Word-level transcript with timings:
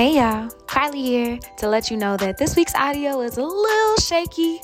Hey 0.00 0.16
y'all, 0.16 0.48
Kylie 0.64 0.94
here 0.94 1.38
to 1.58 1.68
let 1.68 1.90
you 1.90 1.96
know 1.98 2.16
that 2.16 2.38
this 2.38 2.56
week's 2.56 2.74
audio 2.74 3.20
is 3.20 3.36
a 3.36 3.44
little 3.44 3.96
shaky, 3.96 4.58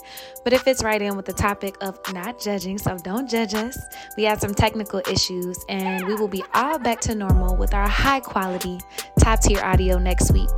but 0.45 0.55
it 0.55 0.62
fits 0.62 0.82
right 0.82 1.03
in 1.03 1.14
with 1.14 1.27
the 1.27 1.35
topic 1.35 1.77
of 1.82 2.01
not 2.14 2.41
judging, 2.41 2.79
so 2.79 2.96
don't 2.96 3.29
judge 3.29 3.52
us. 3.52 3.79
We 4.16 4.25
had 4.25 4.41
some 4.41 4.55
technical 4.55 5.02
issues, 5.11 5.62
and 5.69 6.07
we 6.07 6.14
will 6.14 6.27
be 6.27 6.43
all 6.55 6.79
back 6.79 7.02
to 7.02 7.14
normal 7.14 7.55
with 7.55 7.75
our 7.75 7.87
high 7.87 8.20
quality, 8.20 8.79
top 9.19 9.43
tier 9.43 9.61
audio 9.62 9.98
next 9.98 10.33
week. 10.33 10.48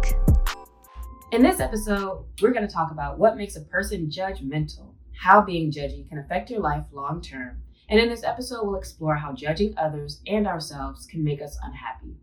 In 1.33 1.43
this 1.43 1.59
episode, 1.59 2.25
we're 2.41 2.53
going 2.53 2.65
to 2.65 2.73
talk 2.73 2.93
about 2.93 3.19
what 3.19 3.37
makes 3.37 3.57
a 3.57 3.63
person 3.63 4.09
judgmental, 4.09 4.95
how 5.21 5.41
being 5.41 5.73
judgy 5.73 6.09
can 6.09 6.19
affect 6.19 6.51
your 6.51 6.61
life 6.61 6.85
long 6.93 7.21
term, 7.21 7.61
and 7.89 7.99
in 7.99 8.09
this 8.09 8.23
episode, 8.23 8.65
we'll 8.65 8.79
explore 8.79 9.17
how 9.17 9.33
judging 9.33 9.75
others 9.77 10.21
and 10.29 10.47
ourselves 10.47 11.05
can 11.05 11.25
make 11.25 11.43
us 11.43 11.59
unhappy. 11.65 12.15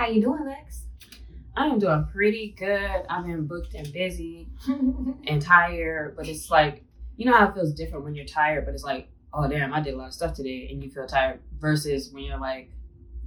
How 0.00 0.06
you 0.06 0.22
doing, 0.22 0.46
Lex? 0.46 0.84
I 1.54 1.66
am 1.66 1.78
doing 1.78 2.08
pretty 2.10 2.54
good. 2.58 3.02
I've 3.10 3.26
been 3.26 3.46
booked 3.46 3.74
and 3.74 3.92
busy 3.92 4.48
and 5.26 5.42
tired, 5.42 6.16
but 6.16 6.26
it's 6.26 6.50
like 6.50 6.84
you 7.18 7.26
know 7.26 7.36
how 7.36 7.48
it 7.48 7.54
feels 7.54 7.74
different 7.74 8.06
when 8.06 8.14
you're 8.14 8.24
tired, 8.24 8.64
but 8.64 8.72
it's 8.72 8.82
like, 8.82 9.10
oh 9.34 9.46
damn, 9.46 9.74
I 9.74 9.80
did 9.82 9.92
a 9.92 9.98
lot 9.98 10.06
of 10.06 10.14
stuff 10.14 10.32
today, 10.32 10.70
and 10.72 10.82
you 10.82 10.88
feel 10.90 11.06
tired. 11.06 11.40
Versus 11.58 12.14
when 12.14 12.24
you're 12.24 12.38
like, 12.38 12.70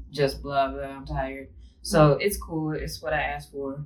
just 0.09 0.41
blah 0.41 0.69
blah, 0.69 0.81
I'm 0.81 1.05
tired. 1.05 1.49
So 1.83 2.13
it's 2.13 2.37
cool. 2.37 2.71
It's 2.71 3.03
what 3.03 3.13
I 3.13 3.21
asked 3.21 3.51
for, 3.51 3.85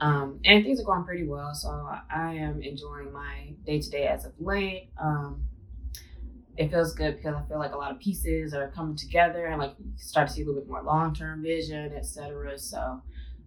um, 0.00 0.40
and 0.44 0.64
things 0.64 0.80
are 0.80 0.84
going 0.84 1.04
pretty 1.04 1.28
well. 1.28 1.54
So 1.54 1.70
I 1.70 2.34
am 2.34 2.62
enjoying 2.62 3.12
my 3.12 3.52
day 3.64 3.80
to 3.80 3.90
day 3.90 4.08
as 4.08 4.24
of 4.24 4.32
late. 4.40 4.90
Um, 5.00 5.44
it 6.56 6.70
feels 6.70 6.94
good 6.94 7.16
because 7.16 7.34
I 7.34 7.42
feel 7.48 7.58
like 7.58 7.72
a 7.72 7.76
lot 7.76 7.90
of 7.90 7.98
pieces 7.98 8.54
are 8.54 8.70
coming 8.70 8.96
together 8.96 9.46
and 9.46 9.58
like 9.58 9.74
you 9.78 9.86
start 9.96 10.28
to 10.28 10.34
see 10.34 10.42
a 10.42 10.46
little 10.46 10.60
bit 10.60 10.70
more 10.70 10.82
long 10.82 11.14
term 11.14 11.42
vision, 11.42 11.92
etc. 11.94 12.58
So 12.58 13.02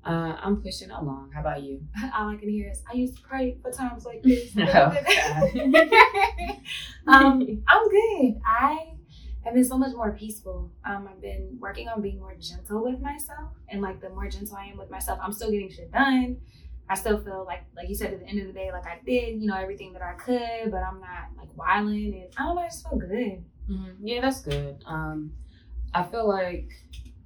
uh, 0.05 0.35
I'm 0.41 0.61
pushing 0.61 0.91
along. 0.91 1.31
How 1.33 1.41
about 1.41 1.63
you? 1.63 1.81
All 2.17 2.29
I 2.29 2.35
can 2.35 2.49
hear 2.49 2.69
is 2.69 2.81
I 2.89 2.95
used 2.95 3.17
to 3.17 3.21
pray 3.21 3.57
for 3.61 3.71
times 3.71 4.05
like 4.05 4.23
this. 4.27 4.51
Oh, 4.57 4.63
um, 7.07 7.63
I'm 7.67 7.89
good. 7.89 8.41
I 8.45 8.93
have 9.43 9.53
been 9.53 9.63
so 9.63 9.77
much 9.77 9.95
more 9.95 10.11
peaceful. 10.11 10.71
Um, 10.85 11.07
I've 11.09 11.21
been 11.21 11.57
working 11.59 11.87
on 11.87 12.01
being 12.01 12.19
more 12.19 12.35
gentle 12.35 12.83
with 12.83 12.99
myself, 12.99 13.51
and 13.69 13.81
like 13.81 14.01
the 14.01 14.09
more 14.09 14.29
gentle 14.29 14.57
I 14.57 14.65
am 14.65 14.77
with 14.77 14.89
myself, 14.89 15.19
I'm 15.21 15.31
still 15.31 15.51
getting 15.51 15.69
shit 15.69 15.91
done. 15.91 16.37
I 16.89 16.95
still 16.95 17.19
feel 17.19 17.43
like, 17.45 17.63
like 17.75 17.89
you 17.89 17.95
said, 17.95 18.13
at 18.13 18.19
the 18.19 18.27
end 18.27 18.39
of 18.39 18.47
the 18.47 18.53
day, 18.53 18.71
like 18.71 18.85
I 18.85 18.99
did, 19.05 19.41
you 19.41 19.47
know, 19.47 19.55
everything 19.57 19.93
that 19.93 20.01
I 20.01 20.13
could, 20.13 20.71
but 20.71 20.77
I'm 20.77 20.99
not 20.99 21.29
like 21.37 21.49
wilding, 21.55 22.13
and 22.13 22.33
I 22.37 22.43
don't 22.43 22.55
know, 22.55 22.61
I 22.61 22.67
just 22.67 22.87
feel 22.87 22.97
good. 22.97 23.43
Mm-hmm. 23.69 24.07
Yeah, 24.07 24.21
that's 24.21 24.41
good. 24.41 24.83
Um, 24.85 25.33
I 25.93 26.03
feel 26.03 26.27
like 26.27 26.69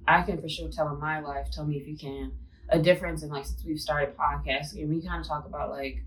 I 0.08 0.22
can 0.22 0.40
for 0.40 0.48
sure 0.48 0.68
tell 0.68 0.88
in 0.92 0.98
my 0.98 1.20
life. 1.20 1.50
Tell 1.52 1.64
me 1.64 1.76
if 1.76 1.86
you 1.86 1.96
can 1.96 2.32
a 2.70 2.78
difference 2.78 3.22
in 3.22 3.28
like 3.28 3.44
since 3.44 3.64
we've 3.64 3.78
started 3.78 4.16
podcasting, 4.16 4.88
we 4.88 5.00
kind 5.00 5.20
of 5.20 5.28
talk 5.28 5.46
about 5.46 5.70
like 5.70 6.02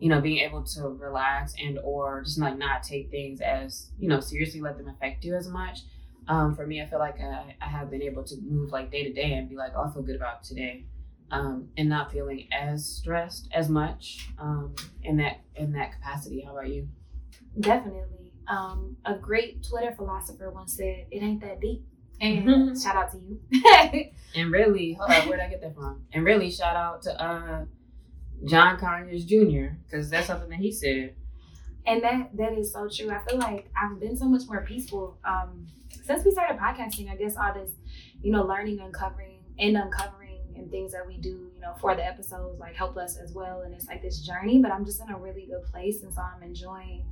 you 0.00 0.08
know 0.08 0.20
being 0.20 0.38
able 0.38 0.62
to 0.62 0.88
relax 0.88 1.54
and 1.62 1.78
or 1.84 2.22
just 2.22 2.38
like 2.38 2.58
not 2.58 2.82
take 2.82 3.10
things 3.10 3.40
as 3.40 3.90
you 3.98 4.08
know 4.08 4.18
seriously, 4.18 4.60
let 4.60 4.76
them 4.76 4.88
affect 4.88 5.24
you 5.24 5.36
as 5.36 5.48
much. 5.48 5.80
Um, 6.26 6.54
for 6.54 6.66
me, 6.66 6.82
I 6.82 6.86
feel 6.86 6.98
like 6.98 7.20
I, 7.20 7.54
I 7.60 7.68
have 7.68 7.90
been 7.90 8.02
able 8.02 8.24
to 8.24 8.36
move 8.42 8.70
like 8.70 8.90
day 8.90 9.04
to 9.04 9.12
day 9.12 9.34
and 9.34 9.48
be 9.48 9.56
like, 9.56 9.72
oh, 9.76 9.84
I 9.88 9.92
feel 9.92 10.02
good 10.02 10.16
about 10.16 10.42
today 10.42 10.84
um, 11.30 11.68
and 11.76 11.88
not 11.88 12.10
feeling 12.12 12.48
as 12.52 12.86
stressed 12.86 13.48
as 13.52 13.68
much 13.68 14.28
um, 14.38 14.74
in 15.02 15.16
that 15.18 15.40
in 15.56 15.72
that 15.72 15.92
capacity. 15.92 16.40
How 16.40 16.52
about 16.52 16.68
you? 16.68 16.88
Definitely. 17.60 18.32
Um, 18.46 18.96
a 19.04 19.14
great 19.14 19.66
Twitter 19.68 19.92
philosopher 19.94 20.50
once 20.50 20.76
said, 20.76 21.06
"It 21.10 21.22
ain't 21.22 21.40
that 21.42 21.60
deep." 21.60 21.84
And 22.20 22.80
shout 22.82 22.96
out 22.96 23.12
to 23.12 23.18
you. 23.18 24.10
and 24.34 24.50
really, 24.50 24.94
hold 24.94 25.10
on, 25.10 25.28
where'd 25.28 25.40
I 25.40 25.48
get 25.48 25.60
that 25.60 25.74
from? 25.74 26.02
And 26.12 26.24
really, 26.24 26.50
shout 26.50 26.74
out 26.74 27.02
to 27.02 27.22
uh, 27.22 27.64
John 28.44 28.78
Conyers 28.78 29.24
Jr. 29.24 29.76
because 29.84 30.10
that's 30.10 30.26
something 30.26 30.48
that 30.48 30.58
he 30.58 30.72
said. 30.72 31.14
And 31.86 32.02
that 32.02 32.36
that 32.36 32.52
is 32.52 32.72
so 32.72 32.88
true. 32.88 33.10
I 33.10 33.18
feel 33.28 33.38
like 33.38 33.70
I've 33.80 34.00
been 34.00 34.16
so 34.16 34.26
much 34.26 34.42
more 34.46 34.62
peaceful 34.62 35.18
um, 35.24 35.66
since 36.04 36.24
we 36.24 36.30
started 36.30 36.58
podcasting. 36.58 37.10
I 37.10 37.16
guess 37.16 37.36
all 37.36 37.52
this, 37.54 37.70
you 38.22 38.32
know, 38.32 38.42
learning, 38.44 38.80
uncovering, 38.80 39.40
and 39.58 39.76
uncovering 39.76 40.27
and 40.58 40.70
things 40.70 40.92
that 40.92 41.06
we 41.06 41.16
do, 41.16 41.50
you 41.54 41.60
know, 41.60 41.74
for 41.80 41.94
the 41.94 42.04
episodes 42.04 42.58
like 42.58 42.74
help 42.74 42.96
us 42.96 43.16
as 43.16 43.32
well. 43.32 43.62
And 43.62 43.74
it's 43.74 43.86
like 43.86 44.02
this 44.02 44.20
journey, 44.20 44.58
but 44.58 44.70
I'm 44.70 44.84
just 44.84 45.00
in 45.00 45.10
a 45.10 45.18
really 45.18 45.46
good 45.46 45.64
place. 45.64 46.02
And 46.02 46.12
so 46.12 46.20
I'm 46.20 46.42
enjoying 46.42 47.04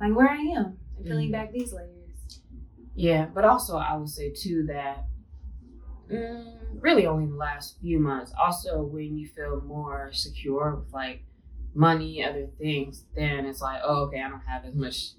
like 0.00 0.14
where 0.14 0.28
I 0.28 0.36
am 0.36 0.78
and 0.96 1.04
peeling 1.04 1.26
mm-hmm. 1.26 1.32
back 1.32 1.52
these 1.52 1.72
layers. 1.72 2.40
Yeah, 2.94 3.26
but 3.26 3.44
also 3.44 3.76
I 3.76 3.96
would 3.96 4.08
say 4.08 4.30
too 4.30 4.66
that 4.66 5.06
mm, 6.10 6.54
really 6.80 7.06
only 7.06 7.24
in 7.24 7.30
the 7.30 7.36
last 7.36 7.78
few 7.80 7.98
months, 7.98 8.32
also 8.40 8.82
when 8.82 9.16
you 9.16 9.28
feel 9.28 9.60
more 9.62 10.10
secure 10.12 10.76
with 10.76 10.92
like 10.92 11.22
money, 11.74 12.24
other 12.24 12.48
things, 12.58 13.04
then 13.14 13.46
it's 13.46 13.60
like, 13.60 13.80
oh, 13.84 14.04
okay, 14.04 14.20
I 14.20 14.28
don't 14.28 14.40
have 14.40 14.64
as 14.64 14.74
much 14.74 15.12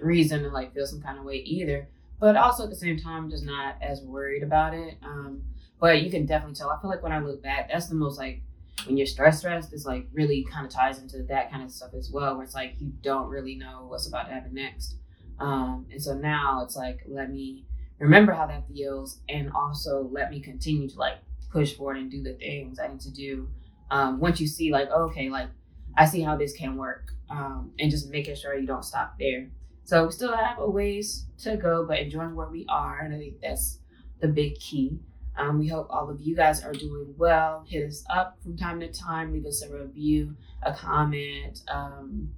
reason 0.00 0.42
to 0.42 0.48
like 0.48 0.74
feel 0.74 0.86
some 0.86 1.02
kind 1.02 1.18
of 1.18 1.24
way 1.24 1.36
either. 1.36 1.88
But 2.20 2.36
also 2.36 2.64
at 2.64 2.70
the 2.70 2.76
same 2.76 2.98
time, 2.98 3.30
just 3.30 3.44
not 3.44 3.76
as 3.80 4.00
worried 4.02 4.42
about 4.42 4.74
it. 4.74 4.96
Um, 5.04 5.42
but 5.80 6.02
you 6.02 6.10
can 6.10 6.26
definitely 6.26 6.54
tell. 6.54 6.70
I 6.70 6.80
feel 6.80 6.90
like 6.90 7.02
when 7.02 7.12
I 7.12 7.20
look 7.20 7.42
back, 7.42 7.70
that's 7.70 7.88
the 7.88 7.94
most 7.94 8.18
like 8.18 8.42
when 8.86 8.96
you're 8.96 9.06
stressed, 9.06 9.40
stressed, 9.40 9.72
it's 9.72 9.84
like 9.86 10.06
really 10.12 10.46
kind 10.50 10.66
of 10.66 10.72
ties 10.72 10.98
into 11.00 11.22
that 11.24 11.50
kind 11.50 11.62
of 11.62 11.70
stuff 11.70 11.94
as 11.94 12.10
well, 12.10 12.34
where 12.36 12.44
it's 12.44 12.54
like 12.54 12.74
you 12.78 12.92
don't 13.02 13.28
really 13.28 13.56
know 13.56 13.86
what's 13.88 14.06
about 14.06 14.28
to 14.28 14.32
happen 14.32 14.54
next. 14.54 14.96
Um, 15.40 15.86
and 15.90 16.02
so 16.02 16.14
now 16.14 16.62
it's 16.64 16.76
like, 16.76 17.00
let 17.06 17.30
me 17.30 17.64
remember 17.98 18.32
how 18.32 18.46
that 18.46 18.68
feels 18.68 19.20
and 19.28 19.50
also 19.52 20.08
let 20.12 20.30
me 20.30 20.40
continue 20.40 20.88
to 20.88 20.98
like 20.98 21.18
push 21.50 21.74
forward 21.74 21.96
and 21.96 22.10
do 22.10 22.22
the 22.22 22.34
things 22.34 22.78
I 22.78 22.88
need 22.88 23.00
to 23.00 23.12
do. 23.12 23.48
Um, 23.90 24.20
once 24.20 24.40
you 24.40 24.46
see 24.46 24.70
like, 24.70 24.90
okay, 24.90 25.28
like 25.30 25.48
I 25.96 26.06
see 26.06 26.20
how 26.20 26.36
this 26.36 26.56
can 26.56 26.76
work. 26.76 27.12
Um, 27.30 27.72
and 27.78 27.90
just 27.90 28.10
making 28.10 28.36
sure 28.36 28.56
you 28.56 28.66
don't 28.66 28.84
stop 28.84 29.16
there. 29.18 29.48
So 29.84 30.06
we 30.06 30.12
still 30.12 30.34
have 30.34 30.58
a 30.58 30.68
ways 30.68 31.26
to 31.42 31.56
go, 31.56 31.84
but 31.86 31.98
enjoying 31.98 32.34
where 32.34 32.48
we 32.48 32.64
are. 32.68 33.00
And 33.00 33.14
I 33.14 33.18
think 33.18 33.40
that's 33.42 33.80
the 34.20 34.28
big 34.28 34.58
key. 34.58 34.98
Um, 35.38 35.58
we 35.58 35.68
hope 35.68 35.86
all 35.88 36.10
of 36.10 36.20
you 36.20 36.34
guys 36.34 36.62
are 36.64 36.72
doing 36.72 37.14
well. 37.16 37.64
Hit 37.68 37.86
us 37.86 38.04
up 38.10 38.38
from 38.42 38.56
time 38.56 38.80
to 38.80 38.88
time. 38.92 39.32
Leave 39.32 39.46
us 39.46 39.62
a 39.62 39.72
review, 39.72 40.36
a 40.62 40.72
comment, 40.72 41.62
um, 41.68 42.30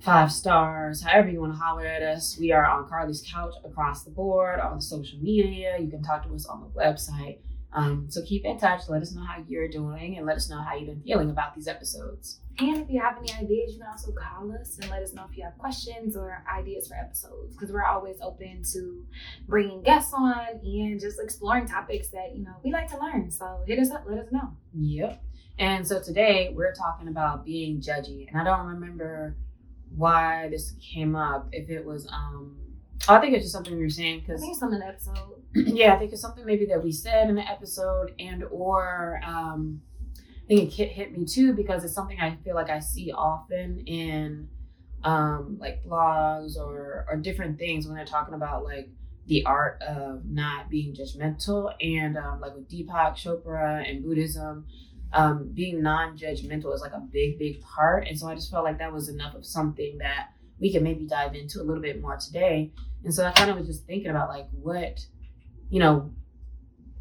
five 0.00 0.30
stars, 0.30 1.02
however 1.02 1.28
you 1.28 1.40
want 1.40 1.52
to 1.52 1.58
holler 1.58 1.84
at 1.84 2.02
us. 2.02 2.38
We 2.38 2.52
are 2.52 2.64
on 2.64 2.88
Carly's 2.88 3.24
Couch 3.28 3.54
across 3.64 4.04
the 4.04 4.10
board 4.10 4.60
on 4.60 4.80
social 4.80 5.18
media. 5.18 5.76
You 5.80 5.88
can 5.88 6.02
talk 6.02 6.24
to 6.26 6.34
us 6.34 6.46
on 6.46 6.60
the 6.60 6.80
website. 6.80 7.38
Um, 7.76 8.06
so 8.08 8.22
keep 8.22 8.46
in 8.46 8.58
touch. 8.58 8.88
Let 8.88 9.02
us 9.02 9.12
know 9.14 9.22
how 9.22 9.44
you're 9.46 9.68
doing 9.68 10.16
and 10.16 10.26
let 10.26 10.36
us 10.36 10.48
know 10.48 10.62
how 10.62 10.74
you've 10.74 10.86
been 10.86 11.02
feeling 11.02 11.28
about 11.28 11.54
these 11.54 11.68
episodes. 11.68 12.40
And 12.58 12.78
if 12.78 12.88
you 12.88 12.98
have 13.02 13.18
any 13.18 13.30
ideas, 13.34 13.74
you 13.74 13.80
can 13.80 13.88
also 13.90 14.12
call 14.12 14.50
us 14.58 14.78
and 14.80 14.90
let 14.90 15.02
us 15.02 15.12
know 15.12 15.26
if 15.30 15.36
you 15.36 15.44
have 15.44 15.58
questions 15.58 16.16
or 16.16 16.42
ideas 16.50 16.88
for 16.88 16.94
episodes 16.94 17.54
because 17.54 17.70
we're 17.70 17.84
always 17.84 18.16
open 18.22 18.62
to 18.72 19.04
bringing 19.46 19.82
guests 19.82 20.14
on 20.14 20.58
and 20.64 20.98
just 20.98 21.20
exploring 21.20 21.68
topics 21.68 22.08
that, 22.08 22.34
you 22.34 22.44
know, 22.44 22.54
we 22.64 22.72
like 22.72 22.88
to 22.92 22.98
learn. 22.98 23.30
So 23.30 23.62
hit 23.66 23.78
us 23.78 23.90
up, 23.90 24.04
let 24.08 24.18
us 24.20 24.32
know. 24.32 24.56
Yep. 24.72 25.22
And 25.58 25.86
so 25.86 26.02
today 26.02 26.52
we're 26.54 26.74
talking 26.74 27.08
about 27.08 27.44
being 27.44 27.82
judgy. 27.82 28.26
And 28.30 28.40
I 28.40 28.44
don't 28.44 28.66
remember 28.66 29.36
why 29.94 30.48
this 30.50 30.74
came 30.80 31.14
up, 31.14 31.48
if 31.52 31.68
it 31.68 31.84
was, 31.84 32.08
um, 32.10 32.56
I 33.08 33.20
think 33.20 33.34
it's 33.34 33.44
just 33.44 33.52
something 33.52 33.78
were 33.78 33.88
saying 33.88 34.20
because 34.20 34.40
I 34.40 34.44
think 34.44 34.54
it's 34.54 34.62
in 34.62 34.70
the 34.70 34.86
episode. 34.86 35.42
yeah, 35.54 35.94
I 35.94 35.98
think 35.98 36.12
it's 36.12 36.22
something 36.22 36.44
maybe 36.44 36.66
that 36.66 36.82
we 36.82 36.92
said 36.92 37.28
in 37.28 37.36
the 37.36 37.48
episode, 37.48 38.14
and 38.18 38.44
or 38.44 39.20
um, 39.24 39.80
I 40.44 40.46
think 40.48 40.72
it 40.72 40.74
hit, 40.74 40.92
hit 40.92 41.16
me 41.16 41.24
too 41.24 41.52
because 41.52 41.84
it's 41.84 41.94
something 41.94 42.20
I 42.20 42.36
feel 42.44 42.54
like 42.54 42.70
I 42.70 42.80
see 42.80 43.12
often 43.12 43.80
in 43.86 44.48
um, 45.04 45.56
like 45.60 45.84
blogs 45.84 46.56
or 46.56 47.06
or 47.08 47.16
different 47.16 47.58
things 47.58 47.86
when 47.86 47.96
they're 47.96 48.04
talking 48.04 48.34
about 48.34 48.64
like 48.64 48.88
the 49.26 49.44
art 49.44 49.82
of 49.82 50.24
not 50.24 50.70
being 50.70 50.94
judgmental 50.94 51.72
and 51.80 52.16
um, 52.16 52.40
like 52.40 52.54
with 52.54 52.68
Deepak 52.68 53.14
Chopra 53.14 53.88
and 53.88 54.04
Buddhism. 54.04 54.66
Um, 55.12 55.52
being 55.54 55.82
non-judgmental 55.82 56.74
is 56.74 56.80
like 56.80 56.92
a 56.92 57.00
big, 57.00 57.38
big 57.38 57.62
part, 57.62 58.08
and 58.08 58.18
so 58.18 58.26
I 58.26 58.34
just 58.34 58.50
felt 58.50 58.64
like 58.64 58.78
that 58.78 58.92
was 58.92 59.08
enough 59.08 59.36
of 59.36 59.46
something 59.46 59.98
that 59.98 60.30
we 60.58 60.72
can 60.72 60.82
maybe 60.82 61.06
dive 61.06 61.34
into 61.34 61.60
a 61.60 61.64
little 61.64 61.82
bit 61.82 62.00
more 62.00 62.16
today. 62.16 62.72
And 63.04 63.14
so 63.14 63.24
I 63.24 63.30
kind 63.32 63.50
of 63.50 63.56
was 63.56 63.66
just 63.66 63.86
thinking 63.86 64.10
about 64.10 64.28
like 64.28 64.48
what, 64.50 64.98
you 65.70 65.80
know, 65.80 66.10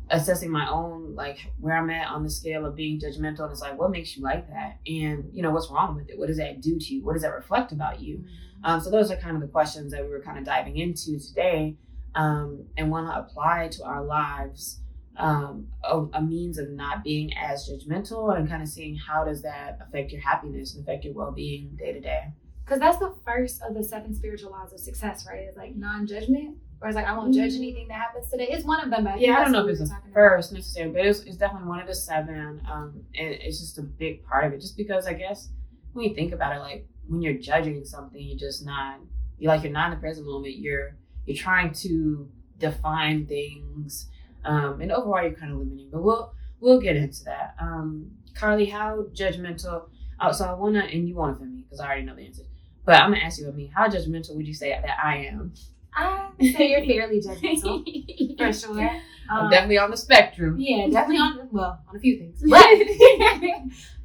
assessing 0.09 0.51
my 0.51 0.69
own 0.69 1.15
like 1.15 1.51
where 1.59 1.75
I'm 1.77 1.89
at 1.89 2.07
on 2.07 2.24
the 2.24 2.30
scale 2.30 2.65
of 2.65 2.75
being 2.75 3.00
judgmental. 3.00 3.42
And 3.42 3.51
it's 3.51 3.62
like, 3.62 3.77
what 3.77 3.92
makes 3.92 4.15
you 4.15 4.24
like 4.24 4.47
that? 4.50 4.80
And 4.86 5.30
you 5.33 5.42
know, 5.42 5.51
what's 5.51 5.69
wrong 5.71 5.95
with 5.95 6.09
it? 6.09 6.18
What 6.18 6.27
does 6.27 6.38
that 6.38 6.62
do 6.62 6.77
to 6.77 6.94
you? 6.94 7.03
What 7.03 7.13
does 7.13 7.24
that 7.24 7.33
reflect 7.33 7.71
about 7.71 8.00
you? 8.00 8.18
Mm-hmm. 8.18 8.65
Um, 8.65 8.81
so 8.81 8.89
those 8.89 9.12
are 9.12 9.15
kind 9.18 9.36
of 9.36 9.42
the 9.42 9.47
questions 9.47 9.92
that 9.92 10.03
we 10.03 10.09
were 10.09 10.21
kind 10.21 10.38
of 10.38 10.45
diving 10.45 10.77
into 10.77 11.19
today, 11.19 11.75
um, 12.15 12.65
and 12.77 12.89
want 12.89 13.07
to 13.07 13.19
apply 13.19 13.69
to 13.74 13.83
our 13.83 14.03
lives. 14.03 14.80
Um, 15.18 15.69
a, 15.81 15.98
a, 16.12 16.21
means 16.21 16.57
of 16.57 16.69
not 16.71 17.01
being 17.01 17.31
as 17.38 17.69
judgmental 17.69 18.38
and 18.38 18.50
kind 18.50 18.62
of 18.62 18.68
seeing 18.68 18.98
how 18.98 19.24
does 19.24 19.44
that 19.44 19.80
affect 19.81 20.12
your 20.12 20.19
happiness 20.19 20.75
and 20.75 20.83
affect 20.83 21.06
your 21.06 21.13
well-being 21.13 21.77
day 21.77 21.94
to 21.94 22.01
day 22.01 22.33
because 22.65 22.79
that's 22.79 22.97
the 22.97 23.13
first 23.23 23.62
of 23.62 23.73
the 23.75 23.83
seven 23.83 24.13
spiritual 24.13 24.51
laws 24.51 24.73
of 24.73 24.79
success, 24.79 25.25
right? 25.29 25.41
It's 25.41 25.56
like 25.57 25.75
non-judgment, 25.75 26.57
or 26.81 26.88
it's 26.89 26.95
like 26.95 27.06
I 27.06 27.15
won't 27.15 27.33
judge 27.33 27.53
Mm. 27.53 27.57
anything 27.57 27.88
that 27.89 27.94
happens 28.00 28.29
today. 28.29 28.47
It's 28.50 28.65
one 28.65 28.81
of 28.83 28.89
them. 28.89 29.03
but 29.06 29.19
Yeah, 29.19 29.38
I 29.38 29.44
don't 29.44 29.51
know 29.51 29.65
if 29.65 29.69
it's 29.71 29.79
the 29.81 29.88
talking 29.88 30.12
about. 30.12 30.13
first 30.15 30.51
necessarily, 30.51 30.94
but 30.94 31.06
it's, 31.06 31.19
it's 31.21 31.38
definitely 31.38 31.67
one 31.69 31.79
of 31.79 31.88
the 31.88 31.95
seven. 31.95 32.62
Um, 32.71 33.03
and 33.17 33.27
it's 33.33 33.59
just 33.59 33.77
a 33.77 33.83
big 33.83 34.23
part 34.25 34.45
of 34.45 34.53
it. 34.53 34.59
Just 34.62 34.75
because 34.77 35.06
I 35.07 35.13
guess 35.13 35.50
when 35.94 36.09
you 36.09 36.15
think 36.15 36.33
about 36.33 36.56
it, 36.56 36.59
like 36.59 36.88
when 37.07 37.21
you're 37.21 37.35
judging 37.38 37.85
something, 37.85 38.21
you're 38.21 38.38
just 38.38 38.65
not 38.65 39.00
you're 39.38 39.51
like 39.53 39.63
you're 39.63 39.71
not 39.71 39.91
in 39.91 39.97
the 39.97 40.01
present 40.01 40.25
moment. 40.27 40.56
You're 40.57 40.95
you're 41.25 41.38
trying 41.38 41.71
to 41.73 42.29
define 42.57 43.25
things, 43.27 44.09
um, 44.44 44.81
and 44.81 44.91
overall 44.91 45.21
you're 45.23 45.33
kind 45.33 45.51
of 45.51 45.59
limiting. 45.59 45.89
But 45.91 46.01
we'll 46.03 46.33
we'll 46.59 46.79
get 46.81 46.95
into 46.95 47.23
that. 47.25 47.56
Um, 47.59 48.12
Carly, 48.33 48.65
how 48.65 49.03
judgmental? 49.13 49.89
Oh, 50.19 50.31
so 50.31 50.45
I 50.45 50.53
wanna 50.53 50.79
and 50.79 51.07
you 51.07 51.15
want 51.15 51.35
it 51.35 51.39
from 51.39 51.53
me 51.56 51.62
because 51.63 51.79
I 51.79 51.85
already 51.88 52.03
know 52.03 52.15
the 52.15 52.25
answer. 52.25 52.44
But 52.86 52.96
I'm 53.02 53.12
gonna 53.12 53.24
ask 53.24 53.40
you 53.40 53.48
of 53.50 53.56
me. 53.56 53.72
How 53.76 53.88
judgmental 53.88 54.36
would 54.36 54.48
you 54.48 54.54
say 54.54 54.70
that 54.70 54.98
I 55.04 55.18
am? 55.26 55.54
I 55.98 56.30
say 56.40 56.70
you're 56.72 56.86
fairly 56.86 57.22
judgmental 57.22 58.38
for 58.38 58.54
sure. 58.54 58.90
I'm 59.30 59.46
Um, 59.46 59.50
definitely 59.50 59.78
on 59.80 59.90
the 59.92 59.98
spectrum. 59.98 60.56
Yeah, 60.60 60.88
definitely 60.88 61.18
on 61.18 61.50
well 61.52 61.80
on 61.90 61.96
a 61.96 62.00
few 62.00 62.18
things, 62.20 62.44
but 62.48 62.66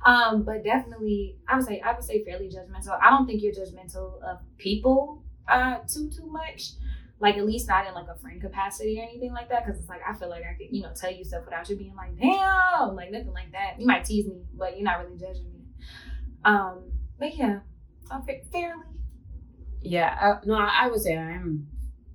um, 0.11 0.43
but 0.45 0.65
definitely 0.65 1.37
I 1.49 1.57
would 1.57 1.67
say 1.67 1.81
I 1.81 1.93
would 1.93 2.05
say 2.05 2.25
fairly 2.25 2.49
judgmental. 2.49 2.99
I 3.03 3.11
don't 3.11 3.27
think 3.27 3.43
you're 3.43 3.53
judgmental 3.53 4.21
of 4.23 4.39
people 4.57 5.23
uh 5.49 5.79
too 5.93 6.11
too 6.11 6.27
much. 6.27 6.73
Like 7.19 7.37
at 7.37 7.45
least 7.45 7.69
not 7.69 7.87
in 7.87 7.93
like 7.93 8.07
a 8.09 8.19
friend 8.19 8.41
capacity 8.41 8.99
or 8.99 9.03
anything 9.03 9.33
like 9.35 9.51
that, 9.51 9.67
because 9.67 9.79
it's 9.79 9.91
like 9.91 10.01
I 10.09 10.15
feel 10.15 10.31
like 10.31 10.43
I 10.43 10.55
could 10.57 10.75
you 10.75 10.83
know 10.83 10.93
tell 10.99 11.13
you 11.13 11.23
stuff 11.25 11.45
without 11.45 11.69
you 11.69 11.77
being 11.77 11.95
like 11.95 12.17
damn 12.19 12.95
like 12.97 13.11
nothing 13.11 13.33
like 13.35 13.53
that. 13.53 13.79
You 13.79 13.87
might 13.87 14.05
tease 14.07 14.27
me, 14.27 14.41
but 14.57 14.77
you're 14.77 14.85
not 14.85 15.01
really 15.05 15.19
judging 15.19 15.53
me. 15.53 15.61
Um, 16.47 16.85
but 17.19 17.37
yeah, 17.37 17.59
I'm 18.11 18.23
fa- 18.23 18.45
fairly. 18.53 18.85
Yeah, 19.83 20.17
I, 20.21 20.47
no, 20.47 20.55
I 20.55 20.71
I 20.83 20.89
would 20.89 21.01
say 21.01 21.17
I 21.17 21.33
am 21.33 21.67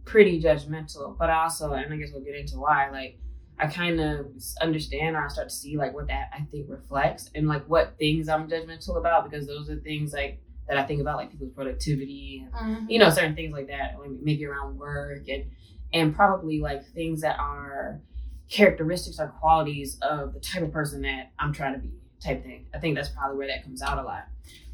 pretty 0.05 0.41
judgmental, 0.41 1.17
but 1.17 1.29
also, 1.29 1.71
and 1.73 1.91
I 1.91 1.97
guess 1.97 2.09
we'll 2.13 2.23
get 2.23 2.35
into 2.35 2.57
why. 2.57 2.89
Like, 2.91 3.17
I 3.57 3.67
kind 3.67 3.99
of 3.99 4.27
understand, 4.61 5.15
or 5.15 5.25
I 5.25 5.27
start 5.29 5.49
to 5.49 5.55
see 5.55 5.77
like 5.77 5.93
what 5.93 6.07
that 6.07 6.29
I 6.33 6.43
think 6.51 6.69
reflects, 6.69 7.31
and 7.33 7.47
like 7.47 7.65
what 7.67 7.97
things 7.97 8.29
I'm 8.29 8.47
judgmental 8.47 8.97
about, 8.97 9.29
because 9.29 9.47
those 9.47 9.69
are 9.69 9.77
things 9.77 10.13
like 10.13 10.41
that 10.67 10.77
I 10.77 10.83
think 10.83 11.01
about, 11.01 11.17
like 11.17 11.31
people's 11.31 11.53
productivity, 11.53 12.45
and 12.45 12.53
mm-hmm. 12.53 12.89
you 12.89 12.99
know, 12.99 13.09
certain 13.09 13.35
things 13.35 13.53
like 13.53 13.67
that, 13.67 13.95
maybe 14.21 14.45
around 14.45 14.77
work, 14.77 15.27
and 15.27 15.45
and 15.93 16.15
probably 16.15 16.59
like 16.59 16.85
things 16.93 17.21
that 17.21 17.39
are 17.39 18.01
characteristics 18.49 19.19
or 19.19 19.27
qualities 19.27 19.97
of 20.01 20.33
the 20.33 20.39
type 20.39 20.61
of 20.61 20.71
person 20.71 21.01
that 21.01 21.31
I'm 21.39 21.51
trying 21.53 21.73
to 21.73 21.79
be, 21.79 21.93
type 22.25 22.43
thing. 22.43 22.65
I 22.73 22.79
think 22.79 22.95
that's 22.95 23.09
probably 23.09 23.37
where 23.37 23.47
that 23.47 23.63
comes 23.63 23.81
out 23.81 23.97
a 23.97 24.03
lot. 24.03 24.27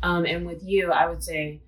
Um, 0.04 0.26
and 0.26 0.46
with 0.46 0.64
you, 0.64 0.92
I 0.92 1.08
would 1.08 1.24
say 1.24 1.62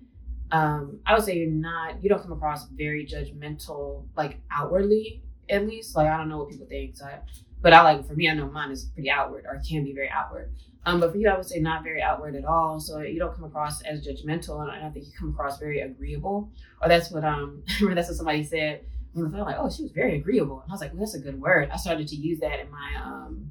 um, 0.54 1.00
I 1.04 1.14
would 1.14 1.24
say 1.24 1.36
you're 1.36 1.50
not, 1.50 2.02
you 2.02 2.08
don't 2.08 2.22
come 2.22 2.32
across 2.32 2.68
very 2.68 3.04
judgmental, 3.04 4.04
like 4.16 4.40
outwardly, 4.52 5.22
at 5.48 5.66
least. 5.66 5.96
Like, 5.96 6.08
I 6.08 6.16
don't 6.16 6.28
know 6.28 6.38
what 6.38 6.48
people 6.50 6.66
think. 6.66 6.96
So 6.96 7.06
I, 7.06 7.18
but 7.60 7.72
I 7.72 7.82
like, 7.82 8.06
for 8.06 8.14
me, 8.14 8.28
I 8.28 8.34
know 8.34 8.46
mine 8.46 8.70
is 8.70 8.84
pretty 8.84 9.10
outward 9.10 9.46
or 9.48 9.60
can 9.68 9.82
be 9.84 9.92
very 9.92 10.08
outward. 10.08 10.52
Um, 10.86 11.00
but 11.00 11.12
for 11.12 11.16
you, 11.16 11.28
I 11.28 11.36
would 11.36 11.46
say 11.46 11.58
not 11.58 11.82
very 11.82 12.02
outward 12.02 12.36
at 12.36 12.44
all. 12.44 12.78
So 12.78 13.00
you 13.00 13.18
don't 13.18 13.34
come 13.34 13.44
across 13.44 13.82
as 13.82 14.06
judgmental. 14.06 14.60
And 14.62 14.86
I 14.86 14.90
think 14.90 15.06
you 15.06 15.12
come 15.18 15.30
across 15.30 15.58
very 15.58 15.80
agreeable. 15.80 16.50
Or 16.80 16.88
that's 16.88 17.10
what, 17.10 17.24
um, 17.24 17.64
that's 17.94 18.08
what 18.08 18.16
somebody 18.16 18.44
said. 18.44 18.82
when 19.12 19.26
I 19.26 19.30
felt 19.30 19.46
like, 19.46 19.56
oh, 19.58 19.70
she 19.70 19.82
was 19.82 19.92
very 19.92 20.16
agreeable. 20.16 20.60
And 20.60 20.70
I 20.70 20.74
was 20.74 20.82
like, 20.82 20.92
well, 20.92 21.00
that's 21.00 21.14
a 21.14 21.20
good 21.20 21.40
word. 21.40 21.70
I 21.72 21.78
started 21.78 22.06
to 22.08 22.16
use 22.16 22.38
that 22.40 22.60
in 22.60 22.70
my, 22.70 23.02
um, 23.02 23.50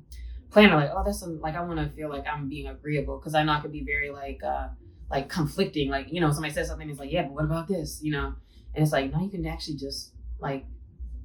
planner. 0.54 0.76
Like, 0.76 0.92
oh, 0.96 1.04
that's 1.04 1.20
some, 1.20 1.42
like, 1.42 1.56
I 1.56 1.62
want 1.62 1.80
to 1.80 1.90
feel 1.96 2.10
like 2.10 2.26
I'm 2.28 2.48
being 2.48 2.68
agreeable. 2.68 3.18
Cause 3.20 3.36
I 3.36 3.44
know 3.44 3.52
I 3.52 3.60
could 3.60 3.72
be 3.72 3.84
very 3.84 4.12
like, 4.12 4.42
uh, 4.44 4.68
like 5.10 5.30
conflicting. 5.30 5.90
Like, 5.90 6.08
you 6.12 6.22
know, 6.22 6.32
somebody 6.32 6.54
says 6.54 6.68
something, 6.68 6.90
it's 6.90 7.00
like, 7.00 7.12
yeah, 7.12 7.24
but 7.24 7.34
what 7.34 7.46
about 7.46 7.68
this? 7.68 8.00
You 8.02 8.12
know? 8.14 8.34
And 8.74 8.84
it's 8.84 8.92
like, 8.92 9.12
no, 9.12 9.22
you 9.22 9.30
can 9.30 9.46
actually 9.46 9.76
just 9.76 10.14
like 10.40 10.66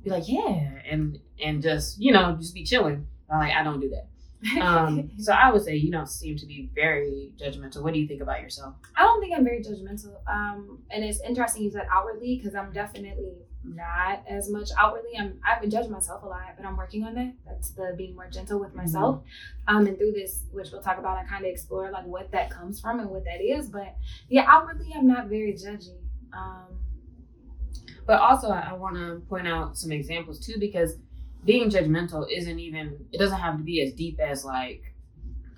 be 0.02 0.10
like, 0.10 0.24
yeah, 0.26 0.70
and 0.90 1.18
and 1.42 1.62
just, 1.62 2.00
you 2.00 2.12
know, 2.12 2.36
just 2.38 2.54
be 2.54 2.64
chilling. 2.64 3.06
I'm 3.30 3.38
like, 3.38 3.52
I 3.52 3.62
don't 3.62 3.80
do 3.80 3.90
that. 3.90 4.60
Um, 4.60 5.10
so 5.18 5.32
I 5.32 5.50
would 5.50 5.62
say 5.62 5.76
you 5.76 5.90
don't 5.90 6.08
seem 6.08 6.36
to 6.36 6.46
be 6.46 6.70
very 6.74 7.32
judgmental. 7.40 7.82
What 7.82 7.94
do 7.94 8.00
you 8.00 8.06
think 8.06 8.20
about 8.20 8.40
yourself? 8.40 8.74
I 8.96 9.02
don't 9.02 9.20
think 9.20 9.34
I'm 9.34 9.44
very 9.44 9.62
judgmental. 9.62 10.14
Um, 10.28 10.82
and 10.90 11.04
it's 11.04 11.20
interesting 11.20 11.62
you 11.62 11.70
said 11.70 11.86
outwardly 11.90 12.36
because 12.36 12.54
I'm 12.54 12.72
definitely 12.72 13.32
not 13.64 14.22
as 14.28 14.50
much 14.50 14.68
outwardly. 14.78 15.10
I'm 15.18 15.40
I've 15.46 15.60
been 15.60 15.70
judging 15.70 15.90
myself 15.90 16.22
a 16.22 16.26
lot, 16.26 16.54
but 16.56 16.64
I'm 16.66 16.76
working 16.76 17.04
on 17.04 17.14
that. 17.14 17.34
That's 17.46 17.70
the 17.70 17.94
being 17.96 18.14
more 18.14 18.28
gentle 18.28 18.60
with 18.60 18.74
myself. 18.74 19.22
Um, 19.66 19.86
and 19.86 19.98
through 19.98 20.12
this, 20.12 20.44
which 20.52 20.70
we'll 20.72 20.82
talk 20.82 20.98
about, 20.98 21.18
I 21.18 21.24
kind 21.24 21.44
of 21.44 21.50
explore 21.50 21.90
like 21.90 22.06
what 22.06 22.30
that 22.32 22.50
comes 22.50 22.80
from 22.80 23.00
and 23.00 23.10
what 23.10 23.24
that 23.24 23.40
is. 23.42 23.68
But 23.68 23.96
yeah, 24.28 24.44
outwardly, 24.48 24.92
I'm 24.96 25.06
not 25.06 25.26
very 25.28 25.52
judgy. 25.52 25.98
Um, 26.32 26.78
But 28.06 28.20
also, 28.20 28.48
I, 28.48 28.68
I 28.70 28.72
want 28.72 28.96
to 28.96 29.22
point 29.28 29.46
out 29.46 29.76
some 29.76 29.92
examples 29.92 30.40
too, 30.40 30.58
because 30.58 30.96
being 31.44 31.68
judgmental 31.68 32.26
isn't 32.30 32.58
even, 32.58 33.06
it 33.12 33.18
doesn't 33.18 33.38
have 33.38 33.58
to 33.58 33.62
be 33.62 33.82
as 33.82 33.92
deep 33.92 34.18
as 34.18 34.44
like 34.44 34.94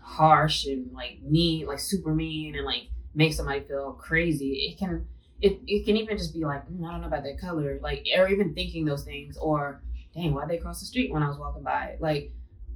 harsh 0.00 0.66
and 0.66 0.92
like 0.92 1.20
mean, 1.22 1.66
like 1.66 1.78
super 1.78 2.12
mean 2.12 2.56
and 2.56 2.66
like 2.66 2.88
make 3.14 3.34
somebody 3.34 3.60
feel 3.60 3.92
crazy. 3.92 4.68
It 4.68 4.78
can, 4.78 5.06
it, 5.42 5.60
it 5.66 5.84
can 5.84 5.96
even 5.96 6.18
just 6.18 6.34
be 6.34 6.44
like, 6.44 6.68
mm, 6.68 6.86
I 6.86 6.92
don't 6.92 7.00
know 7.00 7.06
about 7.06 7.24
that 7.24 7.40
color, 7.40 7.78
like, 7.82 8.06
or 8.16 8.28
even 8.28 8.54
thinking 8.54 8.84
those 8.84 9.04
things, 9.04 9.36
or 9.36 9.82
dang, 10.14 10.34
why'd 10.34 10.48
they 10.48 10.58
cross 10.58 10.80
the 10.80 10.86
street 10.86 11.12
when 11.12 11.22
I 11.22 11.28
was 11.28 11.38
walking 11.38 11.62
by? 11.62 11.96
Like, 12.00 12.32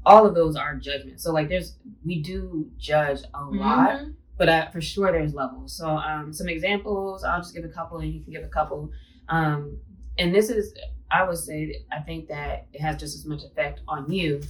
all 0.07 0.27
of 0.27 0.35
those 0.35 0.57
are 0.57 0.75
judgments. 0.77 1.23
So, 1.23 1.33
like, 1.33 1.49
there's, 1.49 1.77
we 2.05 2.23
do 2.23 2.71
judge 2.79 3.21
a 3.35 3.45
lot 3.45 4.01
mhm. 4.01 4.15
but 4.37 4.49
uh, 4.49 4.71
for 4.71 4.81
sure 4.81 5.13
there's 5.13 5.35
levels. 5.35 5.77
So 5.77 5.89
um, 5.89 6.33
some 6.33 6.49
examples, 6.49 7.25
I'll 7.25 7.41
just 7.41 7.55
give 7.55 7.65
a 7.65 7.69
couple 7.69 7.99
and 7.99 8.13
you 8.13 8.23
can 8.23 8.33
give 8.33 8.45
a 8.45 8.49
couple. 8.49 8.91
Um, 9.29 9.79
and 10.19 10.35
this 10.35 10.49
is, 10.49 10.75
I 11.11 11.23
would 11.25 11.39
say, 11.39 11.83
I 11.93 12.01
think 12.01 12.29
that 12.29 12.67
it 12.73 12.81
has 12.81 12.97
just 12.97 13.15
as 13.15 13.25
much 13.25 13.43
effect 13.45 13.81
on 13.87 14.11
you 14.11 14.43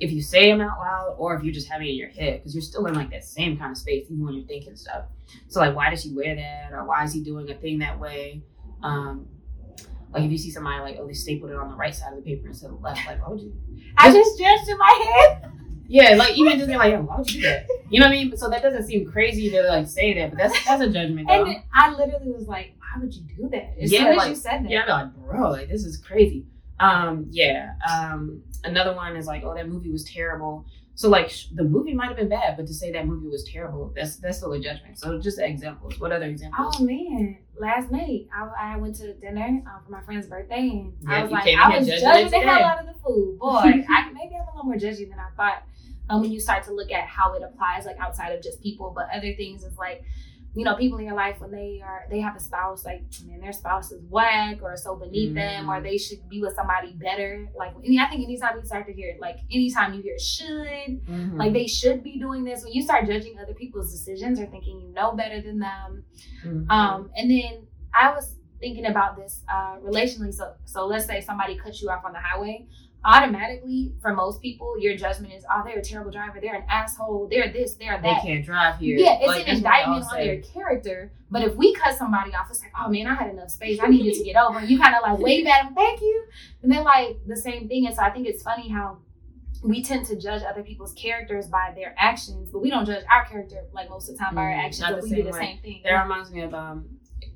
if 0.00 0.10
you 0.12 0.22
say 0.22 0.50
them 0.50 0.60
out 0.60 0.78
loud 0.78 1.14
or 1.18 1.34
if 1.34 1.42
you're 1.42 1.54
just 1.54 1.68
having 1.68 1.86
it 1.88 1.90
in 1.90 1.96
your 1.96 2.08
head 2.08 2.40
because 2.40 2.54
you're 2.54 2.62
still 2.62 2.86
in 2.86 2.94
like 2.94 3.10
that 3.10 3.24
same 3.24 3.56
kind 3.56 3.70
of 3.72 3.76
space 3.78 4.06
even 4.10 4.24
when 4.24 4.34
you're 4.34 4.46
thinking 4.46 4.76
stuff. 4.76 5.04
So 5.48 5.60
like, 5.60 5.74
why 5.74 5.90
does 5.90 6.02
she 6.02 6.10
wear 6.12 6.34
that 6.34 6.72
or 6.72 6.84
why 6.84 7.04
is 7.04 7.12
he 7.12 7.20
doing 7.22 7.50
a 7.50 7.54
thing 7.54 7.78
that 7.80 7.98
way? 7.98 8.42
Um, 8.82 9.26
like 10.12 10.24
if 10.24 10.30
you 10.30 10.38
see 10.38 10.50
somebody 10.50 10.80
like, 10.80 10.96
oh, 11.00 11.06
they 11.06 11.14
stapled 11.14 11.50
it 11.50 11.56
on 11.56 11.70
the 11.70 11.76
right 11.76 11.94
side 11.94 12.12
of 12.12 12.16
the 12.16 12.22
paper 12.22 12.48
instead 12.48 12.70
of 12.70 12.76
the 12.78 12.82
left, 12.82 13.06
like, 13.06 13.22
why 13.22 13.30
would 13.32 13.40
you? 13.40 13.54
I 13.96 14.12
just 14.12 14.38
judged 14.38 14.68
in 14.68 14.76
my 14.78 15.26
head. 15.30 15.52
Yeah, 15.88 16.14
like 16.14 16.36
even 16.38 16.54
just 16.54 16.66
being 16.68 16.78
like, 16.78 16.92
yo, 16.92 17.02
why 17.02 17.18
would 17.18 17.30
you 17.32 17.42
do 17.42 17.48
that? 17.48 17.66
You 17.90 18.00
know 18.00 18.06
what 18.06 18.12
I 18.12 18.24
mean? 18.24 18.36
So 18.36 18.48
that 18.48 18.62
doesn't 18.62 18.86
seem 18.86 19.10
crazy 19.10 19.50
to 19.50 19.62
like 19.68 19.86
say 19.86 20.14
that, 20.14 20.30
but 20.30 20.38
that's 20.38 20.64
that's 20.64 20.82
a 20.82 20.88
judgment. 20.88 21.28
Though. 21.28 21.44
And 21.44 21.56
I 21.74 21.90
literally 21.94 22.30
was 22.32 22.46
like, 22.46 22.74
why 22.78 23.02
would 23.02 23.14
you 23.14 23.22
do 23.36 23.48
that? 23.50 23.74
As 23.80 23.92
Yeah, 23.92 23.98
soon 24.00 24.08
as 24.08 24.16
like- 24.16 24.28
you 24.30 24.34
said 24.36 24.64
that. 24.64 24.70
Yeah, 24.70 24.80
I'd 24.82 24.86
be 24.86 24.92
like, 24.92 25.14
bro, 25.16 25.50
like 25.50 25.68
this 25.68 25.84
is 25.84 25.96
crazy. 25.98 26.46
Um, 26.82 27.26
yeah. 27.30 27.74
Um, 27.88 28.42
another 28.64 28.94
one 28.94 29.16
is 29.16 29.26
like, 29.26 29.42
oh, 29.44 29.54
that 29.54 29.68
movie 29.68 29.90
was 29.90 30.04
terrible. 30.04 30.66
So 30.94 31.08
like, 31.08 31.30
sh- 31.30 31.46
the 31.54 31.64
movie 31.64 31.94
might 31.94 32.08
have 32.08 32.16
been 32.16 32.28
bad, 32.28 32.56
but 32.56 32.66
to 32.66 32.74
say 32.74 32.92
that 32.92 33.06
movie 33.06 33.28
was 33.28 33.44
terrible, 33.44 33.92
that's 33.96 34.16
that's 34.16 34.38
still 34.38 34.52
a 34.52 34.60
judgment. 34.60 34.98
So 34.98 35.18
just 35.18 35.38
examples. 35.38 35.98
What 35.98 36.12
other 36.12 36.26
examples? 36.26 36.76
Oh 36.78 36.84
man! 36.84 37.38
Last 37.58 37.90
night 37.90 38.28
I, 38.34 38.74
I 38.74 38.76
went 38.76 38.96
to 38.96 39.14
dinner 39.14 39.62
um, 39.66 39.80
for 39.84 39.90
my 39.90 40.02
friend's 40.02 40.26
birthday, 40.26 40.68
and 40.68 40.92
Yeah, 41.00 41.10
I 41.14 41.22
was 41.22 41.32
like, 41.32 41.46
I 41.56 41.78
was 41.78 41.88
judging 41.88 42.30
the 42.30 42.40
hell 42.40 42.62
out 42.64 42.80
of 42.80 42.86
the 42.86 43.00
food. 43.02 43.38
Boy, 43.40 43.48
I, 43.88 44.10
maybe 44.12 44.34
I'm 44.34 44.42
a 44.42 44.50
little 44.54 44.64
more 44.64 44.74
judgy 44.76 45.08
than 45.08 45.18
I 45.18 45.30
thought. 45.36 45.62
Um, 46.10 46.20
when 46.20 46.32
you 46.32 46.40
start 46.40 46.64
to 46.64 46.74
look 46.74 46.90
at 46.92 47.06
how 47.06 47.32
it 47.34 47.42
applies, 47.42 47.86
like 47.86 47.98
outside 47.98 48.30
of 48.32 48.42
just 48.42 48.60
people, 48.62 48.92
but 48.94 49.08
other 49.14 49.32
things 49.34 49.64
is 49.64 49.78
like, 49.78 50.04
you 50.54 50.64
know, 50.64 50.76
people 50.76 50.98
in 50.98 51.06
your 51.06 51.14
life 51.14 51.40
when 51.40 51.50
they 51.50 51.80
are 51.84 52.04
they 52.10 52.20
have 52.20 52.36
a 52.36 52.40
spouse, 52.40 52.84
like 52.84 53.02
man, 53.26 53.40
their 53.40 53.52
spouse 53.52 53.90
is 53.90 54.02
whack 54.10 54.58
or 54.62 54.76
so 54.76 54.96
beneath 54.96 55.34
them, 55.34 55.68
or 55.70 55.80
Mhm. 55.80 55.84
they 55.84 55.96
should 55.98 56.28
be 56.28 56.40
with 56.42 56.54
somebody 56.54 56.92
better. 56.92 57.48
Like, 57.56 57.72
I 57.76 58.04
I 58.04 58.08
think 58.10 58.24
anytime 58.24 58.56
you 58.58 58.64
start 58.64 58.86
to 58.86 58.92
hear, 58.92 59.16
like, 59.20 59.38
anytime 59.50 59.94
you 59.94 60.02
hear 60.02 60.18
should, 60.18 61.00
Mhm. 61.08 61.38
like 61.38 61.52
they 61.54 61.66
should 61.66 62.02
be 62.02 62.18
doing 62.18 62.44
this 62.44 62.64
when 62.64 62.72
you 62.72 62.82
start 62.82 63.06
judging 63.06 63.38
other 63.38 63.54
people's 63.54 63.90
decisions 63.92 64.38
or 64.40 64.46
thinking 64.46 64.80
you 64.80 64.92
know 64.92 65.12
better 65.12 65.40
than 65.40 65.58
them 65.58 66.04
Mhm. 66.44 66.66
um 66.70 67.10
and 67.16 67.30
then 67.30 67.66
i 67.94 68.12
was 68.14 68.36
thinking 68.62 68.86
about 68.86 69.16
this 69.16 69.42
uh 69.54 69.74
relationally 69.88 70.32
so 70.32 70.44
so 70.64 70.86
let's 70.86 71.04
say 71.06 71.20
somebody 71.20 71.54
cuts 71.56 71.82
you 71.82 71.90
off 71.90 72.04
on 72.04 72.12
the 72.12 72.18
highway 72.28 72.66
automatically 73.04 73.92
for 74.00 74.14
most 74.14 74.40
people 74.40 74.78
your 74.78 74.96
judgment 74.96 75.32
is 75.34 75.44
oh 75.52 75.62
they're 75.64 75.78
a 75.78 75.82
terrible 75.82 76.10
driver 76.10 76.38
they're 76.40 76.54
an 76.54 76.64
asshole 76.68 77.26
they're 77.30 77.52
this 77.52 77.74
they're 77.74 78.00
that. 78.00 78.22
they 78.22 78.28
can't 78.28 78.44
drive 78.44 78.78
here. 78.78 78.96
yeah 78.96 79.18
it's 79.18 79.26
Like, 79.26 79.48
an 79.48 79.60
that's 79.60 79.62
what 79.62 79.70
they 79.72 79.82
all 79.82 79.94
indictment 79.96 80.12
on 80.12 80.26
their 80.26 80.40
character 80.54 81.12
but 81.30 81.42
if 81.42 81.54
we 81.56 81.74
cut 81.74 81.96
somebody 81.98 82.32
off 82.34 82.46
it's 82.50 82.60
like 82.60 82.72
oh 82.80 82.88
man 82.88 83.06
i 83.08 83.14
had 83.14 83.30
enough 83.30 83.50
space 83.50 83.78
i 83.82 83.88
needed 83.88 84.14
to 84.14 84.24
get 84.24 84.36
over 84.36 84.58
and 84.60 84.68
you 84.70 84.78
kind 84.78 84.94
of 84.94 85.02
like 85.02 85.18
wave 85.18 85.46
at 85.46 85.64
them 85.64 85.74
thank 85.74 86.00
you 86.00 86.24
and 86.62 86.70
then 86.72 86.84
like 86.84 87.16
the 87.26 87.36
same 87.36 87.68
thing 87.68 87.86
and 87.86 87.94
so 87.96 88.02
i 88.02 88.10
think 88.10 88.26
it's 88.26 88.42
funny 88.42 88.68
how 88.68 88.96
we 89.64 89.82
tend 89.82 90.04
to 90.06 90.16
judge 90.18 90.42
other 90.42 90.62
people's 90.64 90.92
characters 90.94 91.46
by 91.46 91.72
their 91.76 91.94
actions, 91.96 92.50
but 92.50 92.58
we 92.60 92.68
don't 92.68 92.84
judge 92.84 93.04
our 93.08 93.24
character 93.26 93.58
like 93.72 93.88
most 93.88 94.08
of 94.08 94.16
the 94.16 94.18
time 94.24 94.34
by 94.34 94.40
our 94.42 94.50
Mm, 94.50 94.64
actions. 94.64 95.02
we 95.04 95.10
do 95.10 95.22
the 95.22 95.30
way. 95.30 95.38
same 95.38 95.58
thing. 95.60 95.80
That 95.84 96.02
reminds 96.02 96.32
me 96.32 96.40
of 96.40 96.52
um, 96.52 96.84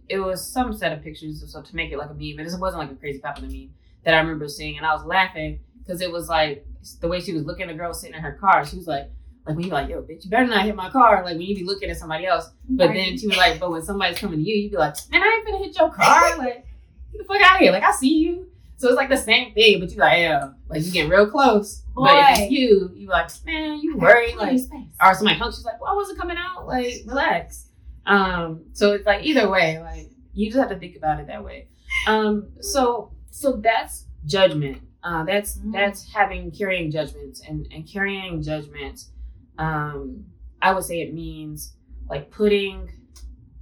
it 0.08 0.18
was 0.18 0.46
some 0.46 0.72
set 0.76 0.92
of 0.92 1.02
pictures, 1.02 1.44
so 1.50 1.62
to 1.62 1.76
make 1.76 1.92
it 1.92 1.98
like 1.98 2.10
a 2.10 2.14
meme, 2.14 2.38
and 2.38 2.46
this 2.46 2.56
wasn't 2.56 2.82
like 2.82 2.90
a 2.90 2.94
crazy 2.94 3.18
popular 3.18 3.48
meme 3.48 3.70
that 4.04 4.14
I 4.14 4.18
remember 4.18 4.48
seeing, 4.48 4.76
and 4.76 4.86
I 4.86 4.94
was 4.94 5.04
laughing 5.04 5.60
because 5.78 6.00
it 6.00 6.10
was 6.10 6.28
like 6.28 6.66
the 7.00 7.08
way 7.08 7.20
she 7.20 7.32
was 7.32 7.44
looking. 7.44 7.66
The 7.66 7.74
girl 7.74 7.92
sitting 7.92 8.16
in 8.16 8.22
her 8.22 8.32
car. 8.32 8.64
She 8.66 8.76
was 8.76 8.86
like, 8.86 9.10
like 9.46 9.56
when 9.56 9.66
you're 9.66 9.74
like, 9.74 9.88
yo, 9.88 10.02
bitch, 10.02 10.24
you 10.24 10.30
better 10.30 10.46
not 10.46 10.64
hit 10.64 10.74
my 10.74 10.90
car. 10.90 11.22
Like 11.24 11.36
when 11.36 11.42
you 11.42 11.54
be 11.54 11.64
looking 11.64 11.90
at 11.90 11.96
somebody 11.96 12.26
else. 12.26 12.50
But 12.68 12.92
then 12.92 13.16
she 13.18 13.26
was 13.26 13.36
like, 13.36 13.60
but 13.60 13.70
when 13.70 13.82
somebody's 13.82 14.18
coming 14.18 14.38
to 14.38 14.44
you, 14.44 14.56
you'd 14.56 14.72
be 14.72 14.76
like, 14.76 14.96
man, 15.10 15.22
I 15.22 15.26
ain't 15.26 15.46
gonna 15.46 15.64
hit 15.64 15.78
your 15.78 15.90
car. 15.92 16.36
Like, 16.38 16.66
get 17.12 17.18
the 17.18 17.24
fuck 17.24 17.40
out 17.40 17.56
of 17.56 17.60
here. 17.60 17.72
Like 17.72 17.84
I 17.84 17.92
see 17.92 18.18
you. 18.18 18.46
So 18.78 18.88
it's 18.88 18.96
like 18.96 19.08
the 19.08 19.16
same 19.16 19.54
thing, 19.54 19.80
but 19.80 19.90
you 19.90 19.96
like, 19.96 20.18
yeah, 20.18 20.50
like 20.68 20.84
you 20.84 20.92
get 20.92 21.08
real 21.08 21.30
close. 21.30 21.82
Boy. 21.94 22.04
But 22.04 22.32
if 22.32 22.38
it's 22.40 22.50
you, 22.52 22.90
you 22.94 23.08
like, 23.08 23.30
man, 23.46 23.80
you 23.80 23.96
worried. 23.96 24.34
Plenty 24.34 24.66
Like, 24.68 24.82
or 25.02 25.14
somebody 25.14 25.38
hunks, 25.38 25.56
she's 25.56 25.64
like, 25.64 25.80
well, 25.80 25.92
I 25.92 25.96
wasn't 25.96 26.18
coming 26.18 26.36
out. 26.36 26.66
Like, 26.66 27.02
relax. 27.06 27.65
Um, 28.06 28.64
so 28.72 28.92
it's 28.92 29.06
like 29.06 29.24
either 29.24 29.48
way, 29.50 29.80
like 29.80 30.10
you 30.32 30.46
just 30.46 30.58
have 30.58 30.68
to 30.70 30.78
think 30.78 30.96
about 30.96 31.20
it 31.20 31.26
that 31.28 31.44
way. 31.44 31.68
Um, 32.06 32.48
so 32.60 33.12
so 33.30 33.52
that's 33.56 34.06
judgment. 34.26 34.82
Uh, 35.02 35.24
that's 35.24 35.58
Mm. 35.58 35.72
that's 35.72 36.12
having 36.12 36.50
carrying 36.50 36.90
judgments 36.90 37.40
and 37.48 37.66
and 37.72 37.86
carrying 37.88 38.42
judgments. 38.42 39.10
Um, 39.58 40.26
I 40.62 40.72
would 40.72 40.84
say 40.84 41.00
it 41.00 41.14
means 41.14 41.74
like 42.08 42.30
putting 42.30 42.90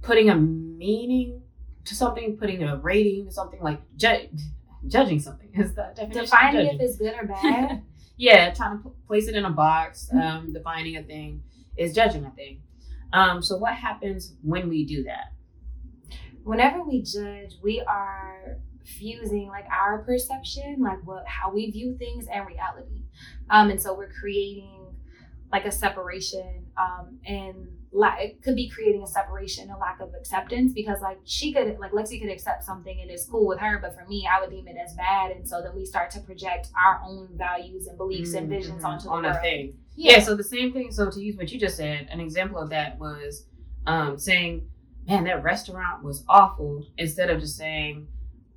putting 0.01 0.29
a 0.29 0.35
meaning 0.35 1.41
to 1.85 1.95
something, 1.95 2.37
putting 2.37 2.63
a 2.63 2.77
rating 2.77 3.25
to 3.25 3.31
something, 3.31 3.61
like 3.61 3.81
ju- 3.95 4.29
judging 4.87 5.19
something 5.19 5.49
is 5.53 5.73
the 5.75 5.91
definition. 5.95 6.19
of 6.21 6.25
Defining 6.25 6.67
if 6.75 6.81
it's 6.81 6.97
good 6.97 7.13
or 7.19 7.25
bad. 7.27 7.81
yeah, 8.17 8.53
trying 8.53 8.77
to 8.77 8.83
pl- 8.83 8.95
place 9.07 9.27
it 9.27 9.35
in 9.35 9.45
a 9.45 9.49
box, 9.51 10.09
um, 10.13 10.51
defining 10.53 10.97
a 10.97 11.03
thing 11.03 11.41
is 11.77 11.93
judging 11.93 12.25
a 12.25 12.31
thing. 12.31 12.61
Um, 13.13 13.41
so 13.41 13.57
what 13.57 13.73
happens 13.73 14.35
when 14.41 14.69
we 14.69 14.85
do 14.85 15.03
that? 15.03 15.33
Whenever 16.43 16.83
we 16.83 17.01
judge, 17.01 17.55
we 17.63 17.81
are 17.81 18.57
fusing 18.83 19.47
like 19.47 19.65
our 19.71 20.03
perception, 20.03 20.77
like 20.79 20.99
what 21.05 21.25
how 21.27 21.51
we 21.51 21.71
view 21.71 21.97
things 21.97 22.27
and 22.31 22.45
reality. 22.45 23.03
Um, 23.49 23.69
and 23.71 23.81
so 23.81 23.95
we're 23.95 24.11
creating 24.11 24.85
like 25.51 25.65
a 25.65 25.71
separation. 25.71 26.65
Um, 26.77 27.19
and 27.25 27.67
like 27.95 28.19
it 28.21 28.41
could 28.43 28.55
be 28.55 28.67
creating 28.69 29.01
a 29.03 29.07
separation, 29.07 29.69
a 29.69 29.77
lack 29.77 29.99
of 30.01 30.13
acceptance 30.13 30.73
because 30.73 30.99
like 31.01 31.17
she 31.23 31.53
could 31.53 31.77
like 31.79 31.91
Lexi 31.91 32.19
could 32.21 32.29
accept 32.29 32.63
something 32.63 32.99
and 33.01 33.09
it's 33.09 33.25
cool 33.25 33.47
with 33.47 33.59
her, 33.59 33.79
but 33.79 33.95
for 33.95 34.05
me, 34.09 34.27
I 34.29 34.41
would 34.41 34.49
deem 34.49 34.67
it 34.67 34.75
as 34.75 34.93
bad. 34.95 35.31
And 35.31 35.47
so 35.47 35.61
then 35.61 35.73
we 35.75 35.85
start 35.85 36.09
to 36.11 36.19
project 36.19 36.67
our 36.77 37.01
own 37.07 37.29
values 37.37 37.87
and 37.87 37.97
beliefs 37.97 38.33
and 38.33 38.49
visions 38.49 38.83
onto 38.83 39.05
the 39.05 39.09
on 39.11 39.23
world. 39.23 39.37
thing. 39.41 39.77
Yeah. 39.95 40.19
So 40.19 40.35
the 40.35 40.43
same 40.43 40.73
thing. 40.73 40.91
So 40.91 41.09
to 41.09 41.19
use 41.21 41.37
what 41.37 41.51
you 41.51 41.59
just 41.59 41.77
said, 41.77 42.07
an 42.11 42.19
example 42.19 42.59
of 42.59 42.69
that 42.71 42.99
was 42.99 43.45
um, 43.87 44.17
saying, 44.19 44.67
"Man, 45.07 45.23
that 45.23 45.41
restaurant 45.43 46.03
was 46.03 46.23
awful," 46.27 46.85
instead 46.97 47.29
of 47.29 47.39
just 47.39 47.55
saying, 47.55 48.07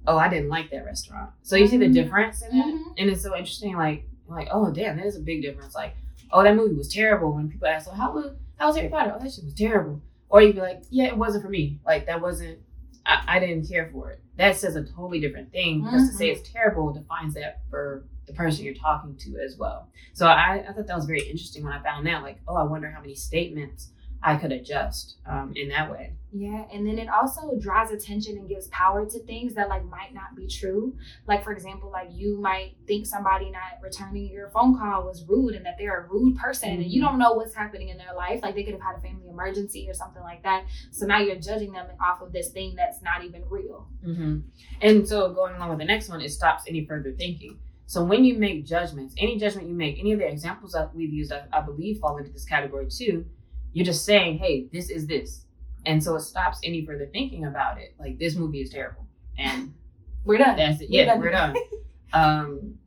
"Oh, 0.06 0.16
I 0.18 0.28
didn't 0.28 0.48
like 0.48 0.70
that 0.72 0.84
restaurant." 0.84 1.30
So 1.42 1.54
you 1.54 1.68
see 1.68 1.76
the 1.76 1.86
Mhm. 1.86 1.92
difference 1.94 2.42
in 2.42 2.58
that, 2.58 2.66
Mhm. 2.66 2.94
and 2.98 3.10
it's 3.10 3.22
so 3.22 3.36
interesting. 3.36 3.76
Like, 3.76 4.04
like, 4.26 4.48
oh 4.50 4.72
damn, 4.72 4.96
there's 4.96 5.16
a 5.16 5.20
big 5.20 5.42
difference. 5.42 5.74
Like, 5.76 5.94
oh, 6.32 6.42
that 6.42 6.56
movie 6.56 6.74
was 6.74 6.92
terrible. 6.92 7.32
When 7.34 7.48
people 7.48 7.68
ask, 7.68 7.84
"So 7.86 7.92
how 7.92 8.12
was 8.14 8.32
how 8.58 8.66
was 8.66 8.76
Harry 8.76 8.88
oh 8.88 8.90
Potter?" 8.90 9.14
Oh, 9.16 9.22
that 9.22 9.32
shit 9.32 9.44
was 9.44 9.54
terrible. 9.54 10.02
Or 10.28 10.42
you'd 10.42 10.54
be 10.54 10.60
like, 10.60 10.82
"Yeah, 10.90 11.06
it 11.06 11.16
wasn't 11.16 11.44
for 11.44 11.50
me. 11.50 11.80
Like 11.86 12.06
that 12.06 12.20
wasn't. 12.20 12.58
I, 13.06 13.24
I 13.26 13.38
didn't 13.38 13.68
care 13.68 13.88
for 13.92 14.10
it." 14.10 14.20
That 14.36 14.56
says 14.56 14.76
a 14.76 14.84
totally 14.84 15.20
different 15.20 15.50
thing 15.50 15.82
because 15.82 16.08
to 16.08 16.14
say 16.14 16.28
mm-hmm. 16.28 16.40
it's 16.40 16.50
terrible 16.50 16.92
defines 16.92 17.34
that 17.34 17.60
for 17.70 18.04
the 18.26 18.32
person 18.34 18.64
you're 18.64 18.74
talking 18.74 19.16
to 19.16 19.38
as 19.44 19.56
well. 19.56 19.88
So 20.12 20.26
I, 20.26 20.64
I 20.68 20.72
thought 20.72 20.86
that 20.86 20.96
was 20.96 21.06
very 21.06 21.22
interesting 21.22 21.64
when 21.64 21.72
I 21.72 21.82
found 21.82 22.06
that. 22.06 22.22
Like, 22.22 22.38
oh, 22.46 22.54
I 22.54 22.62
wonder 22.62 22.90
how 22.90 23.00
many 23.00 23.14
statements 23.14 23.88
I 24.22 24.36
could 24.36 24.50
adjust 24.52 25.16
um, 25.26 25.52
in 25.54 25.68
that 25.68 25.90
way. 25.90 26.12
Yeah, 26.32 26.64
and 26.72 26.86
then 26.86 26.98
it 26.98 27.08
also 27.08 27.56
draws 27.58 27.90
attention 27.90 28.36
and 28.36 28.48
gives 28.48 28.66
power 28.68 29.06
to 29.06 29.18
things 29.20 29.54
that 29.54 29.68
like 29.68 29.84
might 29.84 30.12
not 30.12 30.36
be 30.36 30.46
true. 30.46 30.94
Like 31.26 31.42
for 31.42 31.52
example, 31.52 31.90
like 31.90 32.08
you 32.12 32.38
might 32.40 32.74
think 32.86 33.06
somebody 33.06 33.50
not 33.50 33.80
returning 33.82 34.26
your 34.26 34.50
phone 34.50 34.76
call 34.78 35.04
was 35.06 35.24
rude 35.26 35.54
and 35.54 35.64
that 35.64 35.76
they're 35.78 36.04
a 36.04 36.08
rude 36.08 36.36
person 36.36 36.68
and 36.70 36.84
you 36.84 37.00
Mhm. 37.00 37.06
don't 37.06 37.18
know 37.18 37.32
what's 37.32 37.54
happening 37.54 37.88
in 37.88 37.96
their 37.96 38.14
life. 38.14 38.42
Like 38.42 38.54
they 38.56 38.64
could 38.64 38.74
have 38.74 38.82
had 38.82 38.96
a 38.96 39.00
family 39.00 39.28
emergency 39.28 39.88
or 39.88 39.94
something 39.94 40.22
like 40.22 40.42
that. 40.42 40.64
So 40.90 41.06
now 41.06 41.18
you're 41.18 41.36
judging 41.36 41.72
them 41.72 41.86
off 42.04 42.20
of 42.20 42.32
this 42.32 42.50
thing 42.50 42.74
that's 42.76 43.00
not 43.00 43.24
even 43.24 43.44
real. 43.48 43.88
Mm-hmm. 44.06 44.40
And 44.82 45.08
so 45.08 45.32
going 45.32 45.54
along 45.54 45.70
with 45.70 45.78
the 45.78 45.86
next 45.86 46.08
one, 46.10 46.20
it 46.20 46.30
stops 46.30 46.64
any 46.68 46.84
further 46.84 47.12
thinking. 47.12 47.58
So 47.86 48.04
when 48.04 48.22
you 48.24 48.36
make 48.38 48.66
judgments, 48.66 49.14
any 49.16 49.38
judgment 49.38 49.66
you 49.66 49.74
make, 49.74 49.98
any 49.98 50.12
of 50.12 50.18
the 50.18 50.28
examples 50.28 50.72
that 50.72 50.94
we've 50.94 51.12
used, 51.12 51.32
I, 51.32 51.44
I 51.50 51.62
believe 51.62 52.00
fall 52.00 52.18
into 52.18 52.30
this 52.30 52.44
category 52.44 52.88
too. 52.90 53.24
You're 53.72 53.86
just 53.86 54.04
saying, 54.04 54.38
hey, 54.38 54.66
this 54.72 54.90
is 54.90 55.06
this. 55.06 55.44
And 55.86 56.02
so 56.02 56.16
it 56.16 56.20
stops 56.20 56.58
any 56.64 56.84
further 56.84 57.06
thinking 57.12 57.46
about 57.46 57.78
it. 57.78 57.94
Like 57.98 58.18
this 58.18 58.34
movie 58.34 58.60
is 58.60 58.70
terrible. 58.70 59.06
And 59.38 59.74
We're 60.24 60.38
done. 60.38 60.56
that's 60.56 60.80
it. 60.80 60.90
We're 60.90 61.00
Yeah, 61.00 61.04
done. 61.06 61.20
we're 61.20 61.30
done. 61.30 61.54
Um, 62.12 62.78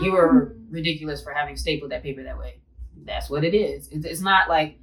you 0.00 0.12
were 0.12 0.56
ridiculous 0.70 1.20
for 1.20 1.32
having 1.32 1.56
stapled 1.56 1.90
that 1.90 2.04
paper 2.04 2.22
that 2.22 2.38
way. 2.38 2.60
That's 3.04 3.28
what 3.28 3.42
it 3.42 3.54
is. 3.54 3.88
It's, 3.88 4.06
it's 4.06 4.20
not 4.20 4.48
like, 4.48 4.78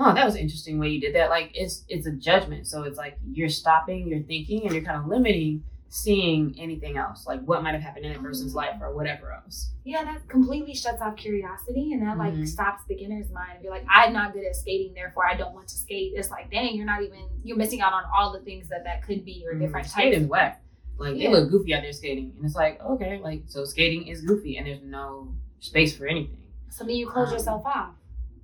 oh, 0.00 0.12
that 0.14 0.24
was 0.26 0.34
an 0.34 0.40
interesting 0.40 0.80
way 0.80 0.88
you 0.88 1.00
did 1.00 1.14
that. 1.14 1.30
Like 1.30 1.52
it's 1.54 1.84
it's 1.88 2.08
a 2.08 2.12
judgment. 2.12 2.66
So 2.66 2.82
it's 2.82 2.98
like 2.98 3.16
you're 3.32 3.48
stopping, 3.50 4.08
you're 4.08 4.22
thinking, 4.24 4.64
and 4.64 4.74
you're 4.74 4.82
kind 4.82 4.98
of 5.00 5.06
limiting 5.06 5.62
seeing 5.90 6.54
anything 6.58 6.96
else, 6.98 7.26
like 7.26 7.40
what 7.44 7.62
might 7.62 7.72
have 7.72 7.80
happened 7.82 8.04
in 8.04 8.14
a 8.14 8.18
person's 8.18 8.54
life 8.54 8.76
or 8.80 8.94
whatever 8.94 9.32
else. 9.32 9.72
Yeah, 9.84 10.04
that 10.04 10.28
completely 10.28 10.74
shuts 10.74 11.00
off 11.00 11.16
curiosity 11.16 11.92
and 11.94 12.02
that 12.02 12.18
like 12.18 12.34
Mhm. 12.34 12.46
stops 12.46 12.82
beginner's 12.86 13.30
mind. 13.30 13.52
If 13.56 13.62
you're 13.62 13.72
like, 13.72 13.86
I'm 13.88 14.12
not 14.12 14.34
good 14.34 14.44
at 14.44 14.54
skating, 14.54 14.92
therefore 14.94 15.26
I 15.26 15.34
don't 15.34 15.54
want 15.54 15.68
to 15.68 15.74
skate. 15.76 16.12
It's 16.14 16.30
like, 16.30 16.50
dang, 16.50 16.76
you're 16.76 16.84
not 16.86 17.02
even 17.02 17.20
you're 17.42 17.56
missing 17.56 17.80
out 17.80 17.94
on 17.94 18.04
all 18.14 18.32
the 18.32 18.40
things 18.40 18.68
that 18.68 18.84
that 18.84 19.02
could 19.02 19.24
be 19.24 19.44
or 19.46 19.54
different 19.54 19.86
types. 19.86 19.92
Skating's 19.94 20.24
of- 20.24 20.30
whack. 20.30 20.62
Like 20.98 21.16
Yeah. 21.16 21.30
they 21.30 21.36
look 21.40 21.50
goofy 21.50 21.74
out 21.74 21.82
there 21.82 21.92
skating, 21.92 22.32
and 22.36 22.44
it's 22.44 22.54
like 22.56 22.80
okay, 22.82 23.18
like 23.20 23.44
so 23.46 23.64
skating 23.64 24.08
is 24.08 24.20
goofy, 24.22 24.56
and 24.58 24.66
there's 24.66 24.82
no 24.82 25.32
space 25.60 25.96
for 25.96 26.06
anything. 26.06 26.36
So 26.70 26.84
then 26.84 26.96
you 26.96 27.08
close 27.08 27.28
Um, 27.28 27.34
yourself 27.34 27.64
off. 27.64 27.94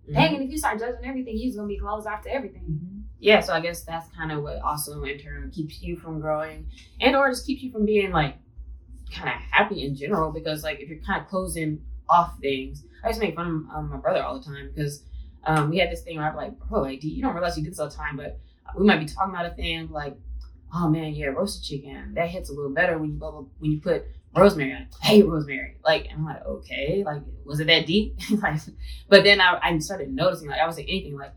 Mhm. 0.09 0.15
Dang, 0.15 0.35
and 0.37 0.45
if 0.45 0.51
you 0.51 0.57
start 0.59 0.79
judging 0.79 1.05
everything, 1.05 1.35
you're 1.37 1.55
gonna 1.57 1.69
be 1.69 1.79
closed 1.79 2.07
off 2.07 2.23
to 2.23 2.33
everything. 2.33 2.94
Yeah 3.25 3.40
so 3.40 3.54
i 3.54 3.61
guess 3.61 3.83
that's 3.85 4.07
kind 4.14 4.31
of 4.31 4.43
what 4.43 4.61
also 4.61 5.02
in 5.02 5.19
turn 5.19 5.50
keeps 5.50 5.81
you 5.81 5.97
from 5.97 6.21
growing 6.21 6.66
and 7.00 7.16
or 7.16 7.31
just 7.31 7.47
keeps 7.47 7.62
you 7.62 7.73
from 7.73 7.87
being 7.87 8.11
like 8.12 8.37
kind 9.11 9.28
of 9.28 9.35
happy 9.50 9.83
in 9.83 9.97
general 9.97 10.31
because 10.31 10.62
like 10.62 10.78
if 10.78 10.90
you're 10.90 10.99
kind 10.99 11.23
of 11.23 11.26
closing 11.28 11.81
off 12.11 12.38
things 12.40 12.85
i 13.02 13.11
to 13.11 13.19
make 13.19 13.35
fun 13.35 13.66
of 13.73 13.76
um, 13.76 13.90
my 13.90 13.97
brother 13.97 14.23
all 14.23 14.38
the 14.38 14.45
time 14.45 14.71
because 14.75 15.04
um, 15.45 15.71
we 15.71 15.78
had 15.78 15.90
this 15.90 16.02
thing 16.02 16.19
where 16.19 16.28
i'm 16.28 16.37
like 16.37 16.52
bro 16.69 16.83
like 16.83 17.02
you 17.02 17.23
don't 17.23 17.33
realize 17.35 17.57
you 17.57 17.64
do 17.64 17.71
this 17.71 17.78
all 17.78 17.88
the 17.88 17.95
time 17.95 18.14
but 18.14 18.38
we 18.76 18.85
might 18.85 19.00
be 19.00 19.07
talking 19.07 19.35
about 19.35 19.47
a 19.47 19.54
thing 19.54 19.88
like 19.90 20.14
oh 20.75 20.88
man 20.90 21.14
yeah 21.14 21.26
roasted 21.26 21.64
chicken 21.64 22.12
that 22.14 22.28
hits 22.28 22.50
a 22.50 22.52
little 22.52 22.73
better 22.73 22.99
when 22.99 23.11
you 23.11 23.49
when 23.59 23.71
you 23.71 23.81
put 23.81 24.04
rosemary 24.37 24.73
on 24.73 24.83
it. 24.83 24.88
I 25.02 25.07
hate 25.07 25.26
rosemary. 25.26 25.76
Like 25.83 26.09
i'm 26.12 26.25
like 26.25 26.45
okay 26.45 27.02
like 27.07 27.23
was 27.47 27.61
it 27.61 27.69
that 27.69 27.87
deep? 27.87 28.19
Like 28.43 28.61
but 29.09 29.25
then 29.25 29.40
I, 29.40 29.59
I 29.62 29.78
started 29.78 30.12
noticing 30.12 30.49
like 30.49 30.61
i 30.61 30.66
was 30.66 30.76
saying 30.76 30.88
anything 30.88 31.16
like 31.16 31.33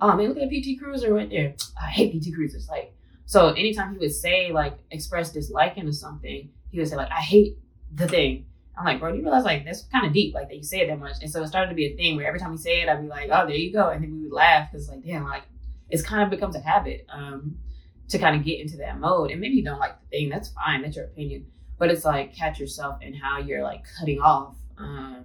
oh 0.00 0.16
man, 0.16 0.28
look 0.28 0.38
at 0.38 0.50
PT 0.50 0.80
Cruiser 0.80 1.12
right 1.12 1.30
there. 1.30 1.54
I 1.80 1.86
hate 1.86 2.20
PT 2.20 2.34
Cruisers. 2.34 2.68
Like, 2.68 2.94
so 3.26 3.48
anytime 3.50 3.92
he 3.92 3.98
would 3.98 4.14
say 4.14 4.52
like 4.52 4.78
express 4.90 5.32
disliking 5.32 5.86
to 5.86 5.92
something, 5.92 6.48
he 6.70 6.78
would 6.78 6.88
say 6.88 6.96
like, 6.96 7.10
I 7.10 7.20
hate 7.20 7.58
the 7.94 8.08
thing. 8.08 8.46
I'm 8.76 8.84
like, 8.84 9.00
bro, 9.00 9.10
do 9.10 9.18
you 9.18 9.24
realize 9.24 9.44
like 9.44 9.64
that's 9.64 9.82
kind 9.84 10.06
of 10.06 10.12
deep, 10.12 10.34
like 10.34 10.48
that 10.48 10.56
you 10.56 10.62
say 10.62 10.80
it 10.80 10.86
that 10.86 11.00
much. 11.00 11.16
And 11.20 11.30
so 11.30 11.42
it 11.42 11.48
started 11.48 11.70
to 11.70 11.74
be 11.74 11.86
a 11.86 11.96
thing 11.96 12.16
where 12.16 12.26
every 12.26 12.38
time 12.38 12.52
he 12.52 12.58
say 12.58 12.80
it, 12.82 12.88
I'd 12.88 13.02
be 13.02 13.08
like, 13.08 13.28
oh, 13.32 13.46
there 13.46 13.56
you 13.56 13.72
go, 13.72 13.88
and 13.88 14.02
then 14.02 14.12
we 14.12 14.22
would 14.22 14.32
laugh 14.32 14.70
because 14.70 14.88
like, 14.88 15.02
damn, 15.02 15.24
like 15.24 15.42
it's 15.90 16.02
kind 16.02 16.22
of 16.22 16.30
becomes 16.30 16.54
a 16.54 16.60
habit 16.60 17.06
um, 17.12 17.58
to 18.08 18.18
kind 18.18 18.36
of 18.36 18.44
get 18.44 18.60
into 18.60 18.76
that 18.76 18.98
mode. 19.00 19.30
And 19.30 19.40
maybe 19.40 19.54
you 19.54 19.64
don't 19.64 19.80
like 19.80 20.00
the 20.00 20.06
thing, 20.06 20.28
that's 20.28 20.50
fine, 20.50 20.82
that's 20.82 20.96
your 20.96 21.06
opinion. 21.06 21.46
But 21.78 21.90
it's 21.90 22.04
like 22.04 22.34
catch 22.34 22.60
yourself 22.60 22.98
and 23.02 23.16
how 23.16 23.38
you're 23.38 23.62
like 23.62 23.84
cutting 23.98 24.20
off. 24.20 24.56
Um, 24.78 25.24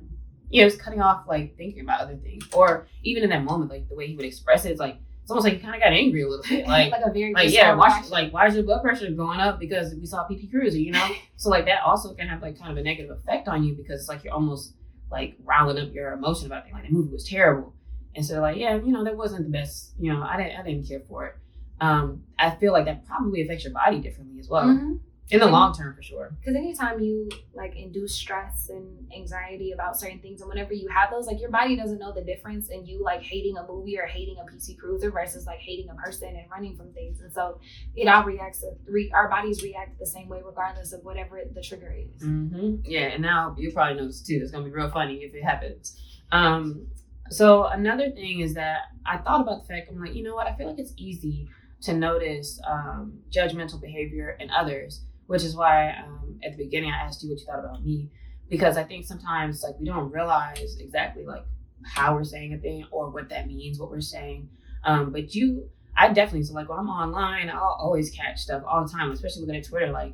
you 0.54 0.64
know, 0.64 0.76
cutting 0.78 1.02
off 1.02 1.26
like 1.28 1.58
thinking 1.58 1.82
about 1.82 2.02
other 2.02 2.16
things, 2.16 2.48
or 2.54 2.88
even 3.04 3.24
in 3.24 3.30
that 3.30 3.44
moment, 3.44 3.72
like 3.72 3.90
the 3.90 3.96
way 3.96 4.08
he 4.08 4.16
would 4.16 4.26
express 4.26 4.66
it, 4.66 4.72
it's 4.72 4.80
like 4.80 4.98
it's 5.22 5.32
almost 5.32 5.46
like 5.46 5.54
he 5.56 5.60
kind 5.60 5.74
of 5.74 5.82
got 5.82 5.94
angry 5.94 6.22
a 6.22 6.28
little 6.28 6.46
bit, 6.48 6.68
like. 6.68 6.92
like 6.92 7.02
a 7.06 7.12
very 7.12 7.34
Like 7.34 7.52
yeah, 7.52 7.74
why, 7.76 8.04
like 8.10 8.32
why 8.34 8.48
is 8.48 8.56
your 8.56 8.64
blood 8.64 8.82
pressure 8.82 9.10
going 9.12 9.40
up 9.40 9.60
because 9.60 9.96
we 9.96 10.06
saw 10.06 10.28
PT 10.28 10.52
Cruiser, 10.52 10.78
you 10.78 10.92
know? 10.92 11.08
so 11.38 11.50
like 11.50 11.66
that 11.66 11.82
also 11.82 12.14
can 12.14 12.28
have 12.28 12.42
like 12.42 12.60
kind 12.60 12.72
of 12.72 12.78
a 12.78 12.84
negative 12.84 13.18
effect 13.18 13.48
on 13.48 13.64
you 13.64 13.74
because 13.74 14.02
it's 14.02 14.10
like 14.10 14.24
you're 14.24 14.34
almost 14.34 14.74
like 15.10 15.36
riling 15.44 15.80
up 15.80 15.94
your 15.94 16.14
emotion 16.14 16.48
about 16.48 16.68
it. 16.68 16.74
Like 16.74 16.86
the 16.88 16.92
movie 16.92 17.12
was 17.12 17.28
terrible, 17.28 17.74
and 18.16 18.26
so 18.26 18.42
like 18.42 18.58
yeah, 18.58 18.76
you 18.76 18.92
know 18.92 19.04
that 19.04 19.18
wasn't 19.18 19.46
the 19.46 19.50
best. 19.52 19.94
You 20.00 20.14
know, 20.14 20.22
I 20.22 20.38
didn't 20.38 20.60
I 20.60 20.64
didn't 20.64 20.88
care 20.88 21.02
for 21.08 21.26
it. 21.28 21.36
Um, 21.82 22.24
I 22.38 22.52
feel 22.52 22.72
like 22.74 22.86
that 22.86 23.06
probably 23.08 23.42
affects 23.42 23.64
your 23.64 23.74
body 23.74 24.00
differently 24.00 24.40
as 24.40 24.48
well 24.48 24.66
Mhm. 24.66 25.00
In 25.32 25.40
the 25.40 25.46
Mhm. 25.48 25.52
long 25.52 25.74
term 25.74 25.96
for 25.96 26.02
sure. 26.04 26.36
Because 26.40 26.56
anytime 26.56 27.00
you 27.00 27.30
like 27.54 27.76
induce 27.76 28.14
stress 28.14 28.70
and 28.70 29.08
anxiety 29.16 29.72
about 29.72 29.98
certain 30.00 30.20
things, 30.20 30.42
and 30.42 30.50
whenever 30.50 30.74
you 30.74 30.88
have 30.90 31.10
those, 31.10 31.26
like 31.28 31.40
your 31.40 31.50
body 31.50 31.76
doesn't 31.76 31.98
know 31.98 32.12
the 32.12 32.22
difference 32.22 32.70
in 32.70 32.86
you 32.86 33.02
like 33.02 33.22
hating 33.24 33.58
a 33.58 33.66
movie 33.66 33.98
or 33.98 34.06
hating 34.06 34.36
a 34.40 34.44
PT 34.46 34.78
Cruiser 34.78 35.10
versus 35.12 35.48
like 35.48 35.60
hating 35.60 35.90
a 35.90 35.96
person 35.96 36.36
and 36.36 36.50
running 36.52 36.76
from 36.76 36.92
things. 36.94 37.22
And 37.22 37.32
so 37.32 37.60
it 37.96 38.08
all 38.08 38.24
reacts. 38.24 38.60
To, 38.60 38.72
re, 38.86 39.12
our 39.14 39.30
bodies 39.30 39.64
react 39.64 39.98
the 39.98 40.06
same 40.06 40.28
way 40.30 40.42
regardless 40.46 40.94
of 40.94 41.04
whatever 41.04 41.42
the 41.52 41.62
trigger 41.62 41.92
is. 41.98 42.22
hmm 42.22 42.76
Yeah, 42.84 43.08
and 43.08 43.22
now 43.22 43.56
you 43.58 43.72
probably 43.72 43.96
know 44.00 44.08
this 44.08 44.22
too. 44.22 44.40
It's 44.42 44.52
gonna 44.52 44.66
be 44.66 44.72
real 44.72 44.90
funny 44.92 45.24
if 45.24 45.34
it 45.34 45.44
happens. 45.44 45.98
Um, 46.32 46.88
so 47.30 47.66
another 47.66 48.12
thing 48.12 48.42
is 48.42 48.54
that 48.56 48.82
I 49.06 49.18
thought 49.18 49.42
about 49.42 49.62
the 49.62 49.74
fact 49.74 49.90
I'm 49.90 50.00
like, 50.00 50.14
you 50.14 50.24
know 50.24 50.36
what? 50.36 50.48
I 50.48 50.54
feel 50.56 50.68
like 50.68 50.80
it's 50.80 50.94
easy 50.98 51.48
to 51.82 51.94
notice 51.94 52.60
um, 52.68 53.20
judgmental 53.32 53.82
behavior 53.82 54.38
in 54.40 54.50
others, 54.52 55.02
which 55.28 55.44
is 55.44 55.56
why 55.56 55.90
um, 55.92 56.40
at 56.44 56.58
the 56.58 56.64
beginning 56.64 56.92
I 56.92 57.06
asked 57.06 57.24
you 57.24 57.30
what 57.30 57.40
you 57.40 57.46
thought 57.46 57.60
about 57.60 57.84
me 57.84 58.10
because 58.50 58.78
I 58.78 58.84
think 58.84 59.06
sometimes 59.06 59.64
like 59.64 59.80
we 59.80 59.86
don't 59.86 60.12
realize 60.12 60.78
exactly 60.80 61.26
like 61.26 61.44
how 61.84 62.14
we're 62.14 62.24
saying 62.24 62.54
a 62.54 62.58
thing 62.58 62.86
or 62.92 63.10
what 63.10 63.30
that 63.30 63.48
means, 63.48 63.80
what 63.80 63.90
we're 63.90 64.02
saying. 64.02 64.50
Um, 64.84 65.12
but 65.12 65.34
you, 65.34 65.70
I 65.98 66.10
definitely 66.10 66.44
so 66.44 66.54
like 66.54 66.70
when 66.70 66.80
I'm 66.80 66.90
online, 66.90 67.50
I'll 67.50 67.78
always 67.80 68.10
catch 68.12 68.40
stuff 68.40 68.64
all 68.68 68.86
the 68.86 68.92
time, 68.92 69.12
especially 69.12 69.42
looking 69.42 69.56
at 69.56 69.66
Twitter. 69.66 69.92
Like, 69.92 70.14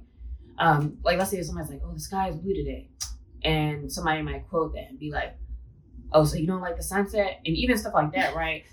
um, 0.58 0.98
like 1.04 1.18
let's 1.18 1.32
say 1.32 1.42
somebody's 1.42 1.72
like, 1.72 1.82
"Oh, 1.84 1.94
the 1.94 2.00
sky 2.00 2.30
is 2.30 2.36
blue 2.36 2.54
today," 2.54 2.89
and 3.44 3.92
somebody 3.92 4.22
might 4.22 4.48
quote 4.50 4.74
that 4.74 4.89
and 4.89 5.00
be 5.00 5.12
like, 5.12 5.38
"Oh, 6.12 6.25
so 6.25 6.38
you 6.38 6.48
don't 6.48 6.62
like 6.62 6.78
the 6.78 6.84
sunset?" 6.84 7.39
And 7.46 7.56
even 7.56 7.78
stuff 7.78 7.94
like 7.94 8.13
that, 8.13 8.36
right? 8.36 8.63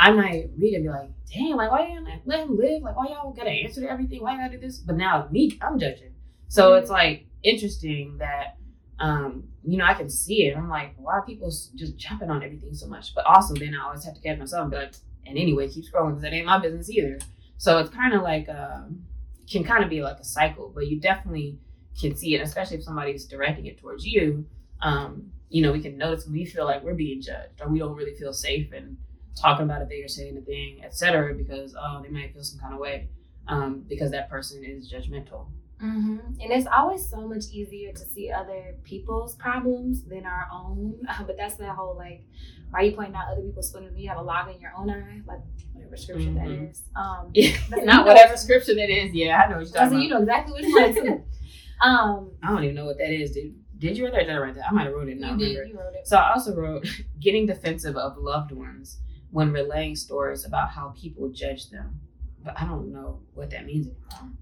I 0.00 0.12
might 0.12 0.50
read 0.56 0.74
and 0.74 0.84
be 0.84 0.90
like, 0.90 1.10
"Damn, 1.32 1.56
like 1.56 1.70
why 1.70 1.88
you 1.88 2.04
like, 2.04 2.22
let 2.24 2.40
him 2.40 2.56
live? 2.56 2.82
Like 2.82 2.96
why 2.96 3.06
y'all 3.06 3.32
gotta 3.32 3.50
answer 3.50 3.80
to 3.80 3.90
everything? 3.90 4.22
Why 4.22 4.36
gotta 4.36 4.52
do 4.52 4.58
this?" 4.58 4.78
But 4.78 4.96
now 4.96 5.28
me, 5.30 5.58
I'm 5.60 5.78
judging. 5.78 6.14
So 6.48 6.74
it's 6.74 6.90
like 6.90 7.26
interesting 7.42 8.18
that 8.18 8.58
um, 9.00 9.44
you 9.64 9.76
know, 9.76 9.84
I 9.84 9.94
can 9.94 10.08
see 10.08 10.46
it. 10.46 10.56
I'm 10.56 10.68
like, 10.68 10.94
why 10.96 11.14
are 11.14 11.22
people 11.22 11.48
just 11.48 11.96
jumping 11.96 12.30
on 12.30 12.42
everything 12.42 12.74
so 12.74 12.88
much? 12.88 13.14
But 13.14 13.26
also, 13.26 13.54
then 13.54 13.74
I 13.74 13.84
always 13.84 14.04
have 14.04 14.14
to 14.14 14.20
catch 14.20 14.38
myself 14.38 14.62
and 14.62 14.70
be 14.70 14.76
like, 14.76 14.94
and 15.26 15.38
anyway, 15.38 15.68
keep 15.68 15.84
scrolling 15.84 16.10
because 16.10 16.22
that 16.22 16.32
ain't 16.32 16.46
my 16.46 16.58
business 16.58 16.90
either. 16.90 17.18
So 17.58 17.78
it's 17.78 17.90
kind 17.90 18.14
of 18.14 18.22
like, 18.22 18.48
um, 18.48 19.04
can 19.50 19.64
kind 19.64 19.84
of 19.84 19.90
be 19.90 20.02
like 20.02 20.18
a 20.18 20.24
cycle, 20.24 20.72
but 20.74 20.88
you 20.88 21.00
definitely 21.00 21.58
can 22.00 22.16
see 22.16 22.34
it, 22.34 22.40
especially 22.40 22.78
if 22.78 22.84
somebody's 22.84 23.26
directing 23.26 23.66
it 23.66 23.78
towards 23.78 24.06
you. 24.06 24.46
Um, 24.82 25.30
you 25.48 25.62
know, 25.62 25.72
we 25.72 25.80
can 25.80 25.96
notice 25.96 26.24
when 26.24 26.34
we 26.34 26.44
feel 26.44 26.64
like 26.64 26.82
we're 26.82 26.94
being 26.94 27.20
judged 27.20 27.60
or 27.60 27.68
we 27.68 27.78
don't 27.78 27.94
really 27.94 28.14
feel 28.14 28.32
safe 28.32 28.72
and 28.72 28.96
talking 29.40 29.64
about 29.64 29.82
a 29.82 29.86
thing 29.86 30.04
or 30.04 30.08
saying 30.08 30.36
a 30.36 30.40
thing, 30.40 30.80
etc., 30.84 31.34
because 31.34 31.74
oh, 31.78 32.00
they 32.02 32.08
might 32.08 32.32
feel 32.32 32.42
some 32.42 32.60
kind 32.60 32.74
of 32.74 32.80
way 32.80 33.08
um, 33.48 33.84
because 33.88 34.10
that 34.10 34.30
person 34.30 34.64
is 34.64 34.92
judgmental. 34.92 35.46
Mm-hmm. 35.82 36.40
And 36.40 36.52
it's 36.52 36.66
always 36.66 37.08
so 37.08 37.28
much 37.28 37.44
easier 37.52 37.92
to 37.92 37.98
see 37.98 38.30
other 38.30 38.74
people's 38.82 39.36
problems 39.36 40.02
than 40.02 40.26
our 40.26 40.48
own. 40.52 41.00
but 41.26 41.36
that's 41.36 41.54
that 41.56 41.76
whole 41.76 41.96
like, 41.96 42.24
why 42.70 42.80
are 42.80 42.82
you 42.82 42.92
pointing 42.92 43.14
out 43.14 43.32
other 43.32 43.42
people's 43.42 43.70
problems 43.70 43.94
when 43.94 44.02
you 44.02 44.08
have 44.08 44.18
a 44.18 44.22
log 44.22 44.52
in 44.52 44.60
your 44.60 44.72
own 44.76 44.90
eye? 44.90 45.20
Like 45.26 45.40
whatever 45.72 45.96
scripture 45.96 46.28
mm-hmm. 46.28 46.62
that 46.62 46.68
is. 46.68 46.82
Um, 46.96 47.30
yeah, 47.34 47.56
not 47.84 48.06
whatever 48.06 48.36
scripture 48.36 48.74
that 48.74 48.90
is. 48.90 49.14
Yeah, 49.14 49.40
I 49.40 49.48
know 49.48 49.58
what 49.58 49.66
you're 49.66 49.74
talking 49.74 49.88
about. 49.88 50.02
You 50.02 50.08
know 50.08 50.20
exactly 50.20 50.62
what 50.62 50.94
one 50.94 50.94
too. 50.94 51.24
Um, 51.80 52.32
I 52.42 52.48
don't 52.48 52.64
even 52.64 52.74
know 52.74 52.86
what 52.86 52.98
that 52.98 53.12
is, 53.12 53.30
dude. 53.30 53.54
Did 53.78 53.96
you 53.96 54.04
write 54.04 54.14
that? 54.14 54.26
Did 54.26 54.34
I 54.34 54.38
write 54.38 54.56
that? 54.56 54.64
I 54.68 54.72
might 54.72 54.86
have 54.86 54.94
wrote 54.94 55.08
it. 55.08 55.20
No, 55.20 55.34
you 55.34 55.38
did. 55.38 55.68
You 55.68 55.78
wrote 55.78 55.94
it. 55.94 56.08
So 56.08 56.16
I 56.16 56.32
also 56.32 56.56
wrote 56.56 56.88
getting 57.20 57.46
defensive 57.46 57.96
of 57.96 58.18
loved 58.18 58.50
ones 58.50 58.98
when 59.30 59.52
relaying 59.52 59.96
stories 59.96 60.44
about 60.44 60.70
how 60.70 60.94
people 60.96 61.28
judge 61.28 61.70
them. 61.70 62.00
But 62.44 62.54
I 62.60 62.64
don't 62.64 62.92
know 62.92 63.20
what 63.34 63.50
that 63.50 63.66
means 63.66 63.88
anymore. 63.88 64.32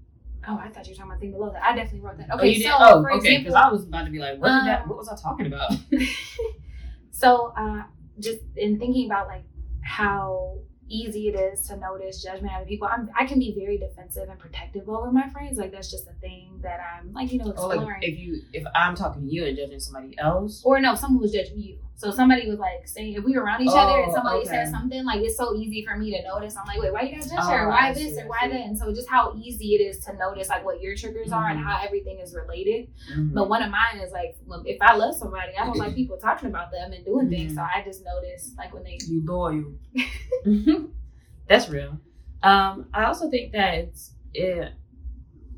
Oh, 0.47 0.57
I 0.57 0.69
thought 0.69 0.87
you 0.87 0.93
were 0.93 0.97
talking 0.97 1.11
about 1.11 1.19
thing 1.19 1.31
below 1.31 1.51
that. 1.51 1.63
I 1.63 1.75
definitely 1.75 2.01
wrote 2.01 2.17
that. 2.19 2.31
Okay, 2.31 2.41
oh, 2.41 2.45
you 2.45 2.63
so 2.63 2.69
did? 2.69 2.73
oh, 2.79 3.17
okay, 3.17 3.37
because 3.39 3.53
I 3.53 3.69
was 3.69 3.83
about 3.83 4.05
to 4.05 4.11
be 4.11 4.19
like, 4.19 4.39
what, 4.39 4.51
um, 4.51 4.65
that, 4.65 4.87
what 4.87 4.97
was 4.97 5.09
I 5.09 5.15
talking 5.21 5.47
about? 5.47 5.73
so, 7.11 7.53
uh, 7.57 7.83
just 8.19 8.39
in 8.55 8.79
thinking 8.79 9.07
about 9.07 9.27
like 9.27 9.43
how 9.83 10.59
easy 10.89 11.27
it 11.27 11.35
is 11.35 11.67
to 11.67 11.75
notice 11.77 12.23
judgment 12.23 12.53
out 12.53 12.61
of 12.61 12.67
people. 12.67 12.87
I'm, 12.87 13.09
I 13.17 13.25
can 13.25 13.39
be 13.39 13.55
very 13.57 13.77
defensive 13.77 14.29
and 14.29 14.39
protective 14.39 14.87
over 14.87 15.11
my 15.11 15.29
friends. 15.29 15.57
Like 15.57 15.71
that's 15.71 15.91
just 15.91 16.07
a 16.07 16.13
thing 16.13 16.59
that 16.63 16.79
I'm 16.79 17.13
like 17.13 17.31
you 17.31 17.39
know 17.39 17.51
exploring. 17.51 17.81
Oh, 17.81 17.85
like 17.85 18.03
if 18.03 18.17
you 18.17 18.41
if 18.53 18.63
I'm 18.75 18.95
talking 18.95 19.27
to 19.27 19.33
you 19.33 19.45
and 19.45 19.57
judging 19.57 19.79
somebody 19.79 20.17
else, 20.17 20.61
or 20.63 20.79
no, 20.79 20.95
someone 20.95 21.21
was 21.21 21.33
judging 21.33 21.59
you. 21.59 21.79
So 21.97 22.11
somebody 22.11 22.47
was 22.47 22.59
like 22.59 22.87
saying 22.87 23.13
if 23.13 23.23
we 23.23 23.35
were 23.35 23.41
around 23.41 23.63
each 23.63 23.69
oh, 23.71 23.75
other 23.75 24.03
and 24.03 24.13
somebody 24.13 24.41
okay. 24.41 24.49
said 24.49 24.69
something, 24.69 25.03
like 25.03 25.19
it's 25.21 25.35
so 25.35 25.55
easy 25.55 25.83
for 25.83 25.97
me 25.97 26.11
to 26.11 26.21
notice. 26.27 26.55
I'm 26.55 26.67
like, 26.67 26.79
wait, 26.79 26.93
why 26.93 27.01
you 27.01 27.15
guys 27.15 27.27
judge 27.27 27.39
her? 27.39 27.65
Oh, 27.65 27.69
why 27.69 27.91
this 27.91 28.13
see, 28.13 28.21
or 28.21 28.27
why 28.27 28.47
that? 28.47 28.55
And 28.55 28.77
so 28.77 28.93
just 28.93 29.09
how 29.09 29.33
easy 29.35 29.73
it 29.73 29.81
is 29.81 30.05
to 30.05 30.13
notice 30.15 30.47
like 30.47 30.63
what 30.63 30.79
your 30.79 30.95
triggers 30.95 31.31
are 31.31 31.45
mm-hmm. 31.45 31.57
and 31.57 31.65
how 31.65 31.81
everything 31.83 32.19
is 32.19 32.35
related. 32.35 32.89
Mm-hmm. 33.11 33.33
But 33.33 33.49
one 33.49 33.63
of 33.63 33.71
mine 33.71 33.99
is 33.99 34.11
like 34.11 34.37
if 34.65 34.77
I 34.79 34.95
love 34.95 35.15
somebody, 35.15 35.53
I 35.59 35.65
don't 35.65 35.75
like 35.75 35.95
people 36.01 36.17
talking 36.17 36.49
about 36.49 36.69
them 36.69 36.93
and 36.93 37.03
doing 37.03 37.25
mm-hmm. 37.25 37.35
things. 37.35 37.55
So 37.55 37.61
I 37.61 37.81
just 37.83 38.05
notice 38.05 38.53
like 38.59 38.71
when 38.75 38.83
they 38.83 38.99
you 39.07 39.25
loyal. 39.25 39.73
That's 41.49 41.67
real. 41.67 41.99
Um, 42.43 42.89
I 42.93 43.05
also 43.05 43.27
think 43.31 43.53
that 43.53 43.73
it's 43.73 44.11
it, 44.35 44.71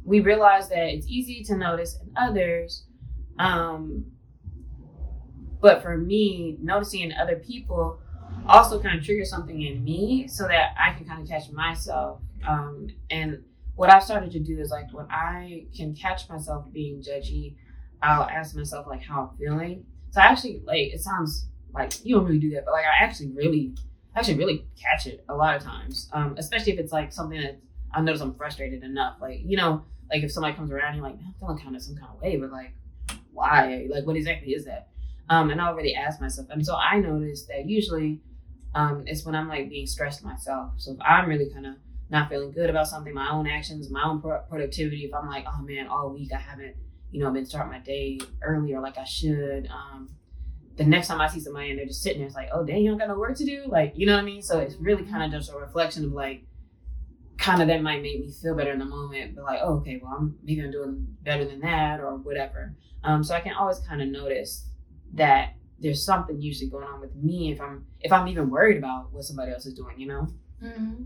we 0.05 0.21
realize 0.21 0.69
that 0.69 0.85
it's 0.85 1.07
easy 1.07 1.43
to 1.43 1.57
notice 1.57 1.99
in 2.01 2.13
others. 2.15 2.85
Um, 3.37 4.05
but 5.61 5.81
for 5.81 5.97
me, 5.97 6.57
noticing 6.61 7.01
in 7.01 7.13
other 7.13 7.35
people 7.37 7.99
also 8.47 8.81
kind 8.81 8.97
of 8.97 9.05
triggers 9.05 9.29
something 9.29 9.61
in 9.61 9.83
me 9.83 10.27
so 10.27 10.47
that 10.47 10.73
I 10.77 10.93
can 10.93 11.05
kind 11.05 11.21
of 11.21 11.27
catch 11.27 11.51
myself. 11.51 12.21
Um, 12.47 12.87
and 13.09 13.43
what 13.75 13.89
I've 13.89 14.03
started 14.03 14.31
to 14.31 14.39
do 14.39 14.59
is 14.59 14.71
like 14.71 14.91
when 14.93 15.05
I 15.09 15.65
can 15.75 15.95
catch 15.95 16.27
myself 16.29 16.65
being 16.71 17.01
judgy, 17.01 17.55
I'll 18.01 18.23
ask 18.23 18.55
myself 18.55 18.87
like 18.87 19.03
how 19.03 19.31
I'm 19.31 19.37
feeling. 19.37 19.85
So 20.11 20.21
I 20.21 20.25
actually 20.25 20.61
like 20.65 20.93
it 20.93 21.01
sounds 21.01 21.47
like 21.73 22.03
you 22.03 22.15
don't 22.15 22.25
really 22.25 22.39
do 22.39 22.51
that, 22.51 22.65
but 22.65 22.71
like 22.71 22.85
I 22.85 23.03
actually 23.03 23.31
really 23.31 23.75
actually 24.15 24.37
really 24.37 24.65
catch 24.81 25.05
it 25.05 25.23
a 25.29 25.35
lot 25.35 25.55
of 25.55 25.63
times, 25.63 26.09
um, 26.13 26.35
especially 26.37 26.73
if 26.73 26.79
it's 26.79 26.91
like 26.91 27.13
something 27.13 27.39
that 27.39 27.59
I 27.93 28.01
notice 28.01 28.21
I'm 28.21 28.33
frustrated 28.33 28.83
enough. 28.83 29.17
Like 29.21 29.41
you 29.45 29.57
know, 29.57 29.83
like 30.11 30.23
if 30.23 30.31
somebody 30.31 30.55
comes 30.55 30.71
around, 30.71 30.95
you're 30.95 31.03
like, 31.03 31.15
I'm 31.15 31.33
feeling 31.39 31.57
kind 31.57 31.75
of 31.75 31.81
some 31.81 31.95
kind 31.95 32.11
of 32.13 32.21
way, 32.21 32.37
but 32.37 32.51
like, 32.51 32.73
why? 33.31 33.87
Like, 33.89 34.05
what 34.05 34.15
exactly 34.15 34.53
is 34.53 34.65
that? 34.65 34.89
Um, 35.29 35.49
and 35.51 35.61
I 35.61 35.67
already 35.67 35.95
asked 35.95 36.21
myself, 36.21 36.47
and 36.49 36.65
so 36.65 36.75
I 36.75 36.99
noticed 36.99 37.47
that 37.49 37.69
usually 37.69 38.21
um, 38.75 39.03
it's 39.05 39.25
when 39.25 39.35
I'm 39.35 39.47
like 39.47 39.69
being 39.69 39.87
stressed 39.87 40.23
myself. 40.23 40.73
So 40.77 40.91
if 40.93 40.97
I'm 41.01 41.29
really 41.29 41.49
kind 41.51 41.65
of 41.65 41.75
not 42.09 42.29
feeling 42.29 42.51
good 42.51 42.69
about 42.69 42.87
something, 42.87 43.13
my 43.13 43.29
own 43.29 43.47
actions, 43.47 43.89
my 43.89 44.03
own 44.03 44.21
pro- 44.21 44.41
productivity. 44.41 45.05
If 45.05 45.13
I'm 45.13 45.27
like, 45.27 45.45
oh 45.47 45.61
man, 45.61 45.87
all 45.87 46.09
week 46.09 46.31
I 46.33 46.39
haven't, 46.39 46.75
you 47.11 47.23
know, 47.23 47.31
been 47.31 47.45
starting 47.45 47.71
my 47.71 47.79
day 47.79 48.19
earlier 48.41 48.79
like 48.79 48.97
I 48.97 49.03
should. 49.03 49.67
Um, 49.67 50.09
the 50.75 50.85
next 50.85 51.07
time 51.07 51.21
I 51.21 51.27
see 51.27 51.39
somebody 51.39 51.69
and 51.69 51.79
they're 51.79 51.85
just 51.85 52.01
sitting 52.01 52.19
there, 52.19 52.27
it's 52.27 52.35
like, 52.35 52.49
oh, 52.53 52.63
dang, 52.63 52.81
you 52.81 52.89
don't 52.89 52.97
got 52.97 53.09
no 53.09 53.19
work 53.19 53.37
to 53.37 53.45
do. 53.45 53.65
Like, 53.67 53.93
you 53.95 54.05
know 54.05 54.13
what 54.13 54.21
I 54.21 54.25
mean? 54.25 54.41
So 54.41 54.59
it's 54.59 54.75
really 54.75 55.03
kind 55.03 55.23
of 55.23 55.39
just 55.39 55.51
a 55.51 55.57
reflection 55.57 56.05
of 56.05 56.13
like, 56.13 56.43
kind 57.37 57.61
of 57.61 57.67
that 57.67 57.81
might 57.81 58.01
make 58.01 58.19
me 58.19 58.29
feel 58.29 58.55
better 58.55 58.71
in 58.71 58.79
the 58.79 58.85
moment, 58.85 59.35
but 59.35 59.45
like, 59.45 59.59
oh, 59.61 59.75
okay, 59.75 59.99
well, 60.01 60.13
I'm 60.17 60.37
maybe 60.43 60.61
I'm 60.61 60.71
doing 60.71 61.05
better 61.23 61.45
than 61.45 61.59
that 61.61 61.99
or 61.99 62.17
whatever. 62.17 62.75
Um, 63.03 63.23
so 63.23 63.33
I 63.33 63.39
can 63.39 63.53
always 63.53 63.79
kind 63.79 64.01
of 64.01 64.09
notice 64.09 64.68
that 65.13 65.55
there's 65.79 66.03
something 66.03 66.41
usually 66.41 66.69
going 66.69 66.87
on 66.87 66.99
with 66.99 67.15
me 67.15 67.51
if 67.51 67.61
I'm 67.61 67.85
if 68.01 68.11
I'm 68.11 68.27
even 68.27 68.49
worried 68.49 68.77
about 68.77 69.11
what 69.13 69.23
somebody 69.23 69.51
else 69.51 69.65
is 69.65 69.73
doing, 69.73 69.99
you 69.99 70.07
know. 70.07 70.27
Mm-hmm. 70.63 71.03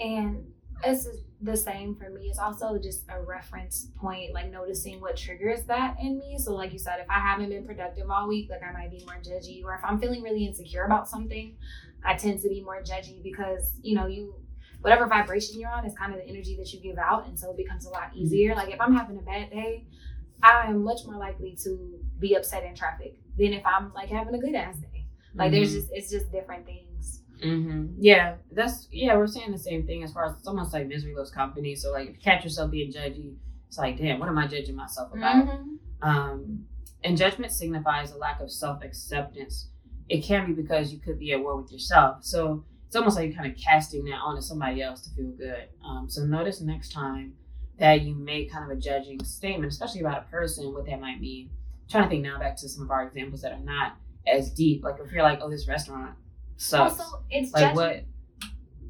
And 0.00 0.46
it's 0.82 1.06
the 1.40 1.56
same 1.56 1.94
for 1.94 2.10
me. 2.10 2.26
It's 2.28 2.38
also 2.38 2.78
just 2.78 3.04
a 3.08 3.20
reference 3.22 3.88
point, 3.96 4.32
like 4.32 4.50
noticing 4.50 5.00
what 5.00 5.16
triggers 5.16 5.64
that 5.64 5.96
in 6.00 6.18
me. 6.18 6.38
So, 6.38 6.54
like 6.54 6.72
you 6.72 6.78
said, 6.78 7.00
if 7.00 7.08
I 7.10 7.20
haven't 7.20 7.50
been 7.50 7.66
productive 7.66 8.10
all 8.10 8.28
week, 8.28 8.50
like 8.50 8.62
I 8.62 8.72
might 8.72 8.90
be 8.90 9.04
more 9.04 9.16
judgy, 9.16 9.62
or 9.64 9.74
if 9.74 9.84
I'm 9.84 10.00
feeling 10.00 10.22
really 10.22 10.46
insecure 10.46 10.84
about 10.84 11.08
something, 11.08 11.54
I 12.04 12.14
tend 12.14 12.40
to 12.42 12.48
be 12.48 12.62
more 12.62 12.82
judgy 12.82 13.22
because 13.22 13.72
you 13.82 13.94
know 13.94 14.06
you 14.06 14.34
whatever 14.80 15.06
vibration 15.06 15.58
you're 15.58 15.70
on 15.70 15.86
is 15.86 15.94
kind 15.94 16.12
of 16.12 16.18
the 16.18 16.26
energy 16.26 16.56
that 16.56 16.72
you 16.72 16.80
give 16.80 16.98
out, 16.98 17.26
and 17.26 17.38
so 17.38 17.50
it 17.50 17.56
becomes 17.56 17.86
a 17.86 17.90
lot 17.90 18.10
mm-hmm. 18.10 18.20
easier. 18.20 18.54
Like 18.54 18.72
if 18.72 18.80
I'm 18.80 18.94
having 18.94 19.18
a 19.18 19.22
bad 19.22 19.50
day, 19.50 19.84
I 20.42 20.68
am 20.68 20.82
much 20.82 21.04
more 21.06 21.16
likely 21.16 21.56
to 21.64 21.98
be 22.18 22.34
upset 22.34 22.64
in 22.64 22.74
traffic 22.74 23.18
than 23.38 23.52
if 23.52 23.64
I'm 23.66 23.92
like 23.94 24.08
having 24.08 24.34
a 24.34 24.38
good 24.38 24.54
ass 24.54 24.76
day. 24.76 25.06
Like 25.34 25.46
mm-hmm. 25.46 25.54
there's 25.56 25.72
just 25.72 25.88
it's 25.92 26.10
just 26.10 26.30
different 26.30 26.66
things. 26.66 27.20
Mm-hmm. 27.42 27.94
Yeah, 27.98 28.36
that's 28.52 28.88
yeah. 28.90 29.16
We're 29.16 29.26
saying 29.26 29.52
the 29.52 29.58
same 29.58 29.86
thing 29.86 30.02
as 30.02 30.12
far 30.12 30.26
as 30.26 30.36
it's 30.38 30.46
almost 30.46 30.72
like 30.72 30.86
misery 30.86 31.14
loves 31.14 31.30
company. 31.30 31.74
So 31.74 31.92
like, 31.92 32.08
if 32.08 32.14
you 32.14 32.20
catch 32.22 32.44
yourself 32.44 32.70
being 32.70 32.92
judgy, 32.92 33.34
it's 33.68 33.78
like, 33.78 33.98
damn, 33.98 34.20
what 34.20 34.28
am 34.28 34.38
I 34.38 34.46
judging 34.46 34.76
myself 34.76 35.12
about? 35.12 35.46
Mm-hmm. 35.46 36.08
Um, 36.08 36.64
and 37.02 37.18
judgment 37.18 37.52
signifies 37.52 38.12
a 38.12 38.16
lack 38.16 38.40
of 38.40 38.50
self 38.50 38.82
acceptance. 38.82 39.68
It 40.08 40.22
can 40.22 40.46
be 40.46 40.52
because 40.52 40.92
you 40.92 40.98
could 40.98 41.18
be 41.18 41.32
at 41.32 41.40
war 41.40 41.60
with 41.60 41.72
yourself. 41.72 42.18
So 42.24 42.64
it's 42.86 42.96
almost 42.96 43.16
like 43.16 43.26
you're 43.26 43.36
kind 43.36 43.50
of 43.50 43.58
casting 43.58 44.04
that 44.04 44.16
onto 44.16 44.40
somebody 44.40 44.82
else 44.82 45.02
to 45.02 45.10
feel 45.14 45.30
good. 45.30 45.68
Um, 45.84 46.08
so 46.08 46.24
notice 46.24 46.60
next 46.60 46.92
time 46.92 47.34
that 47.78 48.02
you 48.02 48.14
make 48.14 48.52
kind 48.52 48.70
of 48.70 48.76
a 48.76 48.80
judging 48.80 49.22
statement, 49.24 49.72
especially 49.72 50.00
about 50.00 50.18
a 50.26 50.30
person, 50.30 50.72
what 50.72 50.86
that 50.86 51.00
might 51.00 51.20
mean. 51.20 51.50
I'm 51.84 51.90
trying 51.90 52.02
to 52.04 52.08
think 52.10 52.22
now 52.22 52.38
back 52.38 52.56
to 52.58 52.68
some 52.68 52.84
of 52.84 52.90
our 52.90 53.06
examples 53.06 53.42
that 53.42 53.52
are 53.52 53.60
not 53.60 53.96
as 54.26 54.50
deep. 54.50 54.82
Like 54.84 54.96
if 55.04 55.12
you're 55.12 55.22
like, 55.22 55.40
oh, 55.42 55.50
this 55.50 55.68
restaurant 55.68 56.14
sucks. 56.56 56.98
Also, 56.98 57.22
it's 57.30 57.52
like 57.52 57.62
judging. 57.62 57.76
what 57.76 58.04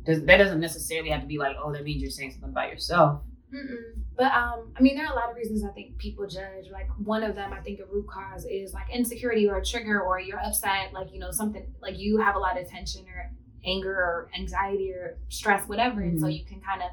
does 0.04 0.22
that 0.24 0.37
doesn't 0.37 0.61
necessarily 0.61 1.11
have 1.11 1.22
to 1.22 1.26
be 1.26 1.38
like, 1.38 1.57
oh, 1.62 1.72
that 1.72 1.83
means 1.83 2.02
you're 2.02 2.11
saying 2.11 2.33
something 2.33 2.50
about 2.50 2.70
yourself. 2.70 3.22
Mm-mm. 3.52 3.76
But 4.16 4.33
um, 4.33 4.72
I 4.76 4.80
mean, 4.80 4.96
there 4.96 5.07
are 5.07 5.12
a 5.12 5.16
lot 5.16 5.30
of 5.30 5.37
reasons 5.37 5.64
I 5.64 5.68
think 5.70 5.98
people 5.98 6.26
judge. 6.26 6.70
Like 6.72 6.88
one 6.98 7.22
of 7.22 7.35
them, 7.35 7.52
I 7.52 7.61
think 7.61 7.80
a 7.80 7.87
root 7.87 8.07
cause 8.09 8.44
is 8.44 8.72
like 8.72 8.90
insecurity 8.92 9.48
or 9.48 9.57
a 9.57 9.64
trigger, 9.64 10.00
or 10.00 10.20
you're 10.20 10.40
upset, 10.40 10.92
like 10.92 11.12
you 11.12 11.18
know 11.18 11.30
something, 11.30 11.66
like 11.80 11.98
you 11.98 12.18
have 12.18 12.37
a 12.37 12.38
lot 12.38 12.61
of 12.61 12.68
tension 12.68 13.04
or 13.09 13.30
anger 13.64 13.92
or 13.92 14.30
anxiety 14.37 14.92
or 14.92 15.18
stress, 15.28 15.66
whatever, 15.68 16.00
mm-hmm. 16.00 16.11
and 16.11 16.20
so 16.20 16.26
mm-hmm. 16.26 16.37
you 16.37 16.44
can 16.44 16.61
kind 16.61 16.83
of 16.83 16.90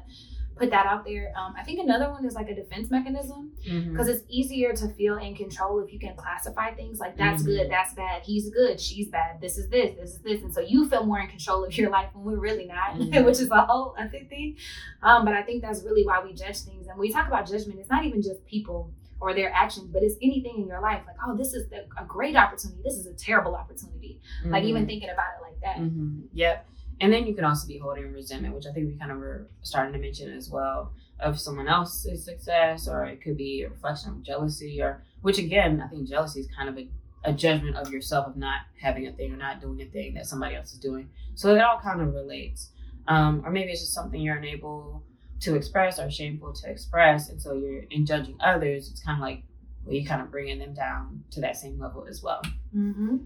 put 0.56 0.70
that 0.70 0.86
out 0.86 1.04
there. 1.04 1.32
Um, 1.36 1.54
I 1.58 1.62
think 1.62 1.80
another 1.80 2.10
one 2.10 2.24
is 2.24 2.34
like 2.34 2.48
a 2.48 2.54
defense 2.54 2.90
mechanism 2.90 3.52
because 3.62 3.74
mm-hmm. 3.74 4.08
it's 4.08 4.22
easier 4.28 4.72
to 4.74 4.88
feel 4.94 5.16
in 5.16 5.34
control 5.34 5.80
if 5.80 5.92
you 5.92 5.98
can 5.98 6.14
classify 6.16 6.72
things 6.74 7.00
like 7.00 7.16
that's 7.16 7.42
mm-hmm. 7.42 7.52
good, 7.52 7.70
that's 7.70 7.94
bad, 7.94 8.22
he's 8.22 8.50
good, 8.50 8.80
she's 8.80 9.08
bad, 9.08 9.40
this 9.40 9.58
is 9.58 9.68
this, 9.68 9.96
this 9.98 10.10
is 10.10 10.18
this, 10.20 10.42
and 10.42 10.52
so 10.52 10.60
you 10.60 10.88
feel 10.88 11.04
more 11.04 11.20
in 11.20 11.28
control 11.28 11.64
of 11.64 11.76
your 11.76 11.90
life 11.90 12.08
when 12.14 12.24
we're 12.24 12.40
really 12.40 12.66
not, 12.66 12.94
mm-hmm. 12.94 13.24
which 13.24 13.40
is 13.40 13.50
a 13.50 13.60
whole 13.62 13.94
other 13.98 14.20
thing. 14.28 14.56
Um, 15.02 15.24
but 15.24 15.34
I 15.34 15.42
think 15.42 15.62
that's 15.62 15.82
really 15.82 16.06
why 16.06 16.22
we 16.22 16.32
judge 16.32 16.58
things, 16.58 16.86
and 16.86 16.98
when 16.98 17.00
we 17.00 17.12
talk 17.12 17.26
about 17.26 17.48
judgment, 17.48 17.78
it's 17.78 17.90
not 17.90 18.04
even 18.04 18.22
just 18.22 18.44
people 18.46 18.92
or 19.22 19.32
their 19.34 19.52
actions, 19.54 19.88
but 19.92 20.02
it's 20.02 20.16
anything 20.20 20.56
in 20.58 20.66
your 20.66 20.80
life. 20.80 21.00
Like, 21.06 21.16
oh, 21.24 21.36
this 21.36 21.54
is 21.54 21.70
a 21.72 22.04
great 22.04 22.34
opportunity. 22.34 22.80
This 22.82 22.94
is 22.94 23.06
a 23.06 23.14
terrible 23.14 23.54
opportunity. 23.54 24.20
Mm-hmm. 24.40 24.52
Like 24.52 24.64
even 24.64 24.84
thinking 24.84 25.10
about 25.10 25.26
it 25.38 25.42
like 25.42 25.60
that. 25.62 25.76
Mm-hmm. 25.76 26.22
Yep. 26.32 26.66
And 27.02 27.12
then 27.12 27.26
you 27.26 27.34
can 27.34 27.44
also 27.44 27.66
be 27.66 27.78
holding 27.78 28.12
resentment, 28.12 28.54
which 28.54 28.64
I 28.64 28.72
think 28.72 28.86
we 28.86 28.96
kind 28.96 29.10
of 29.10 29.18
were 29.18 29.48
starting 29.62 29.92
to 29.92 29.98
mention 29.98 30.32
as 30.32 30.48
well, 30.48 30.92
of 31.18 31.38
someone 31.38 31.66
else's 31.66 32.24
success, 32.24 32.86
or 32.86 33.04
it 33.04 33.20
could 33.20 33.36
be 33.36 33.62
a 33.62 33.70
reflection 33.70 34.10
of 34.10 34.22
jealousy, 34.22 34.80
or 34.80 35.02
which 35.20 35.38
again, 35.38 35.82
I 35.84 35.88
think 35.88 36.08
jealousy 36.08 36.40
is 36.40 36.48
kind 36.56 36.68
of 36.68 36.78
a, 36.78 36.88
a 37.24 37.32
judgment 37.32 37.74
of 37.74 37.92
yourself 37.92 38.28
of 38.28 38.36
not 38.36 38.60
having 38.80 39.08
a 39.08 39.12
thing 39.12 39.32
or 39.32 39.36
not 39.36 39.60
doing 39.60 39.82
a 39.82 39.86
thing 39.86 40.14
that 40.14 40.26
somebody 40.26 40.54
else 40.54 40.72
is 40.72 40.78
doing. 40.78 41.10
So 41.34 41.52
it 41.52 41.60
all 41.60 41.80
kind 41.80 42.00
of 42.00 42.14
relates. 42.14 42.70
Um, 43.08 43.42
or 43.44 43.50
maybe 43.50 43.72
it's 43.72 43.80
just 43.80 43.94
something 43.94 44.20
you're 44.20 44.36
unable 44.36 45.02
to 45.40 45.56
express 45.56 45.98
or 45.98 46.08
shameful 46.08 46.52
to 46.52 46.70
express. 46.70 47.30
And 47.30 47.42
so 47.42 47.54
you're 47.54 47.82
in 47.90 48.06
judging 48.06 48.36
others, 48.40 48.88
it's 48.88 49.02
kind 49.02 49.18
of 49.18 49.22
like 49.22 49.42
well, 49.84 49.96
you 49.96 50.06
kind 50.06 50.22
of 50.22 50.30
bringing 50.30 50.60
them 50.60 50.72
down 50.72 51.24
to 51.32 51.40
that 51.40 51.56
same 51.56 51.80
level 51.80 52.06
as 52.08 52.22
well. 52.22 52.42
Mm-hmm. 52.76 53.16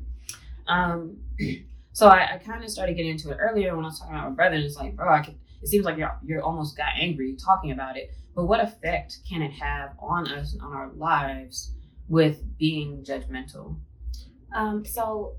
Um, 0.66 1.18
so 1.96 2.08
I, 2.08 2.34
I 2.34 2.36
kind 2.36 2.62
of 2.62 2.68
started 2.68 2.94
getting 2.94 3.12
into 3.12 3.30
it 3.30 3.38
earlier 3.40 3.74
when 3.74 3.86
I 3.86 3.88
was 3.88 3.98
talking 3.98 4.14
about 4.14 4.28
my 4.28 4.34
brother, 4.34 4.56
and 4.56 4.64
it's 4.66 4.76
like, 4.76 4.94
bro, 4.96 5.10
I 5.10 5.22
could, 5.22 5.34
it 5.62 5.68
seems 5.68 5.86
like 5.86 5.96
you're 5.96 6.14
you're 6.22 6.42
almost 6.42 6.76
got 6.76 6.88
angry 7.00 7.34
talking 7.42 7.70
about 7.70 7.96
it. 7.96 8.10
But 8.34 8.44
what 8.44 8.60
effect 8.60 9.20
can 9.26 9.40
it 9.40 9.52
have 9.52 9.92
on 9.98 10.30
us 10.30 10.52
and 10.52 10.60
on 10.60 10.74
our 10.74 10.90
lives 10.92 11.72
with 12.06 12.42
being 12.58 13.02
judgmental? 13.02 13.78
Um, 14.54 14.84
so 14.84 15.36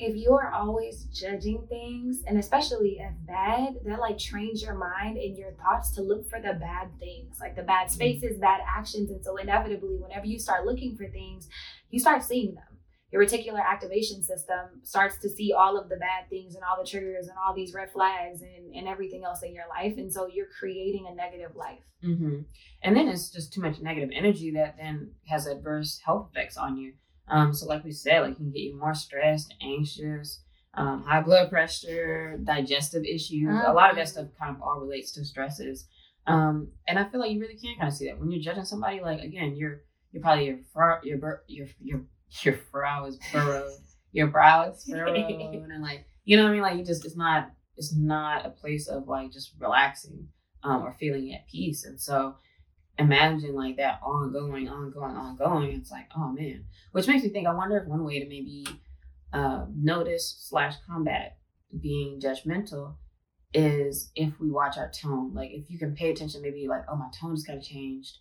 if 0.00 0.16
you're 0.16 0.50
always 0.52 1.04
judging 1.04 1.64
things, 1.68 2.24
and 2.26 2.38
especially 2.38 2.98
if 2.98 3.12
bad, 3.24 3.74
that 3.84 4.00
like 4.00 4.18
trains 4.18 4.64
your 4.64 4.74
mind 4.74 5.16
and 5.16 5.38
your 5.38 5.52
thoughts 5.52 5.92
to 5.92 6.02
look 6.02 6.28
for 6.28 6.40
the 6.40 6.54
bad 6.54 6.88
things, 6.98 7.36
like 7.38 7.54
the 7.54 7.62
bad 7.62 7.86
mm-hmm. 7.86 7.94
spaces, 7.94 8.36
bad 8.36 8.62
actions. 8.66 9.12
And 9.12 9.24
so 9.24 9.36
inevitably, 9.36 9.94
whenever 9.98 10.26
you 10.26 10.40
start 10.40 10.66
looking 10.66 10.96
for 10.96 11.06
things, 11.06 11.48
you 11.90 12.00
start 12.00 12.24
seeing 12.24 12.56
them 12.56 12.64
your 13.12 13.24
reticular 13.24 13.64
activation 13.64 14.22
system 14.22 14.80
starts 14.82 15.18
to 15.18 15.28
see 15.28 15.52
all 15.52 15.76
of 15.76 15.88
the 15.88 15.96
bad 15.96 16.28
things 16.28 16.54
and 16.54 16.62
all 16.64 16.80
the 16.80 16.88
triggers 16.88 17.26
and 17.26 17.36
all 17.36 17.54
these 17.54 17.74
red 17.74 17.90
flags 17.92 18.42
and, 18.42 18.74
and 18.74 18.86
everything 18.86 19.24
else 19.24 19.42
in 19.42 19.54
your 19.54 19.64
life. 19.68 19.94
And 19.98 20.12
so 20.12 20.28
you're 20.28 20.46
creating 20.58 21.06
a 21.10 21.14
negative 21.14 21.56
life. 21.56 21.80
Mm-hmm. 22.04 22.42
And 22.82 22.96
then 22.96 23.08
it's 23.08 23.30
just 23.30 23.52
too 23.52 23.60
much 23.60 23.80
negative 23.80 24.10
energy 24.14 24.52
that 24.52 24.76
then 24.78 25.10
has 25.26 25.46
adverse 25.46 26.00
health 26.04 26.28
effects 26.30 26.56
on 26.56 26.76
you. 26.76 26.94
Um, 27.28 27.52
so, 27.54 27.66
like 27.66 27.84
we 27.84 27.92
said, 27.92 28.22
like 28.22 28.36
can 28.36 28.50
get 28.50 28.60
you 28.60 28.78
more 28.78 28.94
stressed, 28.94 29.54
anxious, 29.62 30.42
um, 30.74 31.04
high 31.04 31.20
blood 31.20 31.50
pressure, 31.50 32.38
digestive 32.42 33.04
issues. 33.04 33.48
Mm-hmm. 33.48 33.70
A 33.70 33.74
lot 33.74 33.90
of 33.90 33.96
that 33.96 34.08
stuff 34.08 34.26
kind 34.38 34.54
of 34.54 34.62
all 34.62 34.80
relates 34.80 35.12
to 35.12 35.24
stresses. 35.24 35.86
Um, 36.26 36.68
and 36.86 36.98
I 36.98 37.08
feel 37.08 37.20
like 37.20 37.30
you 37.30 37.40
really 37.40 37.56
can 37.56 37.76
kind 37.76 37.88
of 37.88 37.94
see 37.94 38.06
that 38.06 38.18
when 38.18 38.30
you're 38.30 38.42
judging 38.42 38.64
somebody. 38.64 39.00
Like 39.00 39.20
again, 39.20 39.56
you're 39.56 39.82
you're 40.12 40.22
probably 40.22 40.46
your 40.46 40.58
your 41.02 41.42
your 41.46 41.66
your 41.80 42.00
your 42.42 42.58
brow 42.70 43.06
is 43.06 43.18
furrowed, 43.30 43.72
your 44.12 44.28
brow 44.28 44.70
is 44.70 44.84
furrowed, 44.90 45.16
and 45.16 45.82
like 45.82 46.06
you 46.24 46.36
know 46.36 46.44
what 46.44 46.50
I 46.50 46.52
mean. 46.52 46.62
Like 46.62 46.78
you 46.78 46.84
just 46.84 47.04
it's 47.04 47.16
not 47.16 47.50
it's 47.76 47.94
not 47.94 48.46
a 48.46 48.50
place 48.50 48.88
of 48.88 49.08
like 49.08 49.32
just 49.32 49.54
relaxing 49.58 50.28
um, 50.62 50.82
or 50.82 50.96
feeling 50.98 51.32
at 51.32 51.48
peace. 51.48 51.84
And 51.84 52.00
so 52.00 52.36
imagine 52.98 53.54
like 53.54 53.76
that 53.78 54.00
ongoing, 54.02 54.68
ongoing, 54.68 55.16
ongoing. 55.16 55.72
It's 55.72 55.90
like 55.90 56.08
oh 56.16 56.32
man, 56.32 56.64
which 56.92 57.08
makes 57.08 57.22
me 57.22 57.30
think. 57.30 57.46
I 57.46 57.54
wonder 57.54 57.78
if 57.78 57.88
one 57.88 58.04
way 58.04 58.20
to 58.20 58.28
maybe 58.28 58.66
uh, 59.32 59.66
notice 59.74 60.46
slash 60.48 60.74
combat 60.86 61.38
being 61.80 62.20
judgmental 62.20 62.96
is 63.52 64.10
if 64.14 64.38
we 64.38 64.50
watch 64.50 64.76
our 64.76 64.90
tone. 64.90 65.34
Like 65.34 65.50
if 65.50 65.70
you 65.70 65.78
can 65.78 65.94
pay 65.94 66.10
attention, 66.10 66.42
maybe 66.42 66.68
like 66.68 66.82
oh 66.88 66.96
my 66.96 67.08
tone 67.18 67.34
just 67.34 67.46
kind 67.46 67.58
of 67.58 67.64
changed. 67.64 68.18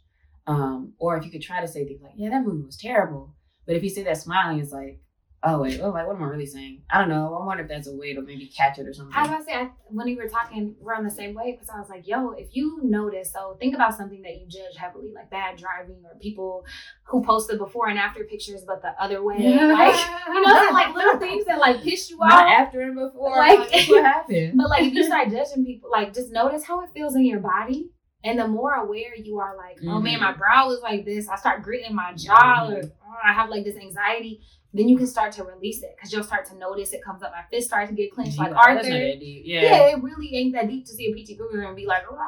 Um, 0.48 0.94
or 0.98 1.16
if 1.16 1.26
you 1.26 1.32
could 1.32 1.44
try 1.44 1.62
to 1.62 1.68
say 1.68 1.86
things 1.86 2.02
like, 2.02 2.14
yeah, 2.16 2.30
that 2.30 2.44
movie 2.44 2.66
was 2.66 2.78
terrible. 2.78 3.36
But 3.66 3.76
if 3.76 3.84
you 3.84 3.90
see 3.90 4.04
that 4.04 4.18
smiling, 4.18 4.60
it's 4.60 4.72
like, 4.72 5.00
oh 5.44 5.62
wait, 5.62 5.80
oh, 5.82 5.90
like 5.90 6.06
what 6.06 6.16
am 6.16 6.24
I 6.24 6.28
really 6.28 6.46
saying? 6.46 6.82
I 6.90 7.00
don't 7.00 7.10
know. 7.10 7.38
I 7.40 7.46
wonder 7.46 7.64
if 7.64 7.70
that's 7.70 7.88
a 7.88 7.96
way 7.96 8.14
to 8.14 8.22
maybe 8.22 8.48
catch 8.48 8.78
it 8.78 8.88
or 8.88 8.94
something. 8.94 9.16
I 9.16 9.22
was 9.22 9.30
about 9.30 9.38
to 9.40 9.44
say 9.46 9.54
I, 9.54 9.70
when 9.88 10.06
we 10.06 10.16
were 10.16 10.28
talking, 10.28 10.76
we're 10.80 10.94
on 10.94 11.04
the 11.04 11.12
same 11.12 11.34
way 11.34 11.52
because 11.52 11.70
I 11.70 11.80
was 11.80 11.90
like, 11.90 12.08
yo, 12.08 12.32
if 12.32 12.56
you 12.56 12.80
notice, 12.84 13.32
so 13.32 13.56
think 13.60 13.76
about 13.76 13.96
something 13.96 14.22
that 14.24 14.40
you 14.40 14.48
judge 14.48 14.76
heavily, 14.76 15.12
like 15.14 15.30
bad 15.30 15.58
driving 15.58 16.02
or 16.04 16.18
people 16.20 16.66
who 17.04 17.24
posted 17.24 17.58
before 17.58 17.88
and 17.88 17.98
after 17.98 18.24
pictures, 18.24 18.64
but 18.66 18.82
the 18.82 18.92
other 19.02 19.24
way, 19.24 19.38
yeah. 19.40 19.68
like 19.68 19.96
you 20.28 20.42
know, 20.42 20.70
like 20.74 20.94
little 20.94 21.20
things 21.20 21.46
that 21.46 21.60
like 21.60 21.82
piss 21.82 22.10
you 22.10 22.18
off. 22.18 22.32
After 22.32 22.82
and 22.82 22.96
before, 22.96 23.38
like, 23.38 23.72
like 23.72 23.90
what 23.90 24.04
happened. 24.04 24.54
But 24.58 24.70
like 24.70 24.84
if 24.84 24.94
you 24.94 25.04
start 25.04 25.30
judging 25.30 25.66
people, 25.66 25.90
like 25.92 26.14
just 26.14 26.32
notice 26.32 26.64
how 26.64 26.84
it 26.84 26.90
feels 26.94 27.16
in 27.16 27.26
your 27.26 27.40
body. 27.40 27.90
And 28.24 28.38
the 28.38 28.48
more 28.48 28.74
aware 28.74 29.16
you 29.16 29.40
are, 29.40 29.56
like, 29.56 29.78
mm-hmm. 29.78 29.90
oh 29.90 30.02
man, 30.02 30.20
my 30.20 30.32
mm-hmm. 30.32 30.40
brow 30.40 30.72
is 30.72 30.82
like 30.82 31.06
this. 31.06 31.30
I 31.30 31.38
start 31.38 31.64
gritting 31.64 31.96
my 31.96 32.14
jaw, 32.14 32.68
mm-hmm. 32.68 32.74
or 32.74 32.82
oh, 32.84 33.16
I 33.24 33.34
have 33.34 33.50
like 33.50 33.64
this 33.64 33.78
anxiety. 33.78 34.42
Then 34.74 34.88
you 34.88 34.98
can 34.98 35.08
start 35.08 35.32
to 35.34 35.44
release 35.44 35.82
it 35.82 35.96
because 35.96 36.14
you'll 36.14 36.24
start 36.24 36.46
to 36.48 36.56
notice 36.56 36.94
it 36.94 37.04
comes 37.04 37.24
up. 37.24 37.32
My 37.32 37.44
fist 37.50 37.68
starts 37.68 37.90
to 37.90 37.96
get 37.96 38.14
clenched, 38.14 38.38
like 38.38 38.54
Arthur. 38.54 38.88
Yeah. 38.88 39.62
yeah, 39.62 39.88
it 39.88 40.04
really 40.04 40.36
ain't 40.36 40.54
that 40.54 40.68
deep 40.68 40.86
to 40.86 40.92
see 40.92 41.08
a 41.08 41.16
PT 41.16 41.40
Guru 41.40 41.66
and 41.66 41.76
be 41.76 41.88
like, 41.88 42.10
Rah! 42.12 42.20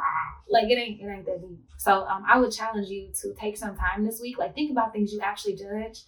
like 0.49 0.69
it 0.69 0.75
ain't, 0.75 1.01
it 1.01 1.06
ain't 1.06 1.25
that 1.25 1.41
deep. 1.41 1.60
So 1.77 2.06
um, 2.06 2.23
I 2.27 2.39
would 2.39 2.51
challenge 2.51 2.88
you 2.88 3.12
to 3.21 3.34
take 3.36 3.58
some 3.58 3.75
time 3.75 4.06
this 4.06 4.19
week, 4.21 4.39
like 4.39 4.56
think 4.56 4.71
about 4.71 4.93
things 4.93 5.13
you 5.13 5.19
actually 5.19 5.56
judge 5.56 6.06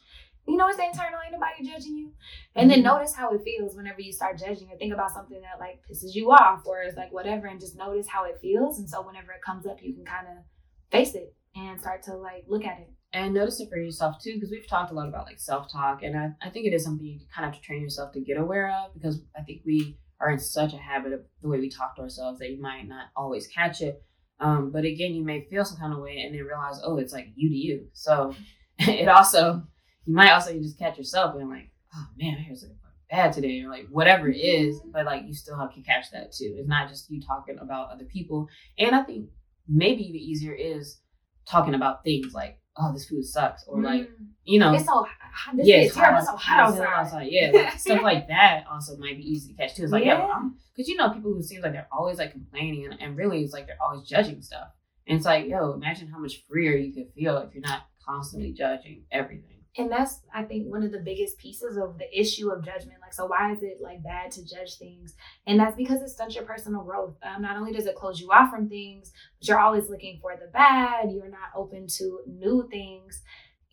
you 0.47 0.57
know, 0.57 0.67
it's 0.67 0.79
internal, 0.79 1.19
ain't 1.23 1.33
nobody 1.33 1.63
judging 1.63 1.97
you. 1.97 2.11
And 2.55 2.69
then 2.69 2.79
mm-hmm. 2.79 2.87
notice 2.87 3.15
how 3.15 3.33
it 3.33 3.41
feels 3.43 3.75
whenever 3.75 4.01
you 4.01 4.11
start 4.11 4.37
judging 4.37 4.69
or 4.69 4.77
think 4.77 4.93
about 4.93 5.11
something 5.11 5.41
that 5.41 5.59
like 5.59 5.81
pisses 5.89 6.13
you 6.13 6.31
off 6.31 6.63
or 6.65 6.83
is 6.83 6.95
like 6.95 7.13
whatever 7.13 7.47
and 7.47 7.59
just 7.59 7.77
notice 7.77 8.07
how 8.07 8.25
it 8.25 8.39
feels. 8.41 8.79
And 8.79 8.89
so 8.89 9.01
whenever 9.01 9.31
it 9.31 9.41
comes 9.45 9.65
up, 9.65 9.77
you 9.81 9.93
can 9.93 10.05
kind 10.05 10.27
of 10.27 10.43
face 10.91 11.15
it 11.15 11.33
and 11.55 11.79
start 11.79 12.03
to 12.03 12.15
like 12.15 12.43
look 12.47 12.65
at 12.65 12.79
it. 12.79 12.89
And 13.13 13.33
notice 13.33 13.59
it 13.59 13.69
for 13.69 13.77
yourself 13.77 14.15
too, 14.21 14.33
because 14.33 14.49
we've 14.49 14.67
talked 14.67 14.91
a 14.91 14.95
lot 14.95 15.07
about 15.07 15.25
like 15.25 15.39
self 15.39 15.71
talk. 15.71 16.03
And 16.03 16.17
I, 16.17 16.31
I 16.41 16.49
think 16.49 16.65
it 16.65 16.73
is 16.73 16.83
something 16.83 17.05
you 17.05 17.19
kind 17.33 17.47
of 17.47 17.53
have 17.53 17.61
to 17.61 17.65
train 17.65 17.81
yourself 17.81 18.11
to 18.13 18.21
get 18.21 18.37
aware 18.37 18.69
of 18.69 18.93
because 18.93 19.21
I 19.37 19.43
think 19.43 19.61
we 19.65 19.97
are 20.19 20.31
in 20.31 20.39
such 20.39 20.73
a 20.73 20.77
habit 20.77 21.13
of 21.13 21.21
the 21.41 21.47
way 21.47 21.59
we 21.59 21.69
talk 21.69 21.95
to 21.95 22.01
ourselves 22.01 22.39
that 22.39 22.49
you 22.49 22.61
might 22.61 22.87
not 22.87 23.07
always 23.15 23.47
catch 23.47 23.81
it. 23.81 24.03
Um, 24.39 24.71
but 24.71 24.83
again, 24.83 25.13
you 25.13 25.23
may 25.23 25.45
feel 25.49 25.63
some 25.63 25.77
kind 25.77 25.93
of 25.93 25.99
way 25.99 26.21
and 26.21 26.33
then 26.33 26.43
realize, 26.43 26.81
oh, 26.83 26.97
it's 26.97 27.13
like 27.13 27.27
you 27.35 27.49
to 27.49 27.55
you. 27.55 27.87
So 27.93 28.33
it 28.79 29.07
also 29.07 29.63
you 30.05 30.13
might 30.13 30.31
also 30.31 30.53
just 30.53 30.79
catch 30.79 30.97
yourself 30.97 31.35
being 31.35 31.49
like, 31.49 31.69
oh 31.95 32.05
man, 32.17 32.35
my 32.35 32.41
hair's 32.41 32.63
looking 32.63 32.77
bad 33.13 33.31
today, 33.31 33.61
or 33.61 33.69
like 33.69 33.87
whatever 33.89 34.27
it 34.27 34.37
is, 34.37 34.81
but 34.91 35.05
like 35.05 35.23
you 35.25 35.33
still 35.33 35.57
have 35.57 35.73
to 35.75 35.81
catch 35.81 36.11
that 36.11 36.31
too. 36.31 36.55
It's 36.57 36.67
not 36.67 36.89
just 36.89 37.09
you 37.11 37.21
talking 37.21 37.59
about 37.59 37.91
other 37.91 38.05
people. 38.05 38.47
And 38.77 38.95
I 38.95 39.03
think 39.03 39.29
maybe 39.67 40.03
even 40.03 40.19
easier 40.19 40.53
is 40.53 40.99
talking 41.47 41.75
about 41.75 42.03
things 42.03 42.33
like, 42.33 42.59
oh, 42.75 42.91
this 42.91 43.07
food 43.07 43.23
sucks, 43.23 43.65
or 43.67 43.81
like, 43.81 44.09
mm. 44.09 44.25
you 44.45 44.59
know, 44.59 44.73
it's 44.73 44.85
so 44.85 45.05
hot. 45.31 45.55
This 45.55 45.67
yeah, 45.67 45.77
it's 45.77 45.95
terrible. 45.95 46.25
Hot, 46.25 46.25
so 46.25 46.37
hot 46.37 46.59
outside. 46.59 46.87
outside. 46.87 47.27
Yeah, 47.29 47.51
like, 47.53 47.79
stuff 47.79 48.01
like 48.03 48.27
that 48.29 48.65
also 48.69 48.97
might 48.97 49.17
be 49.17 49.23
easy 49.23 49.53
to 49.53 49.57
catch 49.59 49.75
too. 49.75 49.83
It's 49.83 49.91
like, 49.91 50.05
yeah, 50.05 50.27
because 50.75 50.89
yeah, 50.89 50.93
you 50.93 50.97
know, 50.97 51.11
people 51.11 51.33
who 51.33 51.43
seem 51.43 51.61
like 51.61 51.73
they're 51.73 51.87
always 51.91 52.17
like 52.17 52.31
complaining, 52.31 52.85
and, 52.85 52.99
and 52.99 53.15
really 53.15 53.43
it's 53.43 53.53
like 53.53 53.67
they're 53.67 53.77
always 53.81 54.07
judging 54.07 54.41
stuff. 54.41 54.69
And 55.05 55.17
it's 55.17 55.25
like, 55.25 55.47
yo, 55.47 55.73
imagine 55.73 56.07
how 56.07 56.17
much 56.17 56.43
freer 56.49 56.77
you 56.77 56.93
could 56.93 57.13
feel 57.13 57.37
if 57.37 57.53
you're 57.53 57.61
not 57.61 57.83
constantly 58.05 58.53
judging 58.53 59.03
everything 59.11 59.52
and 59.77 59.91
that's 59.91 60.21
i 60.33 60.43
think 60.43 60.67
one 60.67 60.83
of 60.83 60.91
the 60.91 60.99
biggest 60.99 61.37
pieces 61.37 61.77
of 61.77 61.97
the 61.97 62.19
issue 62.19 62.51
of 62.51 62.63
judgment. 62.63 62.99
Like 63.01 63.13
so 63.13 63.25
why 63.25 63.51
is 63.51 63.63
it 63.63 63.79
like 63.81 64.03
bad 64.03 64.31
to 64.31 64.45
judge 64.45 64.77
things? 64.77 65.15
And 65.47 65.59
that's 65.59 65.75
because 65.75 66.01
it 66.01 66.09
stunts 66.09 66.35
your 66.35 66.45
personal 66.45 66.83
growth. 66.83 67.15
Um, 67.23 67.41
not 67.41 67.57
only 67.57 67.73
does 67.73 67.85
it 67.85 67.95
close 67.95 68.19
you 68.19 68.31
off 68.31 68.49
from 68.49 68.69
things 68.69 69.11
but 69.39 69.47
you're 69.47 69.59
always 69.59 69.89
looking 69.89 70.19
for 70.21 70.35
the 70.35 70.51
bad. 70.51 71.11
You're 71.11 71.29
not 71.29 71.51
open 71.55 71.87
to 71.97 72.19
new 72.27 72.67
things. 72.69 73.21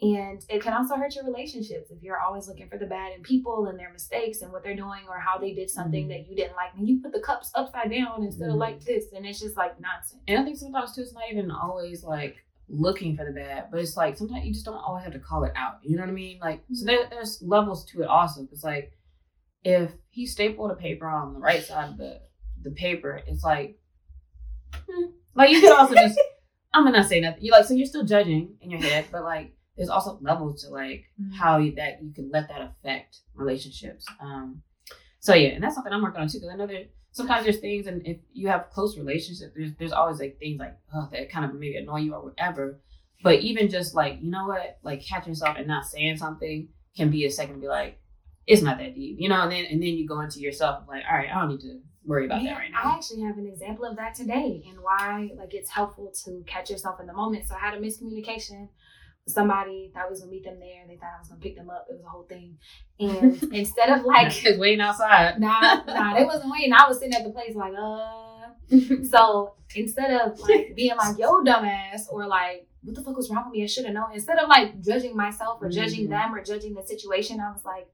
And 0.02 0.42
it 0.48 0.62
can 0.62 0.72
also 0.72 0.96
hurt 0.96 1.14
your 1.14 1.26
relationships 1.26 1.90
if 1.90 2.02
you're 2.02 2.20
always 2.20 2.48
looking 2.48 2.70
for 2.70 2.78
the 2.78 2.86
bad 2.86 3.12
in 3.14 3.22
people 3.22 3.66
and 3.66 3.78
their 3.78 3.92
mistakes 3.92 4.40
and 4.40 4.50
what 4.50 4.62
they're 4.62 4.74
doing 4.74 5.02
or 5.06 5.18
how 5.18 5.36
they 5.36 5.52
did 5.52 5.68
something 5.68 6.04
mm-hmm. 6.04 6.22
that 6.22 6.26
you 6.26 6.34
didn't 6.34 6.56
like. 6.56 6.70
And 6.76 6.88
you 6.88 7.00
put 7.02 7.12
the 7.12 7.20
cups 7.20 7.50
upside 7.54 7.90
down 7.90 8.22
instead 8.22 8.44
mm-hmm. 8.44 8.52
of 8.52 8.56
like 8.56 8.82
this 8.82 9.06
and 9.14 9.26
it's 9.26 9.40
just 9.40 9.58
like 9.58 9.78
nonsense. 9.78 10.22
And 10.26 10.38
i 10.38 10.44
think 10.44 10.56
sometimes 10.56 10.94
too 10.94 11.02
it's 11.02 11.12
not 11.12 11.24
even 11.30 11.50
always 11.50 12.02
like 12.02 12.36
looking 12.70 13.16
for 13.16 13.24
the 13.24 13.32
bad, 13.32 13.66
but 13.70 13.80
it's 13.80 13.96
like 13.96 14.16
sometimes 14.16 14.44
you 14.44 14.52
just 14.52 14.64
don't 14.64 14.76
always 14.76 15.04
have 15.04 15.12
to 15.12 15.18
call 15.18 15.44
it 15.44 15.52
out. 15.56 15.78
You 15.82 15.96
know 15.96 16.02
what 16.02 16.10
I 16.10 16.14
mean? 16.14 16.38
Like, 16.40 16.62
so 16.72 16.86
mm-hmm. 16.86 16.86
there, 16.86 17.08
there's 17.10 17.42
levels 17.42 17.84
to 17.86 18.02
it 18.02 18.08
also. 18.08 18.46
It's 18.52 18.64
like 18.64 18.92
if 19.64 19.90
he 20.08 20.26
stapled 20.26 20.70
a 20.70 20.76
paper 20.76 21.06
on 21.06 21.34
the 21.34 21.40
right 21.40 21.62
side 21.62 21.90
of 21.90 21.98
the 21.98 22.20
the 22.62 22.70
paper, 22.70 23.22
it's 23.26 23.42
like, 23.42 23.78
hmm. 24.74 25.06
like 25.34 25.50
you 25.50 25.60
could 25.60 25.72
also 25.72 25.94
just, 25.94 26.18
I'm 26.74 26.84
gonna 26.84 26.98
not 26.98 27.08
say 27.08 27.20
nothing. 27.20 27.42
You 27.42 27.52
like, 27.52 27.64
so 27.64 27.74
you're 27.74 27.86
still 27.86 28.04
judging 28.04 28.56
in 28.60 28.70
your 28.70 28.80
head, 28.80 29.06
but 29.10 29.24
like, 29.24 29.54
there's 29.76 29.88
also 29.88 30.18
levels 30.20 30.62
to 30.62 30.70
like 30.70 31.04
mm-hmm. 31.20 31.32
how 31.32 31.58
you, 31.58 31.74
that 31.76 32.02
you 32.02 32.12
can 32.12 32.30
let 32.30 32.48
that 32.48 32.60
affect 32.60 33.20
relationships. 33.34 34.06
Um, 34.20 34.62
so 35.20 35.34
yeah, 35.34 35.50
and 35.50 35.62
that's 35.62 35.74
something 35.74 35.92
I'm 35.92 36.02
working 36.02 36.20
on 36.20 36.28
too 36.28 36.38
because 36.38 36.52
I 36.52 36.56
know 36.56 36.66
that 36.66 36.90
sometimes 37.12 37.44
there's 37.44 37.58
things, 37.58 37.86
and 37.86 38.06
if 38.06 38.18
you 38.32 38.48
have 38.48 38.70
close 38.70 38.96
relationships, 38.96 39.52
there's 39.56 39.72
there's 39.78 39.92
always 39.92 40.20
like 40.20 40.38
things 40.38 40.58
like 40.58 40.76
oh, 40.94 41.08
that 41.12 41.30
kind 41.30 41.44
of 41.44 41.54
maybe 41.54 41.76
annoy 41.76 41.98
you 42.00 42.14
or 42.14 42.22
whatever. 42.22 42.80
But 43.22 43.40
even 43.40 43.68
just 43.68 43.94
like 43.94 44.18
you 44.20 44.30
know 44.30 44.46
what, 44.46 44.78
like 44.82 45.04
catching 45.04 45.32
yourself 45.32 45.56
and 45.58 45.66
not 45.66 45.84
saying 45.84 46.16
something 46.16 46.68
can 46.96 47.10
be 47.10 47.24
a 47.24 47.30
second 47.30 47.56
to 47.56 47.60
be 47.60 47.68
like, 47.68 48.00
it's 48.46 48.62
not 48.62 48.78
that 48.78 48.94
deep, 48.94 49.16
you 49.18 49.28
know. 49.28 49.42
And 49.42 49.52
then 49.52 49.64
and 49.66 49.82
then 49.82 49.90
you 49.90 50.06
go 50.06 50.20
into 50.20 50.40
yourself 50.40 50.84
like, 50.88 51.04
all 51.10 51.16
right, 51.16 51.28
I 51.30 51.40
don't 51.40 51.50
need 51.50 51.60
to 51.60 51.80
worry 52.04 52.26
about 52.26 52.42
yeah, 52.42 52.54
that 52.54 52.58
right 52.58 52.70
now. 52.72 52.80
I 52.84 52.94
actually 52.94 53.22
have 53.22 53.38
an 53.38 53.46
example 53.46 53.84
of 53.84 53.96
that 53.96 54.14
today 54.14 54.64
and 54.68 54.80
why 54.80 55.30
like 55.36 55.54
it's 55.54 55.70
helpful 55.70 56.12
to 56.24 56.42
catch 56.46 56.70
yourself 56.70 57.00
in 57.00 57.06
the 57.06 57.12
moment. 57.12 57.46
So 57.46 57.54
I 57.54 57.58
had 57.58 57.74
a 57.74 57.80
miscommunication 57.80 58.68
somebody 59.26 59.90
thought 59.92 60.06
I 60.06 60.10
was 60.10 60.20
gonna 60.20 60.32
meet 60.32 60.44
them 60.44 60.58
there. 60.60 60.84
They 60.88 60.96
thought 60.96 61.10
I 61.16 61.18
was 61.20 61.28
gonna 61.28 61.40
pick 61.40 61.56
them 61.56 61.70
up. 61.70 61.86
It 61.88 61.94
was 61.94 62.04
a 62.04 62.08
whole 62.08 62.24
thing. 62.24 62.58
And 62.98 63.42
instead 63.52 63.90
of 63.90 64.04
like 64.04 64.32
waiting 64.58 64.80
outside. 64.80 65.40
nah, 65.40 65.82
nah, 65.86 66.14
they 66.18 66.24
wasn't 66.24 66.50
waiting. 66.52 66.72
I 66.72 66.86
was 66.88 66.98
sitting 66.98 67.14
at 67.14 67.24
the 67.24 67.30
place 67.30 67.54
like, 67.54 67.74
uh. 67.78 68.26
So 69.04 69.54
instead 69.74 70.10
of 70.20 70.38
like 70.40 70.74
being 70.76 70.96
like, 70.96 71.18
yo, 71.18 71.42
dumbass, 71.42 72.02
or 72.10 72.26
like, 72.26 72.66
what 72.82 72.94
the 72.94 73.02
fuck 73.02 73.16
was 73.16 73.30
wrong 73.30 73.44
with 73.46 73.52
me? 73.54 73.62
I 73.64 73.66
should 73.66 73.84
have 73.84 73.94
known. 73.94 74.12
Instead 74.14 74.38
of 74.38 74.48
like 74.48 74.80
judging 74.80 75.16
myself 75.16 75.58
or 75.60 75.68
judging 75.68 76.06
Mhm. 76.06 76.10
them 76.10 76.34
or 76.34 76.42
judging 76.42 76.74
the 76.74 76.82
situation, 76.82 77.40
I 77.40 77.50
was 77.52 77.64
like, 77.64 77.88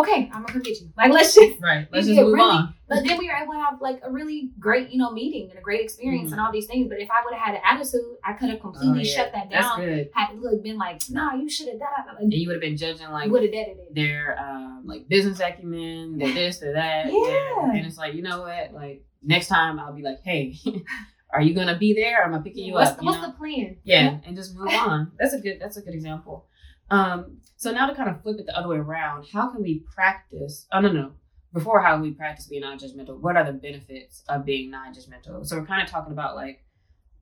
okay, 0.00 0.30
I'm 0.32 0.42
gonna 0.42 0.52
come 0.52 0.62
get 0.62 0.80
you. 0.80 0.88
Like, 0.96 1.12
let's 1.12 1.34
just. 1.34 1.60
Right. 1.60 1.86
Let's 1.92 2.06
just 2.06 2.20
move 2.20 2.32
really- 2.34 2.40
on. 2.42 2.74
But 2.88 3.04
then 3.04 3.18
we 3.18 3.26
were 3.26 3.34
able 3.34 3.52
to 3.54 3.58
have 3.58 3.80
like 3.80 3.98
a 4.04 4.12
really 4.12 4.52
great, 4.60 4.90
you 4.90 4.98
know, 4.98 5.10
meeting 5.10 5.50
and 5.50 5.58
a 5.58 5.62
great 5.62 5.80
experience 5.80 6.30
and 6.30 6.40
all 6.40 6.52
these 6.52 6.66
things. 6.66 6.88
But 6.88 7.00
if 7.00 7.08
I 7.10 7.24
would 7.24 7.34
have 7.34 7.42
had 7.44 7.54
an 7.56 7.60
attitude, 7.64 8.00
I 8.24 8.32
could 8.34 8.48
have 8.48 8.60
completely 8.60 9.00
Oh, 9.00 9.02
yeah. 9.02 9.12
shut 9.16 9.32
that 9.32 9.50
That's 9.50 9.66
down. 9.66 9.80
good. 9.80 10.10
Had 10.14 10.38
look 10.38 10.62
been 10.62 10.78
like, 10.78 11.02
nah, 11.10 11.34
you 11.34 11.48
should 11.50 11.66
have 11.66 11.80
done. 11.80 11.90
And 12.20 12.32
you 12.32 12.46
would 12.46 12.54
have 12.54 12.60
been 12.60 12.76
judging 12.76 13.08
like 13.10 13.28
would 13.28 13.42
have 13.42 13.50
it. 13.52 13.92
their 13.92 14.38
um 14.38 14.84
like 14.86 15.08
business 15.08 15.40
acumen, 15.40 16.18
their 16.18 16.32
this, 16.38 16.58
their 16.58 16.74
that. 16.74 17.06
Yeah. 17.06 17.70
And 17.76 17.84
it's 17.84 17.98
like, 17.98 18.14
you 18.14 18.22
know 18.22 18.42
what? 18.42 18.72
Like 18.72 19.04
next 19.20 19.48
time 19.48 19.80
I'll 19.80 19.92
be 19.92 20.02
like, 20.02 20.20
hey, 20.22 20.54
are 21.30 21.42
you 21.42 21.54
gonna 21.54 21.76
be 21.76 21.92
there? 21.92 22.20
Or 22.22 22.26
am 22.26 22.34
I 22.34 22.38
picking 22.38 22.66
you 22.66 22.74
what's 22.74 22.90
up? 22.92 22.98
the, 22.98 23.02
you 23.02 23.06
what's 23.10 23.20
know? 23.20 23.26
the 23.32 23.32
plan? 23.36 23.76
yeah, 23.82 24.18
and 24.24 24.36
just 24.36 24.54
move 24.54 24.68
on. 24.68 25.10
That's 25.18 25.34
a 25.34 25.40
good 25.40 25.58
that's 25.60 25.76
a 25.76 25.82
good 25.82 25.94
example. 25.94 26.46
Um, 26.90 27.38
so 27.56 27.72
now 27.72 27.86
to 27.86 27.94
kind 27.94 28.10
of 28.10 28.22
flip 28.22 28.38
it 28.38 28.46
the 28.46 28.56
other 28.56 28.68
way 28.68 28.76
around, 28.76 29.26
how 29.32 29.50
can 29.50 29.62
we 29.62 29.80
practice 29.94 30.66
oh 30.72 30.80
no 30.80 30.92
no. 30.92 31.12
Before 31.52 31.80
how 31.80 31.98
we 32.00 32.10
practice 32.10 32.46
being 32.46 32.60
non-judgmental, 32.62 33.18
what 33.18 33.36
are 33.36 33.44
the 33.44 33.52
benefits 33.52 34.22
of 34.28 34.44
being 34.44 34.70
non-judgmental? 34.70 35.46
So 35.46 35.58
we're 35.58 35.64
kind 35.64 35.82
of 35.82 35.88
talking 35.88 36.12
about 36.12 36.36
like 36.36 36.62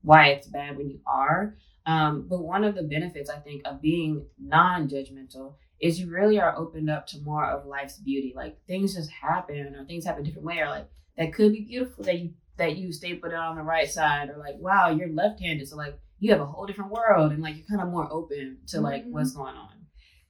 why 0.01 0.27
it's 0.27 0.47
bad 0.47 0.77
when 0.77 0.89
you 0.89 0.99
are. 1.07 1.55
Um, 1.85 2.25
but 2.27 2.41
one 2.41 2.63
of 2.63 2.75
the 2.75 2.83
benefits 2.83 3.29
I 3.29 3.37
think 3.37 3.61
of 3.65 3.81
being 3.81 4.25
non-judgmental 4.39 5.55
is 5.79 5.99
you 5.99 6.09
really 6.09 6.39
are 6.39 6.57
opened 6.57 6.89
up 6.89 7.07
to 7.07 7.21
more 7.21 7.45
of 7.45 7.65
life's 7.65 7.97
beauty. 7.97 8.33
Like 8.35 8.57
things 8.65 8.95
just 8.95 9.09
happen 9.09 9.75
or 9.75 9.85
things 9.85 10.05
happen 10.05 10.23
different 10.23 10.47
way 10.47 10.59
or 10.59 10.69
like 10.69 10.89
that 11.17 11.33
could 11.33 11.53
be 11.53 11.61
beautiful 11.61 12.03
that 12.03 12.19
you 12.19 12.33
that 12.57 12.77
you 12.77 12.91
stapled 12.91 13.33
it 13.33 13.37
on 13.37 13.55
the 13.55 13.61
right 13.61 13.89
side 13.89 14.29
or 14.29 14.37
like 14.37 14.55
wow 14.59 14.89
you're 14.89 15.09
left-handed 15.09 15.67
so 15.67 15.75
like 15.75 15.99
you 16.19 16.31
have 16.31 16.41
a 16.41 16.45
whole 16.45 16.65
different 16.65 16.91
world 16.91 17.31
and 17.31 17.41
like 17.43 17.55
you're 17.57 17.65
kind 17.67 17.81
of 17.81 17.89
more 17.89 18.07
open 18.11 18.57
to 18.67 18.79
like 18.81 19.03
Mhm. 19.05 19.11
what's 19.11 19.33
going 19.33 19.55
on 19.55 19.71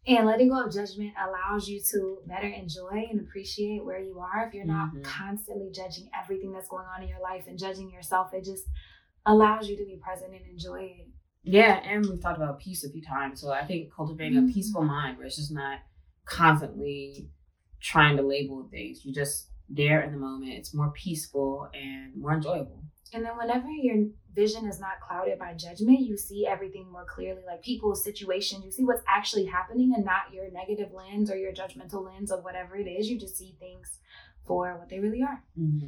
And 0.08 0.28
letting 0.28 0.50
go 0.50 0.64
of 0.64 0.72
judgment 0.72 1.14
allows 1.18 1.68
you 1.68 1.82
to 1.92 2.20
better 2.28 2.46
enjoy 2.48 3.08
and 3.10 3.20
appreciate 3.22 3.84
where 3.84 4.00
you 4.00 4.20
are. 4.20 4.46
If 4.48 4.54
you're 4.54 4.64
not 4.64 4.94
Mhm. 4.94 5.02
constantly 5.04 5.72
judging 5.72 6.12
everything 6.14 6.52
that's 6.52 6.68
going 6.70 6.86
on 6.86 7.02
in 7.02 7.10
your 7.10 7.20
life 7.22 7.46
and 7.48 7.58
judging 7.58 7.90
yourself, 7.90 8.32
it 8.32 8.44
just 8.46 8.66
allows 9.26 9.68
you 9.68 9.76
to 9.78 9.84
be 9.84 9.98
present 9.98 10.32
and 10.36 10.46
enjoy 10.46 10.82
it. 10.84 11.08
yeah 11.48 11.76
and 11.84 12.06
we've 12.08 12.22
talked 12.22 12.38
about 12.38 12.60
peace 12.60 12.84
a 12.84 12.90
few 12.90 13.02
times 13.04 13.40
so 13.42 13.52
i 13.52 13.64
think 13.66 13.92
cultivating 13.94 14.38
a 14.38 14.42
Mhm. 14.42 14.52
peaceful 14.54 14.84
mind 14.84 15.16
where 15.18 15.28
it's 15.28 15.36
just 15.36 15.52
not 15.52 15.80
constantly 16.26 17.30
trying 17.80 18.18
to 18.18 18.24
label 18.24 18.68
things 18.70 19.06
you're 19.06 19.14
just 19.14 19.52
there 19.70 20.02
in 20.02 20.12
the 20.12 20.18
moment 20.18 20.52
it's 20.54 20.74
more 20.74 20.92
peaceful 20.92 21.68
and 21.74 22.16
more 22.16 22.34
enjoyable 22.34 22.84
And 23.14 23.24
then 23.24 23.38
whenever 23.38 23.70
your 23.70 24.08
vision 24.36 24.68
is 24.68 24.80
not 24.80 25.00
clouded 25.08 25.40
by 25.40 25.54
judgment, 25.54 26.02
you 26.02 26.18
see 26.18 26.46
everything 26.46 26.92
more 26.92 27.06
clearly, 27.06 27.42
like 27.48 27.64
people's 27.64 28.04
situations. 28.04 28.66
You 28.66 28.72
see 28.72 28.84
what's 28.84 29.04
actually 29.08 29.46
happening 29.46 29.94
and 29.96 30.06
not 30.06 30.34
your 30.34 30.52
negative 30.52 30.90
lens 30.94 31.32
or 31.32 31.38
your 31.38 31.54
judgmental 31.54 32.06
lens 32.06 32.32
of 32.32 32.44
whatever 32.44 32.76
it 32.76 32.88
is. 32.88 33.10
You 33.10 33.20
just 33.20 33.38
see 33.38 33.56
things 33.60 34.00
for 34.46 34.78
what 34.78 34.90
they 34.90 35.00
really 35.00 35.24
are. 35.24 35.42
hmm 35.58 35.88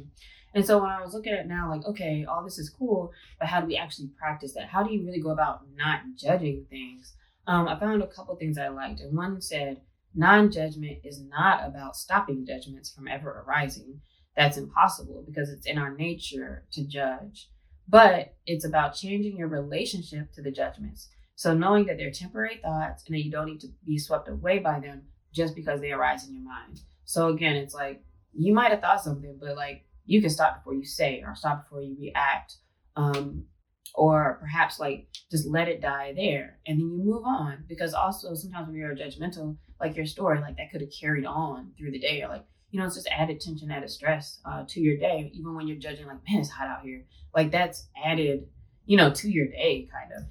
And 0.54 0.64
so 0.64 0.78
when 0.78 0.90
I 0.90 1.00
was 1.00 1.14
looking 1.14 1.32
at 1.32 1.40
it 1.40 1.46
now, 1.46 1.68
like, 1.70 1.84
okay, 1.86 2.24
all 2.24 2.42
this 2.42 2.58
is 2.58 2.70
cool, 2.70 3.12
but 3.38 3.48
how 3.48 3.60
do 3.60 3.66
we 3.66 3.76
actually 3.76 4.08
practice 4.18 4.54
that? 4.54 4.68
How 4.68 4.82
do 4.82 4.92
you 4.92 5.04
really 5.04 5.20
go 5.20 5.30
about 5.30 5.60
not 5.76 6.00
judging 6.16 6.66
things? 6.70 7.14
Um, 7.46 7.68
I 7.68 7.78
found 7.78 8.02
a 8.02 8.06
couple 8.06 8.34
things 8.36 8.58
I 8.58 8.68
liked, 8.68 9.00
and 9.00 9.16
one 9.16 9.40
said, 9.40 9.80
non-judgment 10.14 10.98
is 11.04 11.22
not 11.22 11.66
about 11.66 11.96
stopping 11.96 12.44
judgments 12.46 12.90
from 12.90 13.08
ever 13.08 13.44
arising. 13.46 14.00
That's 14.36 14.56
impossible 14.56 15.24
because 15.26 15.50
it's 15.50 15.66
in 15.66 15.78
our 15.78 15.94
nature 15.94 16.64
to 16.72 16.86
judge, 16.86 17.48
but 17.88 18.34
it's 18.46 18.64
about 18.64 18.94
changing 18.94 19.36
your 19.36 19.48
relationship 19.48 20.32
to 20.32 20.42
the 20.42 20.50
judgments. 20.50 21.08
So 21.34 21.54
knowing 21.54 21.86
that 21.86 21.96
they're 21.96 22.10
temporary 22.10 22.60
thoughts 22.62 23.04
and 23.06 23.14
that 23.14 23.24
you 23.24 23.30
don't 23.30 23.46
need 23.46 23.60
to 23.60 23.68
be 23.86 23.98
swept 23.98 24.28
away 24.28 24.58
by 24.58 24.80
them 24.80 25.02
just 25.32 25.54
because 25.54 25.80
they 25.80 25.92
arise 25.92 26.26
in 26.26 26.34
your 26.34 26.42
mind. 26.42 26.80
So 27.04 27.28
again, 27.28 27.56
it's 27.56 27.74
like 27.74 28.02
you 28.32 28.52
might 28.52 28.70
have 28.70 28.80
thought 28.80 29.02
something, 29.02 29.38
but 29.40 29.56
like 29.56 29.84
you 30.04 30.20
can 30.20 30.30
stop 30.30 30.56
before 30.56 30.74
you 30.74 30.84
say 30.84 31.22
or 31.24 31.34
stop 31.34 31.64
before 31.64 31.82
you 31.82 31.96
react. 31.98 32.56
Um, 32.96 33.44
or 33.94 34.38
perhaps 34.40 34.78
like 34.78 35.08
just 35.30 35.46
let 35.46 35.68
it 35.68 35.80
die 35.80 36.12
there 36.14 36.58
and 36.66 36.78
then 36.78 36.90
you 36.90 37.04
move 37.04 37.24
on. 37.24 37.64
Because 37.68 37.94
also 37.94 38.34
sometimes 38.34 38.68
when 38.68 38.76
you're 38.76 38.94
judgmental, 38.94 39.56
like 39.80 39.96
your 39.96 40.06
story, 40.06 40.40
like 40.40 40.56
that 40.56 40.70
could 40.70 40.80
have 40.80 40.90
carried 40.90 41.24
on 41.24 41.72
through 41.78 41.92
the 41.92 41.98
day 41.98 42.22
or 42.22 42.28
like, 42.28 42.44
you 42.70 42.78
know, 42.80 42.86
it's 42.86 42.96
just 42.96 43.08
added 43.08 43.40
tension, 43.40 43.70
added 43.70 43.90
stress 43.90 44.40
uh, 44.44 44.64
to 44.68 44.80
your 44.80 44.96
day, 44.96 45.30
even 45.34 45.54
when 45.54 45.66
you're 45.66 45.78
judging 45.78 46.06
like, 46.06 46.18
man, 46.28 46.40
it's 46.40 46.50
hot 46.50 46.68
out 46.68 46.82
here. 46.82 47.04
Like 47.34 47.50
that's 47.50 47.88
added, 48.04 48.46
you 48.86 48.96
know, 48.96 49.10
to 49.10 49.30
your 49.30 49.46
day 49.48 49.88
kind 49.92 50.12
of. 50.12 50.24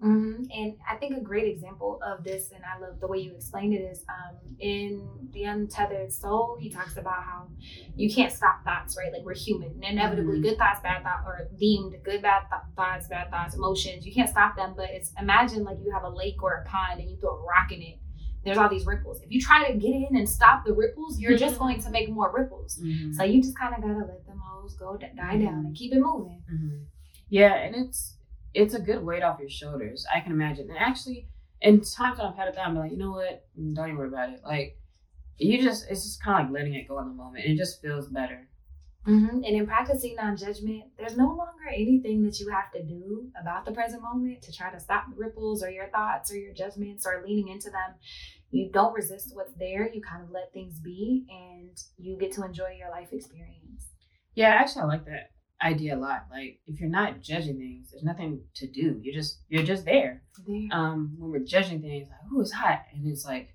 hmm 0.00 0.42
And 0.52 0.74
I 0.90 0.96
think 0.96 1.16
a 1.16 1.20
great 1.20 1.46
example 1.46 2.00
of 2.04 2.24
this, 2.24 2.50
and 2.50 2.62
I 2.64 2.78
love 2.80 2.98
the 3.00 3.06
way 3.06 3.18
you 3.18 3.34
explained 3.34 3.74
it, 3.74 3.82
is 3.82 4.04
um, 4.08 4.36
in 4.58 5.28
The 5.32 5.44
Untethered 5.44 6.12
Soul, 6.12 6.56
he 6.60 6.70
talks 6.70 6.96
about 6.96 7.22
how 7.22 7.48
you 7.94 8.12
can't 8.12 8.32
stop 8.32 8.64
thoughts, 8.64 8.96
right? 8.96 9.12
Like 9.12 9.22
we're 9.22 9.34
human. 9.34 9.70
And 9.74 9.84
inevitably, 9.84 10.38
Mhm. 10.38 10.42
good 10.42 10.58
thoughts, 10.58 10.80
bad 10.82 11.04
thoughts, 11.04 11.24
or 11.26 11.48
deemed 11.56 11.94
good, 12.02 12.22
bad 12.22 12.42
th- 12.50 12.62
thoughts, 12.74 13.06
bad 13.08 13.30
thoughts, 13.30 13.54
emotions, 13.54 14.04
you 14.04 14.12
can't 14.12 14.28
stop 14.28 14.56
them. 14.56 14.74
But 14.76 14.90
it's 14.90 15.12
imagine 15.20 15.62
like 15.62 15.78
you 15.84 15.92
have 15.92 16.02
a 16.04 16.08
lake 16.10 16.42
or 16.42 16.52
a 16.54 16.64
pond 16.68 17.00
and 17.00 17.08
you 17.08 17.16
throw 17.18 17.36
a 17.36 17.42
rock 17.44 17.70
in 17.70 17.80
it. 17.82 17.98
There's 18.44 18.58
all 18.58 18.68
these 18.68 18.86
ripples. 18.86 19.20
If 19.22 19.30
you 19.30 19.40
try 19.40 19.70
to 19.70 19.78
get 19.78 19.94
in 19.94 20.16
and 20.16 20.28
stop 20.28 20.64
the 20.64 20.72
ripples, 20.72 21.20
you're 21.20 21.36
just 21.36 21.54
mm-hmm. 21.54 21.64
going 21.64 21.82
to 21.82 21.90
make 21.90 22.10
more 22.10 22.32
ripples. 22.32 22.78
Mm-hmm. 22.82 23.12
So 23.12 23.22
you 23.22 23.40
just 23.40 23.56
kind 23.56 23.74
of 23.74 23.82
gotta 23.82 23.98
let 23.98 24.26
them 24.26 24.40
hoes 24.44 24.74
go 24.74 24.96
d- 24.96 25.06
die 25.16 25.36
down 25.36 25.42
and 25.42 25.64
mm-hmm. 25.66 25.72
keep 25.74 25.92
it 25.92 26.00
moving. 26.00 26.42
Mhm. 26.52 26.84
Yeah, 27.28 27.54
and 27.54 27.76
it's 27.76 28.16
it's 28.54 28.74
a 28.74 28.80
good 28.80 29.02
weight 29.02 29.22
off 29.22 29.38
your 29.40 29.48
shoulders. 29.48 30.04
I 30.14 30.20
can 30.20 30.32
imagine. 30.32 30.68
And 30.68 30.78
actually, 30.78 31.28
in 31.60 31.80
times 31.80 32.18
when 32.18 32.26
I've 32.26 32.36
had 32.36 32.48
it 32.48 32.56
down, 32.56 32.70
I'm 32.70 32.76
like, 32.76 32.90
you 32.90 32.98
know 32.98 33.12
what? 33.12 33.46
Mm, 33.58 33.74
don't 33.74 33.86
even 33.86 33.96
worry 33.96 34.08
about 34.08 34.30
it. 34.30 34.40
Like, 34.44 34.78
you 35.38 35.62
just 35.62 35.86
it's 35.88 36.02
just 36.02 36.22
kind 36.22 36.44
of 36.44 36.50
like 36.50 36.60
letting 36.60 36.74
it 36.74 36.88
go 36.88 36.98
in 36.98 37.08
the 37.08 37.14
moment. 37.14 37.44
And 37.44 37.54
it 37.54 37.56
just 37.56 37.80
feels 37.80 38.08
better. 38.08 38.48
Hmm 39.04 39.28
And 39.28 39.44
in 39.44 39.66
practicing 39.66 40.14
non-judgment, 40.14 40.84
there's 40.96 41.16
no 41.16 41.26
longer 41.26 41.68
anything 41.68 42.24
that 42.24 42.38
you 42.38 42.50
have 42.50 42.70
to 42.72 42.82
do 42.82 43.30
about 43.40 43.64
the 43.64 43.72
present 43.72 44.02
moment 44.02 44.42
to 44.42 44.52
try 44.52 44.70
to 44.70 44.80
stop 44.80 45.06
the 45.10 45.16
ripples 45.16 45.62
or 45.62 45.70
your 45.70 45.88
thoughts 45.88 46.32
or 46.32 46.36
your 46.36 46.52
judgments 46.52 47.06
or 47.06 47.24
leaning 47.26 47.48
into 47.48 47.70
them. 47.70 47.94
You 48.50 48.70
don't 48.72 48.94
resist 48.94 49.34
what's 49.34 49.54
there. 49.54 49.90
You 49.92 50.02
kind 50.02 50.22
of 50.22 50.30
let 50.30 50.52
things 50.52 50.78
be, 50.78 51.24
and 51.30 51.76
you 51.96 52.18
get 52.18 52.32
to 52.32 52.44
enjoy 52.44 52.76
your 52.78 52.90
life 52.90 53.08
experience. 53.12 53.88
Yeah, 54.34 54.48
actually, 54.48 54.82
I 54.82 54.86
like 54.86 55.04
that 55.06 55.30
idea 55.62 55.96
a 55.96 55.98
lot. 55.98 56.26
Like, 56.30 56.60
if 56.66 56.78
you're 56.78 56.90
not 56.90 57.22
judging 57.22 57.58
things, 57.58 57.90
there's 57.90 58.04
nothing 58.04 58.42
to 58.56 58.66
do. 58.66 59.00
You're 59.02 59.14
just 59.14 59.40
you're 59.48 59.62
just 59.62 59.84
there. 59.84 60.22
There. 60.46 60.68
Um, 60.70 61.14
when 61.18 61.30
we're 61.30 61.38
judging 61.44 61.80
things, 61.80 62.08
like, 62.08 62.18
oh, 62.32 62.40
it's 62.40 62.52
hot, 62.52 62.82
and 62.94 63.06
it's 63.06 63.24
like, 63.24 63.54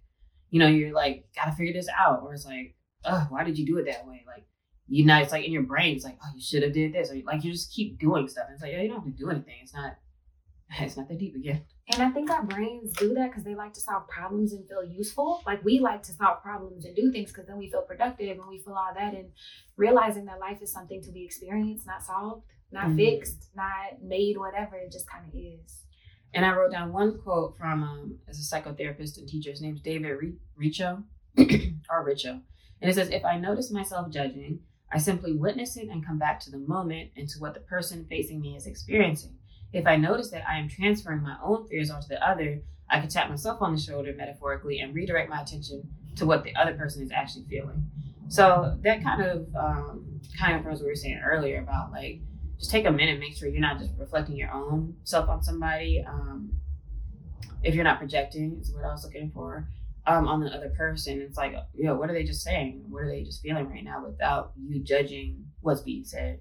you 0.49 0.59
know, 0.59 0.67
you're 0.67 0.93
like, 0.93 1.25
gotta 1.35 1.51
figure 1.51 1.73
this 1.73 1.89
out, 1.97 2.23
or 2.23 2.33
it's 2.33 2.45
like, 2.45 2.75
oh, 3.05 3.27
why 3.29 3.43
did 3.43 3.57
you 3.57 3.65
do 3.65 3.77
it 3.77 3.85
that 3.85 4.07
way? 4.07 4.23
Like, 4.25 4.47
you 4.89 5.05
know, 5.05 5.17
it's 5.17 5.31
like 5.31 5.45
in 5.45 5.51
your 5.51 5.63
brain, 5.63 5.95
it's 5.95 6.05
like, 6.05 6.17
oh, 6.23 6.29
you 6.35 6.41
should 6.41 6.63
have 6.63 6.73
did 6.73 6.93
this, 6.93 7.11
or 7.11 7.15
like 7.25 7.43
you 7.43 7.51
just 7.51 7.71
keep 7.73 7.99
doing 7.99 8.27
stuff. 8.27 8.45
It's 8.51 8.61
like, 8.61 8.71
yeah, 8.71 8.81
you 8.81 8.87
don't 8.89 9.03
have 9.03 9.05
to 9.05 9.11
do 9.23 9.29
anything. 9.29 9.55
It's 9.61 9.73
not, 9.73 9.95
it's 10.79 10.97
not 10.97 11.07
that 11.09 11.17
deep 11.17 11.35
again. 11.35 11.61
And 11.93 12.01
I 12.01 12.09
think 12.09 12.29
our 12.29 12.43
brains 12.43 12.91
do 12.93 13.13
that 13.13 13.29
because 13.29 13.43
they 13.45 13.55
like 13.55 13.73
to 13.75 13.79
solve 13.79 14.07
problems 14.09 14.51
and 14.51 14.67
feel 14.67 14.83
useful. 14.83 15.41
Like 15.45 15.63
we 15.63 15.79
like 15.79 16.03
to 16.03 16.11
solve 16.11 16.41
problems 16.41 16.83
and 16.83 16.93
do 16.95 17.11
things 17.13 17.31
because 17.31 17.47
then 17.47 17.57
we 17.57 17.69
feel 17.69 17.81
productive 17.83 18.37
and 18.37 18.47
we 18.49 18.59
feel 18.59 18.73
all 18.73 18.93
that. 18.93 19.13
And 19.13 19.29
realizing 19.77 20.25
that 20.25 20.39
life 20.39 20.61
is 20.61 20.71
something 20.71 21.01
to 21.03 21.11
be 21.11 21.23
experienced, 21.23 21.87
not 21.87 22.03
solved, 22.03 22.43
not 22.73 22.87
Mhm. 22.87 22.97
fixed, 22.97 23.49
not 23.55 24.01
made, 24.01 24.37
whatever. 24.37 24.75
It 24.75 24.91
just 24.91 25.09
kind 25.09 25.25
of 25.29 25.33
is. 25.33 25.83
And 26.33 26.45
I 26.45 26.53
wrote 26.53 26.71
down 26.73 26.91
one 26.91 27.17
quote 27.19 27.57
from 27.57 27.83
um, 27.83 28.19
as 28.27 28.37
a 28.37 28.41
psychotherapist 28.55 29.17
and 29.17 29.27
teacher. 29.29 29.51
His 29.51 29.61
name's 29.61 29.79
David 29.79 30.11
Richo 30.61 31.03
or 31.89 32.05
Richo, 32.05 32.41
and 32.81 32.91
it 32.91 32.93
says, 32.95 33.09
"If 33.09 33.23
I 33.23 33.37
notice 33.39 33.71
myself 33.71 34.09
judging, 34.11 34.59
I 34.91 34.97
simply 34.99 35.33
witness 35.33 35.77
it 35.77 35.89
and 35.89 36.05
come 36.05 36.17
back 36.17 36.39
to 36.41 36.51
the 36.51 36.57
moment 36.57 37.11
and 37.17 37.27
to 37.29 37.39
what 37.39 37.53
the 37.53 37.59
person 37.59 38.05
facing 38.09 38.39
me 38.39 38.55
is 38.55 38.67
experiencing. 38.67 39.35
If 39.73 39.85
I 39.85 39.97
notice 39.97 40.31
that 40.31 40.47
I 40.47 40.57
am 40.57 40.69
transferring 40.69 41.21
my 41.21 41.35
own 41.43 41.67
fears 41.67 41.91
onto 41.91 42.07
the 42.07 42.25
other, 42.25 42.61
I 42.89 42.99
can 42.99 43.09
tap 43.09 43.29
myself 43.29 43.61
on 43.61 43.75
the 43.75 43.81
shoulder 43.81 44.13
metaphorically 44.15 44.79
and 44.79 44.95
redirect 44.95 45.29
my 45.29 45.41
attention 45.41 45.83
to 46.15 46.25
what 46.25 46.43
the 46.43 46.55
other 46.55 46.73
person 46.73 47.03
is 47.03 47.11
actually 47.11 47.45
feeling. 47.49 47.85
So 48.29 48.77
that 48.81 49.03
kind 49.03 49.21
of 49.21 49.47
um, 49.55 50.21
kind 50.37 50.55
of 50.55 50.61
confirms 50.61 50.79
what 50.79 50.85
we 50.85 50.91
were 50.91 50.95
saying 50.95 51.21
earlier 51.23 51.59
about 51.59 51.91
like 51.91 52.21
just 52.57 52.71
take 52.71 52.85
a 52.85 52.91
minute, 52.91 53.19
make 53.19 53.35
sure 53.35 53.47
you're 53.47 53.61
not 53.61 53.79
just 53.79 53.91
reflecting 53.97 54.35
your 54.35 54.51
own 54.51 54.95
self 55.03 55.29
on 55.29 55.43
somebody. 55.43 56.03
Um, 56.07 56.51
if 57.63 57.75
you're 57.75 57.83
not 57.83 57.99
projecting, 57.99 58.59
is 58.61 58.71
what 58.73 58.85
I 58.85 58.91
was 58.91 59.03
looking 59.03 59.31
for. 59.31 59.67
Um, 60.07 60.27
on 60.27 60.39
the 60.39 60.47
other 60.55 60.69
person, 60.69 61.19
it's 61.21 61.37
like, 61.37 61.53
know, 61.83 61.95
what 61.95 62.09
are 62.09 62.13
they 62.13 62.23
just 62.23 62.41
saying? 62.41 62.85
What 62.87 63.03
are 63.03 63.09
they 63.09 63.23
just 63.23 63.41
feeling 63.41 63.69
right 63.69 63.83
now 63.83 64.05
without 64.05 64.53
you 64.57 64.81
judging 64.81 65.45
what's 65.59 65.81
being 65.81 66.05
said? 66.05 66.39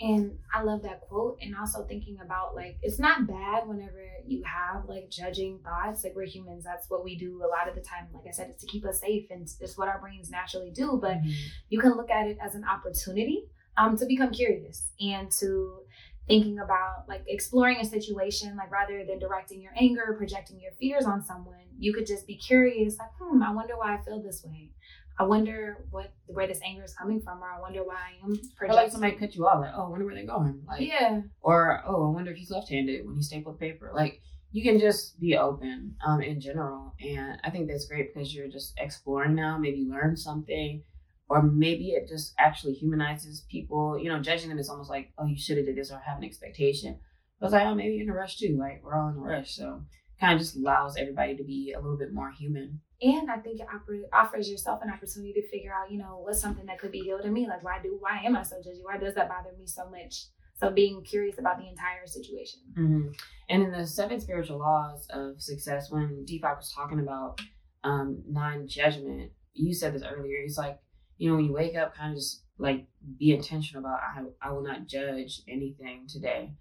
And 0.00 0.38
I 0.54 0.62
love 0.62 0.82
that 0.82 1.00
quote. 1.02 1.38
And 1.40 1.56
also 1.56 1.84
thinking 1.84 2.18
about 2.24 2.54
like, 2.54 2.78
it's 2.82 2.98
not 2.98 3.26
bad 3.26 3.66
whenever 3.66 4.00
you 4.26 4.42
have 4.44 4.88
like 4.88 5.10
judging 5.10 5.60
thoughts. 5.60 6.04
Like, 6.04 6.14
we're 6.14 6.24
humans. 6.26 6.64
That's 6.64 6.88
what 6.90 7.04
we 7.04 7.16
do 7.16 7.42
a 7.44 7.48
lot 7.48 7.68
of 7.68 7.74
the 7.74 7.80
time. 7.80 8.08
Like 8.12 8.24
I 8.28 8.32
said, 8.32 8.50
it's 8.50 8.62
to 8.64 8.66
keep 8.68 8.84
us 8.84 9.00
safe 9.00 9.26
and 9.30 9.48
it's 9.60 9.78
what 9.78 9.88
our 9.88 10.00
brains 10.00 10.30
naturally 10.30 10.70
do. 10.70 10.98
But 11.00 11.18
Mhm. 11.18 11.34
you 11.68 11.80
can 11.80 11.92
look 11.92 12.10
at 12.10 12.26
it 12.28 12.38
as 12.40 12.54
an 12.54 12.64
opportunity 12.64 13.44
um, 13.76 13.96
to 13.96 14.06
become 14.06 14.32
curious 14.32 14.92
and 15.00 15.30
to 15.32 15.82
thinking 16.28 16.58
about 16.58 17.08
like 17.08 17.22
exploring 17.26 17.78
a 17.78 17.84
situation 17.84 18.56
like 18.56 18.70
rather 18.70 19.04
than 19.04 19.18
directing 19.18 19.60
your 19.60 19.72
anger 19.76 20.14
projecting 20.16 20.60
your 20.60 20.72
fears 20.78 21.04
on 21.06 21.24
someone 21.24 21.54
you 21.78 21.92
could 21.92 22.06
just 22.06 22.26
be 22.26 22.36
curious 22.36 22.98
like 22.98 23.10
hmm 23.18 23.42
i 23.42 23.52
wonder 23.52 23.76
why 23.76 23.94
i 23.96 24.00
feel 24.02 24.22
this 24.22 24.44
way 24.44 24.70
i 25.18 25.22
wonder 25.24 25.84
what 25.90 26.12
where 26.26 26.46
this 26.46 26.60
anger 26.64 26.84
is 26.84 26.94
coming 26.94 27.20
from 27.20 27.42
or 27.42 27.50
i 27.50 27.58
wonder 27.60 27.82
why 27.82 27.96
i 27.96 28.24
am 28.24 28.32
Or 28.32 28.36
projecting 28.56 28.76
like 28.82 28.92
somebody 28.92 29.16
cut 29.16 29.34
you 29.34 29.46
off, 29.46 29.60
like, 29.60 29.72
oh, 29.74 29.86
I 29.86 29.88
wonder 29.88 30.04
where 30.04 30.14
they're 30.14 30.26
going. 30.26 30.62
Like, 30.66 30.82
yeah 30.82 31.22
or 31.40 31.82
oh, 31.86 32.08
I 32.08 32.10
wonder 32.14 32.30
if 32.30 32.36
he's 32.36 32.50
left-handed 32.50 33.06
when 33.06 33.16
he 33.16 33.22
stapled 33.22 33.58
paper. 33.58 33.90
Like, 33.94 34.20
you 34.52 34.62
can 34.62 34.78
just 34.78 35.18
be 35.20 35.36
open 35.36 35.94
um, 36.06 36.22
in 36.22 36.40
general, 36.40 36.94
and 37.00 37.38
I 37.44 37.50
think 37.50 37.68
that's 37.68 37.86
great 37.86 38.14
because 38.14 38.34
you're 38.34 38.48
just 38.48 38.72
exploring 38.78 39.34
now. 39.34 39.58
Maybe 39.58 39.86
learn 39.88 40.16
something, 40.16 40.82
or 41.28 41.42
maybe 41.42 41.90
it 41.90 42.08
just 42.08 42.34
actually 42.38 42.72
humanizes 42.74 43.44
people. 43.50 43.98
You 43.98 44.10
know, 44.10 44.20
judging 44.20 44.48
them 44.48 44.58
is 44.58 44.68
almost 44.68 44.90
like, 44.90 45.12
oh, 45.18 45.26
you 45.26 45.36
should 45.38 45.56
have 45.58 45.66
did 45.66 45.76
this 45.76 45.90
or 45.90 45.98
have 45.98 46.18
an 46.18 46.24
expectation. 46.24 46.98
But 47.38 47.46
it's 47.46 47.52
like, 47.52 47.66
oh, 47.66 47.74
maybe 47.74 47.94
you're 47.94 48.04
in 48.04 48.10
a 48.10 48.14
rush 48.14 48.38
too. 48.38 48.56
Like, 48.58 48.82
we're 48.82 48.94
all 48.96 49.10
in 49.10 49.16
a 49.16 49.20
rush, 49.20 49.52
so 49.54 49.82
kind 50.20 50.32
of 50.34 50.40
just 50.40 50.56
allows 50.56 50.96
everybody 50.96 51.36
to 51.36 51.44
be 51.44 51.72
a 51.76 51.80
little 51.80 51.96
bit 51.96 52.12
more 52.12 52.32
human. 52.32 52.80
and 53.00 53.30
i 53.30 53.36
think 53.38 53.60
it 53.60 53.66
oper- 53.68 54.08
offers 54.12 54.50
yourself 54.50 54.80
an 54.82 54.90
opportunity 54.90 55.32
to 55.32 55.48
figure 55.48 55.72
out 55.72 55.88
you 55.92 55.98
know 55.98 56.18
what's 56.24 56.40
something 56.40 56.66
that 56.66 56.76
could 56.80 56.90
be 56.90 56.98
healed 56.98 57.20
in 57.24 57.32
me 57.32 57.46
like 57.46 57.62
why 57.62 57.78
do 57.80 57.96
why 58.00 58.18
am 58.24 58.34
i 58.34 58.42
so 58.42 58.56
judgy 58.56 58.82
why 58.82 58.96
does 58.98 59.14
that 59.14 59.28
bother 59.28 59.52
me 59.56 59.64
so 59.64 59.88
much 59.88 60.14
so 60.56 60.70
being 60.70 61.04
curious 61.04 61.38
about 61.38 61.56
the 61.60 61.68
entire 61.68 62.04
situation 62.04 62.58
hmm 62.74 63.06
And 63.48 63.62
in 63.62 63.70
the 63.70 63.86
seven 63.86 64.18
spiritual 64.20 64.58
laws 64.58 65.06
of 65.10 65.40
success, 65.40 65.82
when 65.92 66.26
Deepak 66.28 66.56
was 66.56 66.72
talking 66.78 66.98
about 66.98 67.40
um, 67.84 68.08
non-judgment, 68.28 69.30
you 69.54 69.72
said 69.74 69.94
this 69.94 70.02
earlier. 70.02 70.38
It's 70.44 70.58
like 70.58 70.78
you 71.18 71.28
know 71.28 71.36
when 71.36 71.44
you 71.44 71.52
wake 71.52 71.76
up, 71.76 71.94
kind 71.94 72.12
of 72.12 72.18
just 72.18 72.42
like 72.58 72.86
be 73.18 73.34
intentional 73.34 73.84
about 73.84 74.00
I 74.00 74.22
I 74.40 74.50
will 74.52 74.62
not 74.62 74.86
judge 74.86 75.42
anything 75.48 76.06
today. 76.08 76.52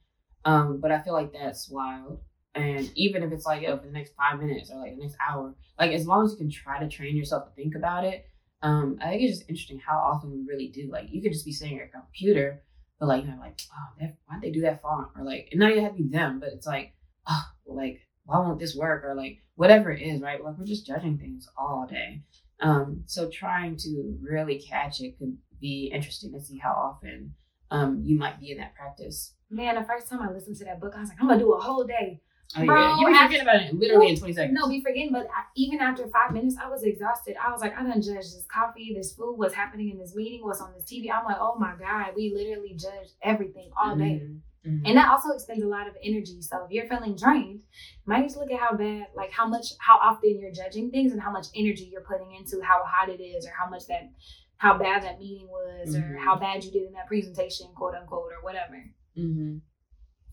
Um, 0.46 0.80
but 0.80 0.92
I 0.92 1.02
feel 1.02 1.14
like 1.14 1.34
that's 1.34 1.70
wild. 1.70 2.20
And 2.56 2.90
even 2.96 3.24
if 3.24 3.32
it's 3.32 3.46
like 3.46 3.62
yo, 3.62 3.78
for 3.78 3.86
the 3.86 3.92
next 3.92 4.14
five 4.16 4.40
minutes 4.40 4.72
or 4.72 4.80
like 4.80 4.96
the 4.96 5.02
next 5.02 5.18
hour, 5.28 5.56
like 5.80 5.92
as 5.92 6.08
long 6.08 6.26
as 6.26 6.32
you 6.32 6.38
can 6.38 6.50
try 6.50 6.80
to 6.80 6.88
train 6.88 7.16
yourself 7.16 7.46
to 7.46 7.56
think 7.56 7.76
about 7.76 8.04
it, 8.04 8.26
um, 8.62 8.98
I 9.02 9.10
think 9.10 9.24
it's 9.24 9.38
just 9.38 9.50
interesting 9.50 9.80
how 9.80 9.98
often 9.98 10.32
we 10.32 10.46
really 10.48 10.68
do. 10.68 10.90
Like 10.92 11.06
you 11.10 11.22
could 11.22 11.34
just 11.34 11.46
be 11.46 11.52
sitting 11.52 11.76
at 11.76 11.78
your 11.78 11.88
computer 11.88 12.64
but 13.00 13.08
like 13.08 13.24
you 13.24 13.30
know, 13.30 13.38
like 13.40 13.60
oh, 13.74 14.08
why'd 14.26 14.42
they 14.42 14.52
do 14.52 14.62
that 14.62 14.82
font? 14.82 15.10
Or 15.16 15.24
like, 15.24 15.50
it 15.52 15.58
not 15.58 15.72
even 15.72 15.84
have 15.84 15.96
to 15.96 16.04
be 16.04 16.10
them, 16.10 16.40
but 16.40 16.50
it's 16.50 16.66
like, 16.66 16.94
oh, 17.28 17.44
like 17.66 18.02
why 18.26 18.40
won't 18.40 18.60
this 18.60 18.76
work? 18.76 19.04
Or 19.04 19.16
like 19.16 19.44
whatever 19.56 19.92
it 19.92 20.02
is, 20.02 20.22
right? 20.22 20.44
Like 20.44 20.58
we're 20.58 20.66
just 20.66 20.86
judging 20.86 21.18
things 21.18 21.48
all 21.58 21.88
day. 21.90 22.24
Um, 22.60 23.04
so 23.06 23.30
trying 23.30 23.76
to 23.78 24.18
really 24.22 24.60
catch 24.60 25.00
it 25.02 25.18
could 25.20 25.38
be 25.62 25.92
interesting 25.94 26.32
to 26.34 26.40
see 26.42 26.58
how 26.58 26.72
often 26.72 27.34
um 27.70 28.02
you 28.04 28.18
might 28.18 28.40
be 28.40 28.52
in 28.52 28.58
that 28.58 28.76
practice. 28.76 29.34
Man, 29.50 29.76
the 29.76 29.84
first 29.84 30.08
time 30.10 30.22
I 30.22 30.32
listened 30.32 30.56
to 30.58 30.66
that 30.66 30.80
book, 30.80 30.94
I 30.96 31.00
was 31.02 31.10
like, 31.10 31.18
I'm 31.22 31.28
gonna 31.28 31.40
do 31.40 31.54
a 31.54 31.60
whole 31.60 31.84
day. 31.84 32.22
Oh, 32.58 32.66
Bro, 32.66 32.76
yeah. 32.82 32.98
You 33.00 33.08
I- 33.08 33.26
forgetting 33.26 33.42
about 33.42 33.62
it 33.62 33.74
literally 33.76 34.10
in 34.10 34.18
20 34.18 34.34
seconds. 34.34 34.58
No, 34.58 34.70
be 34.70 34.82
forgetting, 34.82 35.12
but 35.12 35.26
I, 35.28 35.44
even 35.58 35.80
after 35.80 36.08
five 36.08 36.32
minutes, 36.32 36.56
I 36.62 36.70
was 36.70 36.84
exhausted. 36.84 37.36
I 37.46 37.52
was 37.52 37.60
like, 37.60 37.78
I 37.78 37.84
done 37.84 38.02
judged 38.02 38.34
this 38.36 38.46
coffee, 38.52 38.94
this 38.96 39.12
food, 39.14 39.36
what's 39.36 39.54
happening 39.54 39.90
in 39.90 39.98
this 40.00 40.16
meeting, 40.16 40.46
what's 40.46 40.62
on 40.62 40.72
this 40.74 40.84
TV. 40.86 41.12
I'm 41.12 41.26
like, 41.26 41.38
oh 41.42 41.56
my 41.60 41.74
God, 41.78 42.14
we 42.16 42.34
literally 42.34 42.74
judge 42.76 43.10
everything 43.22 43.70
all 43.78 43.98
day. 43.98 44.22
Mhm. 44.24 44.40
Mhm. 44.68 44.82
And 44.86 44.98
that 44.98 45.10
also 45.10 45.32
expends 45.32 45.64
a 45.64 45.68
lot 45.68 45.88
of 45.88 45.96
energy. 46.04 46.42
So 46.42 46.66
if 46.66 46.72
you're 46.72 46.88
feeling 46.88 47.16
drained, 47.16 47.62
might 48.06 48.24
just 48.24 48.38
look 48.38 48.52
at 48.52 48.60
how 48.60 48.76
bad, 48.76 49.08
like 49.16 49.32
how 49.32 49.48
much, 49.48 49.68
how 49.80 49.98
often 49.98 50.38
you're 50.40 50.52
judging 50.52 50.92
things 50.92 51.12
and 51.14 51.22
how 51.22 51.32
much 51.32 51.48
energy 51.56 51.86
you're 51.92 52.02
putting 52.02 52.34
into 52.34 52.62
how 52.62 52.84
hot 52.84 53.10
it 53.10 53.22
is 53.22 53.46
or 53.46 53.52
how 53.52 53.70
much 53.70 53.88
that, 53.88 54.12
how 54.58 54.78
bad 54.78 55.04
that 55.04 55.20
meeting 55.20 55.48
was 55.48 55.96
or 55.96 56.02
Mhm. 56.02 56.18
how 56.20 56.36
bad 56.36 56.64
you 56.64 56.72
did 56.72 56.84
in 56.88 56.94
that 56.94 57.08
presentation, 57.08 57.68
quote 57.76 57.96
unquote, 57.96 58.32
or 58.34 58.44
whatever. 58.44 58.84
hmm 59.16 59.58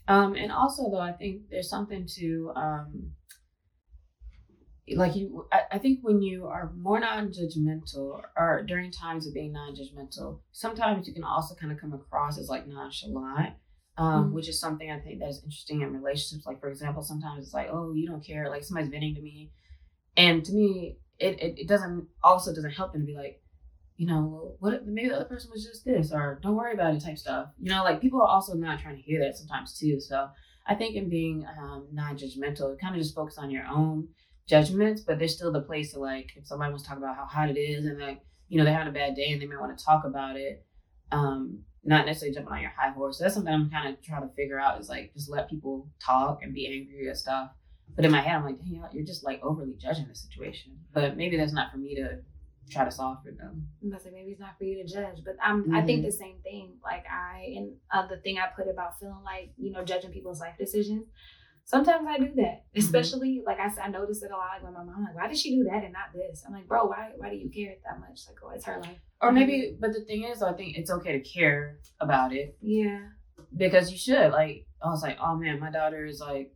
Um, 0.08 0.34
and 0.34 0.52
also 0.52 0.90
though, 0.90 1.00
I 1.00 1.12
think 1.12 1.48
there's 1.48 1.70
something 1.70 2.06
to 2.16 2.52
um, 2.56 3.14
like 4.94 5.16
you. 5.16 5.46
I, 5.50 5.62
I 5.72 5.78
think 5.78 6.00
when 6.02 6.20
you 6.20 6.46
are 6.46 6.70
more 6.76 7.00
non-judgmental, 7.00 8.20
or 8.36 8.62
during 8.66 8.90
times 8.90 9.26
of 9.26 9.32
being 9.32 9.52
non-judgmental, 9.52 10.40
sometimes 10.52 11.08
you 11.08 11.14
can 11.14 11.24
also 11.24 11.54
kind 11.54 11.72
of 11.72 11.80
come 11.80 11.94
across 11.94 12.38
as 12.38 12.48
like 12.50 12.66
nonchalant. 12.66 13.54
Um, 13.96 14.30
Mhm. 14.30 14.32
which 14.32 14.48
is 14.48 14.58
something 14.58 14.90
I 14.90 14.98
think 14.98 15.20
that 15.20 15.28
is 15.28 15.44
interesting 15.44 15.82
in 15.82 15.92
relationships. 15.92 16.46
Like, 16.46 16.60
for 16.60 16.68
example, 16.68 17.02
sometimes 17.02 17.44
it's 17.44 17.54
like, 17.54 17.68
oh, 17.70 17.92
you 17.92 18.08
don't 18.08 18.24
care. 18.24 18.50
Like, 18.50 18.64
somebody's 18.64 18.90
venting 18.90 19.14
to 19.14 19.22
me. 19.22 19.52
And 20.16 20.44
to 20.44 20.52
me, 20.52 20.98
it, 21.20 21.40
it, 21.40 21.58
it 21.60 21.68
doesn't, 21.68 22.08
also 22.22 22.52
doesn't 22.52 22.72
help 22.72 22.92
them 22.92 23.02
to 23.02 23.06
be 23.06 23.14
like, 23.14 23.40
you 23.96 24.06
know, 24.08 24.56
what 24.58 24.84
maybe 24.84 25.08
the 25.08 25.14
other 25.16 25.24
person 25.26 25.50
was 25.52 25.64
just 25.64 25.84
this, 25.84 26.12
or 26.12 26.40
don't 26.42 26.56
worry 26.56 26.72
about 26.74 26.94
it 26.94 27.04
type 27.04 27.18
stuff. 27.18 27.50
You 27.60 27.70
know, 27.70 27.84
like 27.84 28.00
people 28.00 28.20
are 28.20 28.26
also 28.26 28.54
not 28.54 28.80
trying 28.80 28.96
to 28.96 29.02
hear 29.02 29.20
that 29.20 29.36
sometimes 29.36 29.78
too. 29.78 30.00
So 30.00 30.28
I 30.66 30.74
think 30.74 30.96
in 30.96 31.08
being 31.08 31.46
um, 31.60 31.86
non 31.92 32.16
judgmental, 32.16 32.76
kind 32.80 32.96
of 32.96 33.00
just 33.00 33.14
focus 33.14 33.38
on 33.38 33.50
your 33.52 33.66
own 33.66 34.08
judgments, 34.48 35.02
but 35.02 35.18
there's 35.20 35.34
still 35.36 35.52
the 35.52 35.60
place 35.60 35.92
to 35.92 36.00
like, 36.00 36.32
if 36.36 36.46
somebody 36.46 36.70
wants 36.70 36.82
to 36.82 36.88
talk 36.88 36.98
about 36.98 37.14
how 37.16 37.26
hot 37.26 37.48
it 37.50 37.58
is 37.58 37.84
and 37.84 38.00
like, 38.00 38.20
you 38.48 38.58
know, 38.58 38.64
they're 38.64 38.74
having 38.74 38.88
a 38.88 38.92
bad 38.92 39.14
day 39.14 39.30
and 39.30 39.40
they 39.40 39.46
may 39.46 39.56
want 39.56 39.76
to 39.78 39.84
talk 39.84 40.04
about 40.04 40.36
it, 40.36 40.66
um, 41.12 41.60
not 41.84 42.06
necessarily 42.06 42.34
jumping 42.34 42.52
on 42.52 42.60
your 42.60 42.70
high 42.70 42.90
horse. 42.90 43.18
So 43.18 43.24
that's 43.24 43.34
something 43.34 43.52
I'm 43.52 43.70
kind 43.70 43.88
of 43.88 44.02
trying 44.02 44.22
to 44.22 44.34
figure 44.34 44.58
out 44.58 44.80
is 44.80 44.88
like, 44.88 45.12
just 45.14 45.30
let 45.30 45.50
people 45.50 45.88
talk 46.04 46.42
and 46.42 46.54
be 46.54 46.66
angry 46.66 47.08
at 47.08 47.18
stuff. 47.18 47.50
But 47.94 48.04
in 48.04 48.10
my 48.10 48.20
head, 48.20 48.36
I'm 48.36 48.44
like, 48.44 48.58
dang, 48.58 48.82
you're 48.92 49.04
just 49.04 49.24
like 49.24 49.40
overly 49.42 49.74
judging 49.74 50.08
the 50.08 50.14
situation. 50.14 50.78
But 50.92 51.16
maybe 51.16 51.36
that's 51.36 51.52
not 51.52 51.70
for 51.70 51.78
me 51.78 51.94
to 51.96 52.18
try 52.70 52.84
to 52.84 52.90
solve 52.90 53.18
for 53.22 53.30
them. 53.30 53.68
To 53.82 54.00
say 54.00 54.10
maybe 54.12 54.30
it's 54.32 54.40
not 54.40 54.56
for 54.58 54.64
you 54.64 54.82
to 54.82 54.88
judge, 54.88 55.18
but 55.24 55.36
I'm, 55.42 55.74
I 55.74 55.82
think 55.82 56.04
the 56.04 56.12
same 56.12 56.36
thing. 56.42 56.72
Like 56.82 57.04
I 57.10 57.54
and 57.56 57.72
uh, 57.92 58.06
the 58.06 58.16
thing 58.18 58.38
I 58.38 58.46
put 58.46 58.68
about 58.68 58.98
feeling 58.98 59.22
like 59.24 59.52
you 59.58 59.70
know 59.70 59.84
judging 59.84 60.10
people's 60.10 60.40
life 60.40 60.54
decisions. 60.58 61.06
Sometimes 61.66 62.06
I 62.06 62.18
do 62.18 62.30
that, 62.36 62.64
especially 62.76 63.42
like 63.44 63.58
I 63.58 63.68
said, 63.70 63.84
I 63.84 63.88
noticed 63.88 64.22
it 64.22 64.30
a 64.30 64.36
lot. 64.36 64.48
Like 64.54 64.64
when 64.64 64.74
my 64.74 64.84
mom, 64.84 65.04
like, 65.04 65.14
why 65.14 65.28
did 65.28 65.38
she 65.38 65.56
do 65.56 65.64
that 65.64 65.82
and 65.82 65.92
not 65.94 66.12
this? 66.14 66.44
I'm 66.46 66.52
like, 66.52 66.68
bro, 66.68 66.84
why 66.86 67.10
why 67.16 67.30
do 67.30 67.36
you 67.36 67.48
care 67.50 67.74
that 67.84 67.98
much? 68.00 68.20
Like, 68.28 68.36
oh, 68.44 68.50
it's 68.50 68.66
her 68.66 68.80
life. 68.80 68.98
Or 69.22 69.32
maybe, 69.32 69.74
but 69.80 69.94
the 69.94 70.02
thing 70.04 70.24
is, 70.24 70.42
I 70.42 70.52
think 70.52 70.76
it's 70.76 70.90
okay 70.90 71.18
to 71.18 71.20
care 71.26 71.78
about 72.00 72.34
it 72.34 72.58
Yeah, 72.60 73.00
because 73.56 73.90
you 73.90 73.96
should. 73.96 74.30
Like, 74.30 74.66
I 74.84 74.88
was 74.90 75.02
like, 75.02 75.16
oh 75.20 75.36
man, 75.36 75.58
my 75.58 75.70
daughter 75.70 76.04
is 76.04 76.20
like 76.20 76.52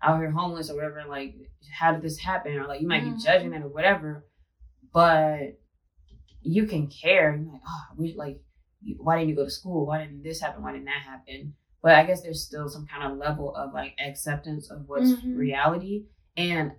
out 0.00 0.20
here 0.20 0.30
homeless 0.30 0.70
or 0.70 0.76
whatever. 0.76 1.02
Like, 1.08 1.34
how 1.76 1.92
did 1.92 2.02
this 2.02 2.18
happen? 2.18 2.56
Or 2.56 2.68
like, 2.68 2.80
you 2.80 2.86
might 2.86 3.02
Mhm. 3.02 3.16
be 3.16 3.22
judging 3.22 3.52
it 3.54 3.62
or 3.62 3.68
whatever, 3.68 4.24
but 4.92 5.58
you 6.40 6.66
can 6.66 6.86
care. 6.88 7.34
You're 7.34 7.52
like, 7.52 7.62
oh, 7.66 7.82
we 7.96 8.14
like, 8.16 8.40
why 8.98 9.16
didn't 9.18 9.30
you 9.30 9.36
go 9.36 9.44
to 9.44 9.50
school? 9.50 9.86
Why 9.86 9.98
didn't 10.04 10.22
this 10.22 10.40
happen? 10.40 10.62
Why 10.62 10.72
didn't 10.72 10.86
that 10.86 11.02
happen? 11.02 11.54
But 11.82 11.94
I 11.96 12.04
guess 12.04 12.22
there's 12.22 12.44
still 12.44 12.68
some 12.68 12.86
kind 12.86 13.10
of 13.12 13.18
level 13.18 13.54
of 13.56 13.72
like 13.74 13.94
acceptance 14.04 14.70
of 14.70 14.88
what's 14.88 15.12
Mhm. 15.12 15.36
reality 15.36 16.06
and 16.36 16.72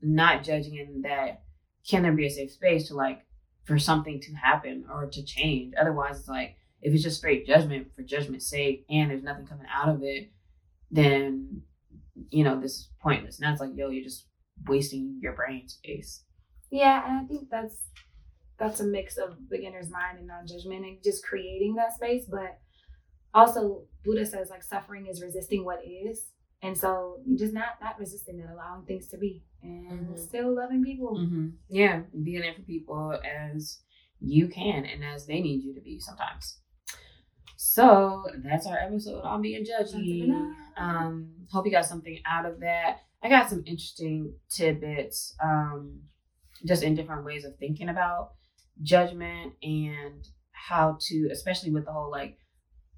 not 0.00 0.42
judging 0.44 0.76
in 0.76 1.02
that 1.02 1.42
can 1.88 2.02
there 2.02 2.12
be 2.12 2.26
a 2.26 2.30
safe 2.30 2.50
space 2.52 2.88
to 2.88 2.94
like 2.94 3.24
for 3.64 3.78
something 3.78 4.20
to 4.20 4.32
happen 4.34 4.84
or 4.90 5.06
to 5.06 5.22
change. 5.24 5.74
Otherwise, 5.78 6.20
it's 6.20 6.28
like 6.28 6.56
if 6.82 6.94
it's 6.94 7.02
just 7.02 7.18
straight 7.18 7.46
judgment 7.46 7.92
for 7.94 8.02
judgment's 8.02 8.46
sake 8.48 8.84
and 8.88 9.10
there's 9.10 9.22
nothing 9.22 9.46
coming 9.46 9.66
out 9.72 9.88
of 9.88 10.02
it, 10.02 10.30
then 10.90 11.62
you 12.30 12.44
know 12.44 12.60
this 12.60 12.72
is 12.72 12.88
pointless. 13.00 13.40
Now 13.40 13.52
it's 13.52 13.60
like, 13.60 13.76
yo, 13.76 13.90
you're 13.90 14.04
just 14.04 14.26
wasting 14.66 15.18
your 15.20 15.32
brain 15.34 15.68
space. 15.68 16.22
yeah, 16.70 17.06
and 17.08 17.24
I 17.24 17.28
think 17.28 17.48
that's 17.50 17.90
that's 18.58 18.80
a 18.80 18.84
mix 18.84 19.18
of 19.18 19.48
beginner's 19.50 19.90
mind 19.90 20.16
and 20.18 20.26
non-judgment 20.26 20.84
and 20.84 21.02
just 21.04 21.22
creating 21.24 21.74
that 21.74 21.92
space. 21.94 22.24
But 22.26 22.58
also, 23.36 23.82
Buddha 24.04 24.24
says 24.26 24.50
like 24.50 24.62
suffering 24.62 25.06
is 25.06 25.22
resisting 25.22 25.64
what 25.64 25.80
is, 25.84 26.26
and 26.62 26.76
so 26.76 27.20
just 27.36 27.52
not 27.52 27.78
not 27.82 27.98
resisting 27.98 28.38
that, 28.38 28.50
allowing 28.52 28.84
things 28.86 29.08
to 29.08 29.18
be, 29.18 29.44
and 29.62 30.08
Mhm. 30.08 30.18
still 30.18 30.54
loving 30.54 30.82
people. 30.84 31.16
Mm-hmm. 31.18 31.48
Yeah, 31.68 32.02
being 32.22 32.40
there 32.40 32.54
for 32.54 32.62
people 32.62 33.18
as 33.24 33.80
you 34.20 34.48
can 34.48 34.84
and 34.86 35.04
as 35.04 35.26
they 35.26 35.40
need 35.40 35.62
you 35.62 35.74
to 35.74 35.80
be 35.80 35.98
sometimes. 36.00 36.60
So 37.56 38.24
that's 38.44 38.66
our 38.66 38.78
episode 38.78 39.22
on 39.22 39.42
being 39.42 39.64
judgy. 39.64 40.30
Um, 40.76 41.46
hope 41.50 41.64
you 41.66 41.72
got 41.72 41.86
something 41.86 42.18
out 42.26 42.46
of 42.46 42.60
that. 42.60 43.00
I 43.22 43.28
got 43.28 43.48
some 43.48 43.62
interesting 43.66 44.34
tidbits, 44.48 45.34
um, 45.42 46.02
just 46.64 46.82
in 46.82 46.94
different 46.94 47.24
ways 47.24 47.44
of 47.44 47.56
thinking 47.58 47.88
about 47.88 48.32
judgment 48.82 49.54
and 49.62 50.26
how 50.52 50.98
to, 51.00 51.28
especially 51.32 51.70
with 51.70 51.84
the 51.86 51.92
whole 51.92 52.10
like 52.10 52.38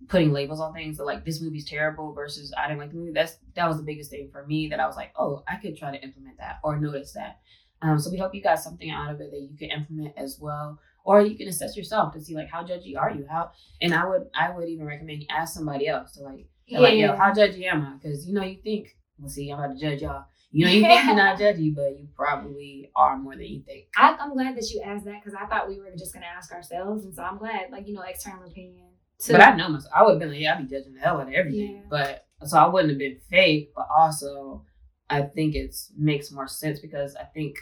putting 0.09 0.33
labels 0.33 0.61
on 0.61 0.73
things. 0.73 0.99
Like 0.99 1.25
this 1.25 1.41
movie's 1.41 1.69
terrible 1.69 2.13
versus 2.13 2.53
I 2.57 2.69
didn't 2.69 2.81
like 2.81 2.91
the 2.91 2.97
movie. 2.97 3.13
That's 3.13 3.37
that 3.57 3.67
was 3.67 3.77
the 3.77 3.83
biggest 3.83 4.11
thing 4.11 4.29
for 4.31 4.47
me 4.47 4.69
that 4.69 4.81
I 4.81 4.87
was 4.87 4.97
like, 4.97 5.13
oh, 5.17 5.43
I 5.49 5.57
could 5.57 5.77
try 5.77 5.91
to 5.91 6.03
implement 6.03 6.39
that 6.39 6.59
or 6.63 6.79
notice 6.79 7.13
that. 7.13 7.41
Um, 7.81 7.99
so 7.99 8.11
we 8.11 8.19
hope 8.19 8.35
you 8.35 8.43
got 8.43 8.59
something 8.59 8.91
out 8.91 9.15
of 9.15 9.21
it 9.21 9.31
that 9.31 9.41
you 9.41 9.57
can 9.57 9.71
implement 9.71 10.15
as 10.17 10.39
well, 10.41 10.81
or 11.09 11.23
you 11.23 11.37
can 11.37 11.49
assess 11.49 11.77
yourself 11.77 12.13
to 12.13 12.21
see 12.21 12.35
like 12.35 12.51
how 12.51 12.63
judgy 12.63 12.97
are 12.97 13.11
you 13.11 13.27
how 13.29 13.51
and 13.81 13.95
i 13.95 14.07
would 14.07 14.25
i 14.39 14.51
would 14.51 14.69
even 14.69 14.85
recommend 14.85 15.23
you 15.23 15.27
ask 15.31 15.55
somebody 15.55 15.89
else 15.89 16.13
to 16.13 16.23
like 16.23 16.47
yeah. 16.67 16.81
like 16.81 16.95
yo 16.95 17.17
how 17.17 17.33
judgy 17.33 17.65
am 17.65 17.83
i 17.83 17.95
because 17.95 18.27
you 18.27 18.35
know 18.35 18.45
you 18.45 18.59
think 18.63 18.95
well 19.19 19.29
see 19.29 19.51
i'm 19.51 19.59
about 19.59 19.73
to 19.73 19.81
judge 19.81 20.03
y'all 20.03 20.25
you 20.51 20.65
know 20.65 20.71
you 20.71 20.83
think 20.83 21.05
you're 21.05 21.17
not 21.17 21.39
judgy 21.41 21.75
but 21.75 21.99
you 21.99 22.07
probably 22.15 22.91
are 22.95 23.17
more 23.17 23.35
than 23.35 23.47
you 23.47 23.63
think 23.63 23.87
I, 23.97 24.17
am 24.21 24.35
glad 24.35 24.57
that 24.57 24.71
you 24.71 24.83
asked 24.85 25.07
that 25.07 25.23
because 25.25 25.35
i 25.35 25.47
thought 25.47 25.69
we 25.69 25.79
were 25.79 25.91
just 25.97 26.13
gonna 26.13 26.27
ask 26.27 26.53
ourselves 26.53 27.05
and 27.05 27.15
so 27.15 27.23
i'm 27.23 27.39
glad 27.39 27.71
like 27.73 27.89
you 27.89 27.95
know 27.95 28.03
external 28.03 28.45
opinion 28.45 28.89
too. 29.21 29.33
but 29.33 29.41
i 29.41 29.55
know 29.55 29.69
myself 29.69 29.93
i 29.95 30.03
would 30.03 30.13
have 30.13 30.21
been 30.21 30.31
like 30.31 30.41
yeah 30.41 30.55
i'd 30.55 30.69
be 30.69 30.77
judging 30.77 30.95
the 30.95 31.01
hell 31.01 31.21
out 31.21 31.29
of 31.29 31.35
everything 31.35 31.77
yeah. 31.77 31.83
but 31.89 32.27
so 32.47 32.59
i 32.59 32.67
wouldn't 32.67 32.91
have 32.91 32.99
been 32.99 33.19
fake 33.31 33.73
but 33.75 33.87
also 33.97 34.65
i 35.11 35.23
think 35.23 35.55
it 35.55 35.75
makes 35.97 36.31
more 36.31 36.49
sense 36.49 36.81
because 36.81 37.17
i 37.17 37.25
think 37.25 37.57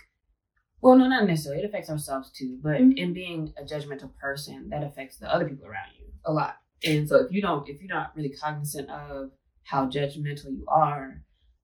well, 0.80 0.96
no, 0.96 1.08
not 1.08 1.26
necessarily. 1.26 1.62
It 1.62 1.66
affects 1.66 1.90
ourselves 1.90 2.30
too. 2.30 2.58
But 2.62 2.74
mm-hmm. 2.74 2.92
in 2.92 3.12
being 3.12 3.52
a 3.58 3.64
judgmental 3.64 4.14
person, 4.16 4.68
that 4.70 4.84
affects 4.84 5.16
the 5.16 5.32
other 5.32 5.48
people 5.48 5.66
around 5.66 5.88
you 5.98 6.06
a 6.24 6.32
lot. 6.32 6.58
And 6.84 7.08
so 7.08 7.16
if 7.16 7.32
you 7.32 7.40
don't, 7.40 7.68
if 7.68 7.80
you're 7.80 7.94
not 7.94 8.12
really 8.14 8.30
cognizant 8.30 8.90
of 8.90 9.30
how 9.64 9.86
judgmental 9.86 10.56
you 10.56 10.64
are, 10.68 11.22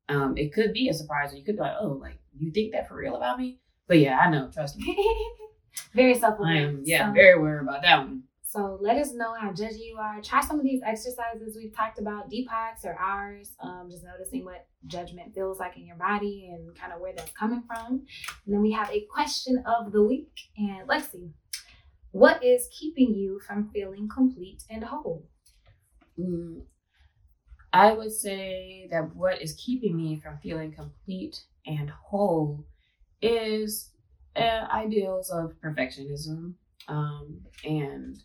um, 0.09 0.36
it 0.36 0.53
could 0.53 0.72
be 0.72 0.88
a 0.88 0.95
surprise. 0.95 1.32
Or 1.32 1.36
you 1.36 1.45
could 1.45 1.57
be 1.57 1.62
like, 1.62 1.76
oh, 1.80 1.99
like 2.01 2.18
you 2.36 2.51
think 2.51 2.72
that 2.72 2.88
for 2.88 2.97
real 2.97 3.16
about 3.16 3.38
me? 3.38 3.61
But 3.86 3.99
yeah, 3.99 4.18
I 4.18 4.30
know. 4.30 4.51
Trust 4.53 4.78
me. 4.78 4.97
very 5.95 6.14
self 6.14 6.38
aware. 6.38 6.74
Yeah, 6.82 7.09
so. 7.09 7.14
very 7.14 7.38
aware 7.38 7.61
about 7.61 7.82
that 7.82 7.99
one. 7.99 8.24
So 8.53 8.76
let 8.82 8.98
us 8.98 9.14
know 9.14 9.32
how 9.40 9.48
judgy 9.48 9.86
you 9.86 9.96
are. 9.98 10.20
Try 10.20 10.42
some 10.42 10.59
of 10.59 10.64
these 10.64 10.82
exercises 10.84 11.57
we've 11.57 11.74
talked 11.74 11.98
about, 11.98 12.30
Deepak's 12.30 12.84
or 12.84 12.92
ours. 12.92 13.53
Um, 13.61 13.88
just 13.90 14.05
noticing 14.05 14.44
what 14.44 14.66
judgment 14.86 15.34
feels 15.34 15.59
like 15.59 15.78
in 15.78 15.86
your 15.86 15.96
body 15.96 16.50
and 16.53 16.76
kind 16.76 16.92
of 16.92 17.00
where 17.00 17.14
that's 17.16 17.32
coming 17.32 17.62
from. 17.66 18.05
And 18.44 18.55
then 18.55 18.61
we 18.61 18.70
have 18.72 18.90
a 18.90 19.07
question 19.11 19.64
of 19.64 19.90
the 19.90 20.03
week. 20.03 20.38
And 20.59 20.86
see, 21.03 21.30
what 22.11 22.44
is 22.44 22.68
keeping 22.78 23.14
you 23.14 23.40
from 23.40 23.70
feeling 23.72 24.07
complete 24.14 24.64
and 24.68 24.84
whole? 24.84 25.26
Mm, 26.20 26.61
I 27.72 27.94
would 27.94 28.12
say 28.12 28.86
that 28.90 29.16
what 29.16 29.40
is 29.40 29.55
keeping 29.55 29.96
me 29.96 30.20
from 30.22 30.36
feeling 30.42 30.72
complete 30.72 31.40
and 31.64 31.88
whole 31.88 32.66
is 33.22 33.92
uh, 34.36 34.66
ideals 34.70 35.30
of 35.30 35.55
perfectionism 35.64 36.53
um, 36.88 37.40
and 37.64 38.22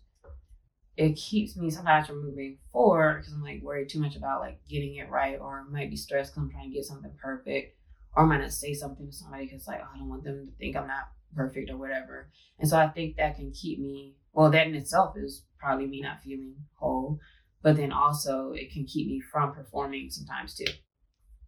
it 0.98 1.14
keeps 1.14 1.56
me 1.56 1.70
sometimes 1.70 2.08
from 2.08 2.24
moving 2.24 2.58
forward 2.74 3.20
because 3.20 3.34
I'm 3.34 3.44
like 3.44 3.62
worried 3.62 3.88
too 3.88 4.00
much 4.00 4.16
about 4.16 4.42
like 4.42 4.60
getting 4.68 4.96
it 4.96 5.10
right, 5.10 5.40
or 5.40 5.66
might 5.70 5.92
be 5.92 5.96
stressed 5.96 6.34
because 6.34 6.44
I'm 6.44 6.52
trying 6.52 6.70
to 6.70 6.76
get 6.76 6.86
something 6.86 7.12
perfect, 7.22 7.78
or 8.16 8.24
I 8.24 8.26
might 8.26 8.42
not 8.42 8.52
say 8.52 8.74
something 8.74 9.06
to 9.06 9.16
somebody 9.16 9.46
because 9.46 9.68
like 9.68 9.80
oh, 9.82 9.88
I 9.94 9.98
don't 9.98 10.10
want 10.10 10.24
them 10.24 10.48
to 10.48 10.52
think 10.58 10.76
I'm 10.76 10.88
not 10.88 11.12
perfect 11.36 11.70
or 11.70 11.78
whatever. 11.78 12.30
And 12.60 12.68
so 12.68 12.78
I 12.78 12.88
think 12.88 13.16
that 13.18 13.36
can 13.36 13.52
keep 13.52 13.80
me. 13.80 14.16
Well, 14.34 14.50
that 14.52 14.68
in 14.68 14.76
itself 14.76 15.16
is 15.18 15.44
probably 15.60 15.88
me 15.88 16.02
not 16.02 16.22
feeling 16.24 16.56
whole, 16.76 17.20
but 17.62 17.76
then 17.76 17.92
also 17.92 18.54
it 18.54 18.72
can 18.72 18.86
keep 18.86 19.08
me 19.08 19.22
from 19.22 19.54
performing 19.54 20.10
sometimes 20.10 20.56
too. 20.56 20.72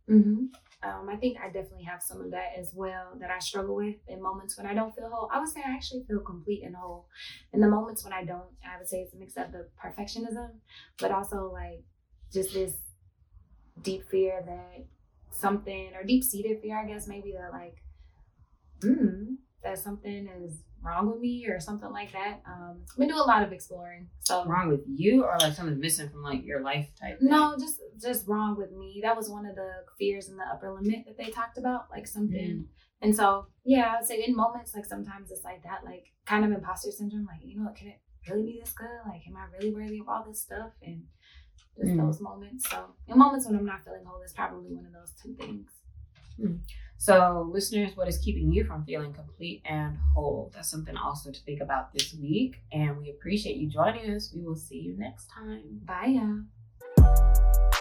Mm-hmm. 0.10 0.46
Um, 0.82 1.10
I 1.10 1.18
think 1.18 1.38
I 1.40 1.48
definitely 1.48 1.84
have 1.84 2.02
some 2.02 2.22
of 2.22 2.32
that 2.32 2.52
as 2.58 2.72
well 2.74 3.18
that 3.20 3.30
I 3.30 3.40
struggle 3.40 3.76
with 3.76 3.98
in 4.08 4.22
moments 4.22 4.58
when 4.58 4.66
I 4.66 4.74
don't 4.74 4.96
feel 4.96 5.10
whole. 5.10 5.30
I 5.32 5.40
would 5.40 5.50
say 5.50 5.62
I 5.66 5.72
actually 5.72 6.06
feel 6.08 6.20
complete 6.20 6.64
and 6.64 6.76
whole. 6.76 7.08
In 7.52 7.60
the 7.60 7.68
moments 7.68 8.04
when 8.04 8.14
I 8.14 8.24
don't, 8.24 8.50
I 8.64 8.78
would 8.78 8.88
say 8.88 9.02
it's 9.02 9.14
a 9.14 9.18
mix 9.18 9.36
of 9.36 9.52
the 9.52 9.68
perfectionism, 9.84 10.52
but 10.98 11.12
also 11.12 11.52
like 11.52 11.84
just 12.32 12.54
this 12.54 12.76
deep 13.82 14.10
fear 14.10 14.42
that 14.46 14.86
something 15.32 15.92
or 15.94 16.04
deep 16.04 16.24
seated 16.24 16.62
fear, 16.62 16.80
I 16.80 16.88
guess 16.88 17.08
maybe 17.08 17.34
that 17.34 17.52
like, 17.52 17.84
hmm, 18.82 19.36
that 19.64 19.80
something 19.80 20.30
is 20.42 20.64
wrong 20.84 21.10
with 21.10 21.20
me 21.20 21.48
or 21.48 21.60
something 21.60 21.92
like 21.92 22.12
that. 22.14 22.42
Um, 22.48 22.82
I've 22.92 22.98
been 22.98 23.08
doing 23.08 23.20
a 23.20 23.24
lot 23.24 23.44
of 23.44 23.52
exploring. 23.52 24.08
So 24.22 24.46
wrong 24.46 24.70
with 24.70 24.82
you 24.88 25.24
or 25.24 25.38
like 25.40 25.54
something 25.54 25.80
missing 25.80 26.10
from 26.10 26.24
like 26.24 26.46
your 26.46 26.62
life 26.62 26.90
type? 27.00 27.20
Thing? 27.20 27.30
No, 27.30 27.56
just 27.60 27.80
just 28.02 28.28
wrong 28.28 28.58
with 28.58 28.72
me. 28.72 29.00
That 29.04 29.18
was 29.18 29.30
one 29.30 29.46
of 29.46 29.56
the 29.56 29.72
fears 29.98 30.30
in 30.30 30.38
the 30.38 30.44
upper 30.44 30.72
limit 30.74 31.06
that 31.06 31.18
they 31.18 31.30
talked 31.32 31.58
about, 31.58 31.86
like 31.92 32.08
something. 32.08 32.40
Mm. 32.40 32.66
And 33.02 33.16
so 33.16 33.48
yeah, 33.64 33.94
I 33.94 34.00
would 34.00 34.08
say 34.08 34.24
in 34.26 34.36
moments 34.36 34.76
like 34.76 34.86
sometimes 34.86 35.32
it's 35.32 35.44
like 35.44 35.64
that, 35.64 35.84
like 35.86 36.06
kind 36.26 36.46
of 36.46 36.52
imposter 36.52 36.92
syndrome. 36.92 37.26
Like 37.26 37.42
you 37.42 37.58
know, 37.58 37.66
what, 37.66 37.76
can 37.76 37.88
it 37.88 38.00
really 38.30 38.44
be 38.44 38.60
this 38.60 38.74
good? 38.74 38.88
Like, 39.08 39.22
am 39.28 39.38
I 39.38 39.46
really 39.58 39.74
worthy 39.74 40.00
of 40.00 40.10
all 40.10 40.26
this 40.28 40.42
stuff? 40.42 40.72
And 40.82 41.04
just 41.78 41.92
mm. 41.92 41.98
those 41.98 42.22
moments. 42.22 42.70
So 42.70 42.96
in 43.08 43.18
moments 43.18 43.46
when 43.46 43.56
I'm 43.56 43.66
not 43.66 43.84
feeling 43.84 44.04
whole, 44.06 44.22
it's 44.22 44.34
probably 44.34 44.74
one 44.74 44.86
of 44.86 44.94
those 44.94 45.14
two 45.22 45.34
things. 45.36 45.70
Mm. 46.40 46.60
So, 47.02 47.50
listeners, 47.50 47.96
what 47.96 48.10
is 48.10 48.18
keeping 48.18 48.52
you 48.52 48.66
from 48.66 48.84
feeling 48.84 49.14
complete 49.14 49.62
and 49.64 49.98
whole? 50.14 50.52
That's 50.54 50.70
something 50.70 50.98
also 50.98 51.32
to 51.32 51.40
think 51.44 51.62
about 51.62 51.94
this 51.94 52.14
week. 52.14 52.62
And 52.74 52.98
we 52.98 53.10
appreciate 53.10 53.56
you 53.56 53.70
joining 53.70 54.14
us. 54.14 54.34
We 54.36 54.44
will 54.44 54.58
see 54.58 54.80
you 54.80 54.98
next 54.98 55.30
time. 55.30 55.80
Bye, 55.86 56.20
y'all. 56.98 57.80